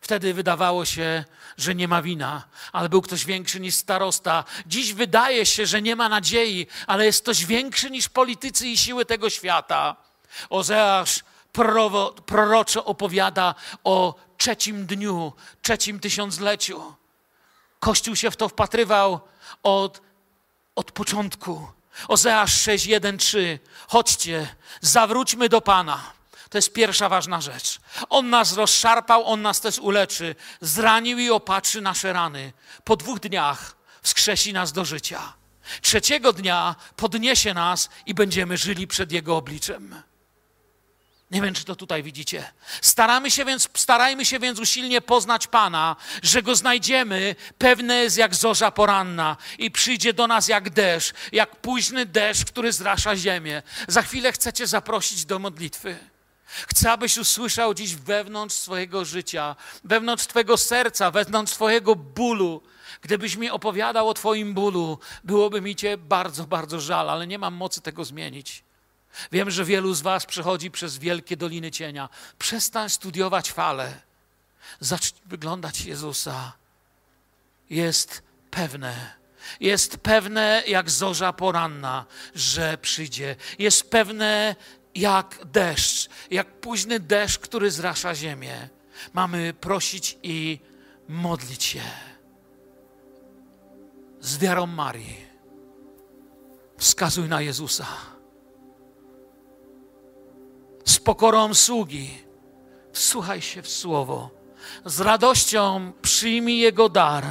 Wtedy 0.00 0.34
wydawało 0.34 0.84
się, 0.84 1.24
że 1.56 1.74
nie 1.74 1.88
ma 1.88 2.02
wina, 2.02 2.42
ale 2.72 2.88
był 2.88 3.02
ktoś 3.02 3.24
większy 3.24 3.60
niż 3.60 3.74
starosta. 3.74 4.44
Dziś 4.66 4.92
wydaje 4.92 5.46
się, 5.46 5.66
że 5.66 5.82
nie 5.82 5.96
ma 5.96 6.08
nadziei, 6.08 6.66
ale 6.86 7.04
jest 7.04 7.22
ktoś 7.22 7.44
większy 7.46 7.90
niż 7.90 8.08
politycy 8.08 8.68
i 8.68 8.76
siły 8.76 9.04
tego 9.04 9.30
świata. 9.30 9.96
Ozeasz 10.50 11.20
proroczo 12.26 12.84
opowiada 12.84 13.54
o 13.84 14.14
trzecim 14.36 14.86
dniu, 14.86 15.32
trzecim 15.62 16.00
tysiącleciu. 16.00 16.94
Kościół 17.80 18.16
się 18.16 18.30
w 18.30 18.36
to 18.36 18.48
wpatrywał 18.48 19.20
od, 19.62 20.00
od 20.74 20.92
początku. 20.92 21.66
Ozeasz 22.08 22.60
6, 22.60 22.86
1, 22.86 23.18
3. 23.18 23.58
Chodźcie, 23.88 24.54
zawróćmy 24.80 25.48
do 25.48 25.60
Pana. 25.60 26.16
To 26.50 26.58
jest 26.58 26.72
pierwsza 26.72 27.08
ważna 27.08 27.40
rzecz. 27.40 27.78
On 28.08 28.30
nas 28.30 28.52
rozszarpał, 28.52 29.26
On 29.26 29.42
nas 29.42 29.60
też 29.60 29.78
uleczy. 29.78 30.34
Zranił 30.60 31.18
i 31.18 31.30
opatrzy 31.30 31.80
nasze 31.80 32.12
rany. 32.12 32.52
Po 32.84 32.96
dwóch 32.96 33.20
dniach 33.20 33.76
wskrzesi 34.02 34.52
nas 34.52 34.72
do 34.72 34.84
życia. 34.84 35.32
Trzeciego 35.80 36.32
dnia 36.32 36.74
podniesie 36.96 37.54
nas 37.54 37.88
i 38.06 38.14
będziemy 38.14 38.56
żyli 38.56 38.86
przed 38.86 39.12
Jego 39.12 39.36
obliczem. 39.36 40.02
Nie 41.30 41.42
wiem, 41.42 41.54
czy 41.54 41.64
to 41.64 41.76
tutaj 41.76 42.02
widzicie. 42.02 42.52
Staramy 42.82 43.30
się 43.30 43.44
więc, 43.44 43.68
starajmy 43.76 44.24
się 44.24 44.38
więc 44.38 44.58
usilnie 44.58 45.00
poznać 45.00 45.46
Pana, 45.46 45.96
że 46.22 46.42
Go 46.42 46.56
znajdziemy. 46.56 47.36
Pewne 47.58 47.94
jest 47.94 48.16
jak 48.16 48.34
zorza 48.34 48.70
poranna 48.70 49.36
i 49.58 49.70
przyjdzie 49.70 50.12
do 50.12 50.26
nas 50.26 50.48
jak 50.48 50.70
deszcz, 50.70 51.14
jak 51.32 51.56
późny 51.56 52.06
deszcz, 52.06 52.44
który 52.44 52.72
zrasza 52.72 53.16
ziemię. 53.16 53.62
Za 53.88 54.02
chwilę 54.02 54.32
chcecie 54.32 54.66
zaprosić 54.66 55.24
do 55.24 55.38
modlitwy. 55.38 55.98
Chcę, 56.46 56.92
abyś 56.92 57.18
usłyszał 57.18 57.74
dziś 57.74 57.94
wewnątrz 57.94 58.54
swojego 58.56 59.04
życia, 59.04 59.56
wewnątrz 59.84 60.26
Twojego 60.26 60.56
serca, 60.56 61.10
wewnątrz 61.10 61.52
Twojego 61.52 61.96
bólu. 61.96 62.62
Gdybyś 63.00 63.36
mi 63.36 63.50
opowiadał 63.50 64.08
o 64.08 64.14
Twoim 64.14 64.54
bólu, 64.54 64.98
byłoby 65.24 65.60
mi 65.60 65.76
Cię 65.76 65.96
bardzo, 65.96 66.44
bardzo 66.44 66.80
żal, 66.80 67.10
ale 67.10 67.26
nie 67.26 67.38
mam 67.38 67.54
mocy 67.54 67.80
tego 67.80 68.04
zmienić. 68.04 68.65
Wiem, 69.32 69.50
że 69.50 69.64
wielu 69.64 69.94
z 69.94 70.00
Was 70.00 70.26
przechodzi 70.26 70.70
przez 70.70 70.98
wielkie 70.98 71.36
doliny 71.36 71.70
cienia. 71.70 72.08
Przestań 72.38 72.90
studiować 72.90 73.52
fale. 73.52 74.00
Zacznij 74.80 75.22
wyglądać 75.26 75.80
Jezusa. 75.80 76.52
Jest 77.70 78.22
pewne, 78.50 79.14
jest 79.60 79.96
pewne 79.96 80.62
jak 80.66 80.90
zorza 80.90 81.32
poranna, 81.32 82.04
że 82.34 82.78
przyjdzie. 82.78 83.36
Jest 83.58 83.90
pewne 83.90 84.56
jak 84.94 85.38
deszcz, 85.44 86.08
jak 86.30 86.60
późny 86.60 87.00
deszcz, 87.00 87.38
który 87.38 87.70
zrasza 87.70 88.14
ziemię. 88.14 88.68
Mamy 89.12 89.54
prosić 89.54 90.18
i 90.22 90.58
modlić 91.08 91.64
się 91.64 91.82
z 94.20 94.38
wiarą 94.38 94.66
Marii. 94.66 95.26
Wskazuj 96.78 97.28
na 97.28 97.40
Jezusa 97.40 98.15
z 100.86 100.98
pokorą 100.98 101.54
sługi. 101.54 102.10
Wsłuchaj 102.92 103.42
się 103.42 103.62
w 103.62 103.68
słowo. 103.68 104.30
Z 104.84 105.00
radością 105.00 105.92
przyjmij 106.02 106.58
Jego 106.58 106.88
dar. 106.88 107.24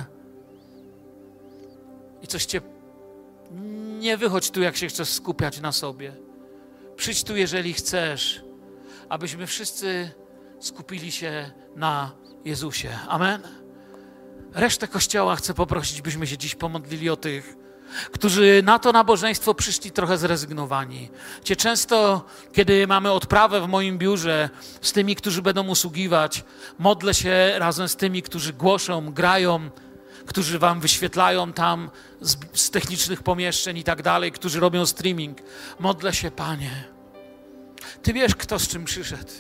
I 2.22 2.28
coś 2.28 2.46
cię. 2.46 2.62
Nie 4.00 4.18
wychodź 4.18 4.52
tu, 4.52 4.62
jak 4.62 4.78
się 4.78 4.88
chcesz 4.88 5.10
skupiać 5.10 5.60
na 5.60 5.72
sobie. 5.72 6.16
Przyjdź 6.96 7.24
tu, 7.24 7.36
jeżeli 7.36 7.74
chcesz, 7.74 8.44
abyśmy 9.10 9.48
wszyscy 9.48 10.12
skupili 10.60 11.12
się 11.12 11.52
na 11.76 12.12
Jezusie. 12.46 12.90
Amen. 13.08 13.42
Resztę 14.54 14.88
kościoła 14.88 15.36
chcę 15.36 15.54
poprosić, 15.54 16.02
byśmy 16.02 16.28
się 16.28 16.38
dziś 16.38 16.56
pomodlili 16.56 17.10
o 17.10 17.16
tych, 17.16 17.56
którzy 18.12 18.62
na 18.64 18.80
to 18.80 18.92
nabożeństwo 18.92 19.54
przyszli 19.54 19.92
trochę 19.92 20.18
zrezygnowani. 20.18 21.10
Cię 21.44 21.56
często, 21.56 22.26
kiedy 22.54 22.88
mamy 22.88 23.12
odprawę 23.12 23.62
w 23.62 23.68
moim 23.68 23.98
biurze 23.98 24.50
z 24.82 24.92
tymi, 24.92 25.16
którzy 25.16 25.42
będą 25.42 25.68
usługiwać, 25.68 26.44
modlę 26.80 27.14
się 27.14 27.54
razem 27.58 27.90
z 27.90 27.96
tymi, 27.96 28.22
którzy 28.22 28.54
głoszą, 28.54 29.12
grają, 29.14 29.70
którzy 30.26 30.60
wam 30.60 30.80
wyświetlają 30.80 31.54
tam 31.54 31.90
z, 32.22 32.38
z 32.54 32.70
technicznych 32.70 33.24
pomieszczeń 33.24 33.78
i 33.78 33.84
tak 33.84 34.02
dalej, 34.02 34.32
którzy 34.32 34.60
robią 34.60 34.86
streaming. 34.86 35.38
Modlę 35.80 36.14
się, 36.14 36.32
Panie. 36.32 36.84
Ty 38.04 38.14
wiesz, 38.14 38.36
kto 38.36 38.60
z 38.60 38.68
czym 38.68 38.86
przyszedł. 38.86 39.32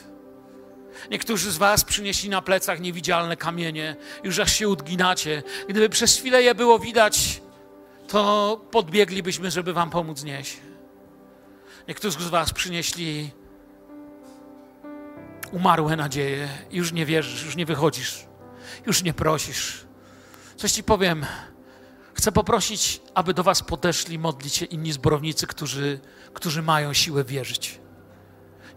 Niektórzy 1.12 1.52
z 1.52 1.58
Was 1.58 1.84
przynieśli 1.84 2.30
na 2.30 2.42
plecach 2.42 2.80
niewidzialne 2.80 3.38
kamienie, 3.38 3.96
już 4.24 4.40
aż 4.40 4.54
się 4.54 4.70
udginacie. 4.70 5.44
Gdyby 5.70 5.90
przez 5.90 6.18
chwilę 6.18 6.44
je 6.44 6.56
było 6.56 6.80
widać, 6.80 7.42
to 8.08 8.62
podbieglibyśmy, 8.72 9.52
żeby 9.52 9.74
Wam 9.74 9.90
pomóc 9.90 10.24
nieść. 10.24 10.58
Niektórzy 11.88 12.20
z 12.20 12.28
Was 12.28 12.54
przynieśli 12.54 13.32
umarłe 15.52 15.96
nadzieje 15.96 16.50
już 16.72 16.92
nie 16.92 17.06
wierzysz, 17.06 17.46
już 17.46 17.56
nie 17.56 17.66
wychodzisz, 17.66 18.26
już 18.86 19.04
nie 19.04 19.14
prosisz. 19.14 19.86
Coś 20.58 20.72
Ci 20.72 20.84
powiem. 20.84 21.26
Chcę 22.14 22.32
poprosić, 22.32 23.02
aby 23.14 23.34
do 23.34 23.44
Was 23.44 23.64
podeszli 23.64 24.20
modlić 24.20 24.56
się 24.56 24.66
inni 24.66 24.92
zborownicy, 24.92 25.48
którzy, 25.48 26.00
którzy 26.34 26.62
mają 26.62 26.94
siłę 26.94 27.24
wierzyć. 27.24 27.80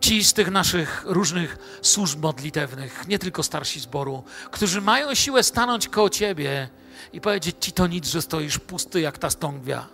Ci 0.00 0.24
z 0.24 0.32
tych 0.32 0.50
naszych 0.50 1.04
różnych 1.06 1.78
służb 1.82 2.22
modlitewnych, 2.22 3.08
nie 3.08 3.18
tylko 3.18 3.42
starsi 3.42 3.80
zboru, 3.80 4.24
którzy 4.50 4.80
mają 4.80 5.14
siłę 5.14 5.42
stanąć 5.42 5.88
koło 5.88 6.10
Ciebie 6.10 6.68
i 7.12 7.20
powiedzieć 7.20 7.56
Ci 7.60 7.72
to 7.72 7.86
nic, 7.86 8.08
że 8.08 8.22
stoisz 8.22 8.58
pusty 8.58 9.00
jak 9.00 9.18
ta 9.18 9.30
stągwia. 9.30 9.86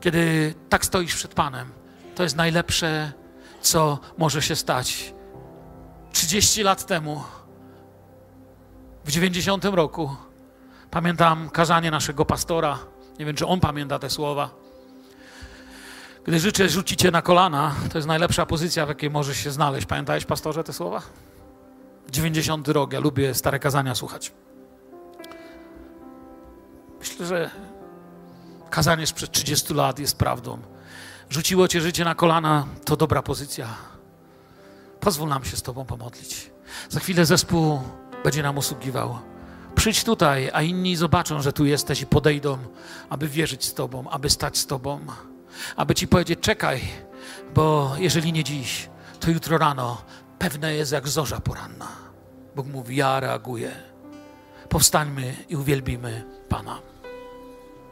Kiedy 0.00 0.54
tak 0.68 0.84
stoisz 0.84 1.14
przed 1.14 1.34
Panem, 1.34 1.72
to 2.14 2.22
jest 2.22 2.36
najlepsze, 2.36 3.12
co 3.60 3.98
może 4.18 4.42
się 4.42 4.56
stać. 4.56 5.14
30 6.12 6.62
lat 6.62 6.86
temu, 6.86 7.22
w 9.04 9.10
90 9.10 9.64
roku, 9.64 10.16
pamiętam 10.90 11.50
kazanie 11.50 11.90
naszego 11.90 12.24
pastora. 12.24 12.78
Nie 13.18 13.26
wiem, 13.26 13.36
czy 13.36 13.46
on 13.46 13.60
pamięta 13.60 13.98
te 13.98 14.10
słowa. 14.10 14.50
Gdy 16.24 16.40
życzę 16.40 16.68
rzucić 16.68 17.00
cię 17.00 17.10
na 17.10 17.22
kolana, 17.22 17.74
to 17.92 17.98
jest 17.98 18.08
najlepsza 18.08 18.46
pozycja, 18.46 18.86
w 18.86 18.88
jakiej 18.88 19.10
możesz 19.10 19.36
się 19.36 19.50
znaleźć. 19.50 19.86
Pamiętałeś, 19.86 20.24
pastorze, 20.24 20.64
te 20.64 20.72
słowa? 20.72 21.02
90 22.10 22.68
rok. 22.68 22.92
Ja 22.92 23.00
lubię 23.00 23.34
stare 23.34 23.58
kazania 23.58 23.94
słuchać. 23.94 24.32
Myślę, 27.00 27.26
że 27.26 27.50
kazanie 28.70 29.06
sprzed 29.06 29.30
30 29.30 29.74
lat 29.74 29.98
jest 29.98 30.18
prawdą. 30.18 30.58
Rzuciło 31.30 31.68
cię 31.68 31.80
życie 31.80 32.04
na 32.04 32.14
kolana, 32.14 32.66
to 32.84 32.96
dobra 32.96 33.22
pozycja. 33.22 33.68
Pozwól 35.00 35.28
nam 35.28 35.44
się 35.44 35.56
z 35.56 35.62
Tobą 35.62 35.84
pomodlić. 35.84 36.50
Za 36.88 37.00
chwilę 37.00 37.26
zespół 37.26 37.80
będzie 38.24 38.42
nam 38.42 38.58
usługiwał. 38.58 39.18
Przyjdź 39.74 40.04
tutaj, 40.04 40.50
a 40.52 40.62
inni 40.62 40.96
zobaczą, 40.96 41.42
że 41.42 41.52
tu 41.52 41.64
jesteś 41.64 42.00
i 42.00 42.06
podejdą, 42.06 42.58
aby 43.10 43.28
wierzyć 43.28 43.64
z 43.64 43.74
Tobą, 43.74 44.10
aby 44.10 44.30
stać 44.30 44.58
z 44.58 44.66
Tobą, 44.66 45.00
aby 45.76 45.94
Ci 45.94 46.08
powiedzieć: 46.08 46.40
czekaj, 46.40 46.80
bo 47.54 47.92
jeżeli 47.98 48.32
nie 48.32 48.44
dziś, 48.44 48.88
to 49.20 49.30
jutro 49.30 49.58
rano 49.58 50.02
pewne 50.40 50.74
jest 50.74 50.92
jak 50.92 51.08
zorza 51.08 51.40
poranna. 51.40 51.88
Bóg 52.56 52.66
mówi: 52.66 52.96
Ja 52.96 53.20
reaguję. 53.20 53.70
Powstańmy 54.68 55.36
i 55.48 55.56
uwielbimy 55.56 56.24
Pana. 56.48 56.89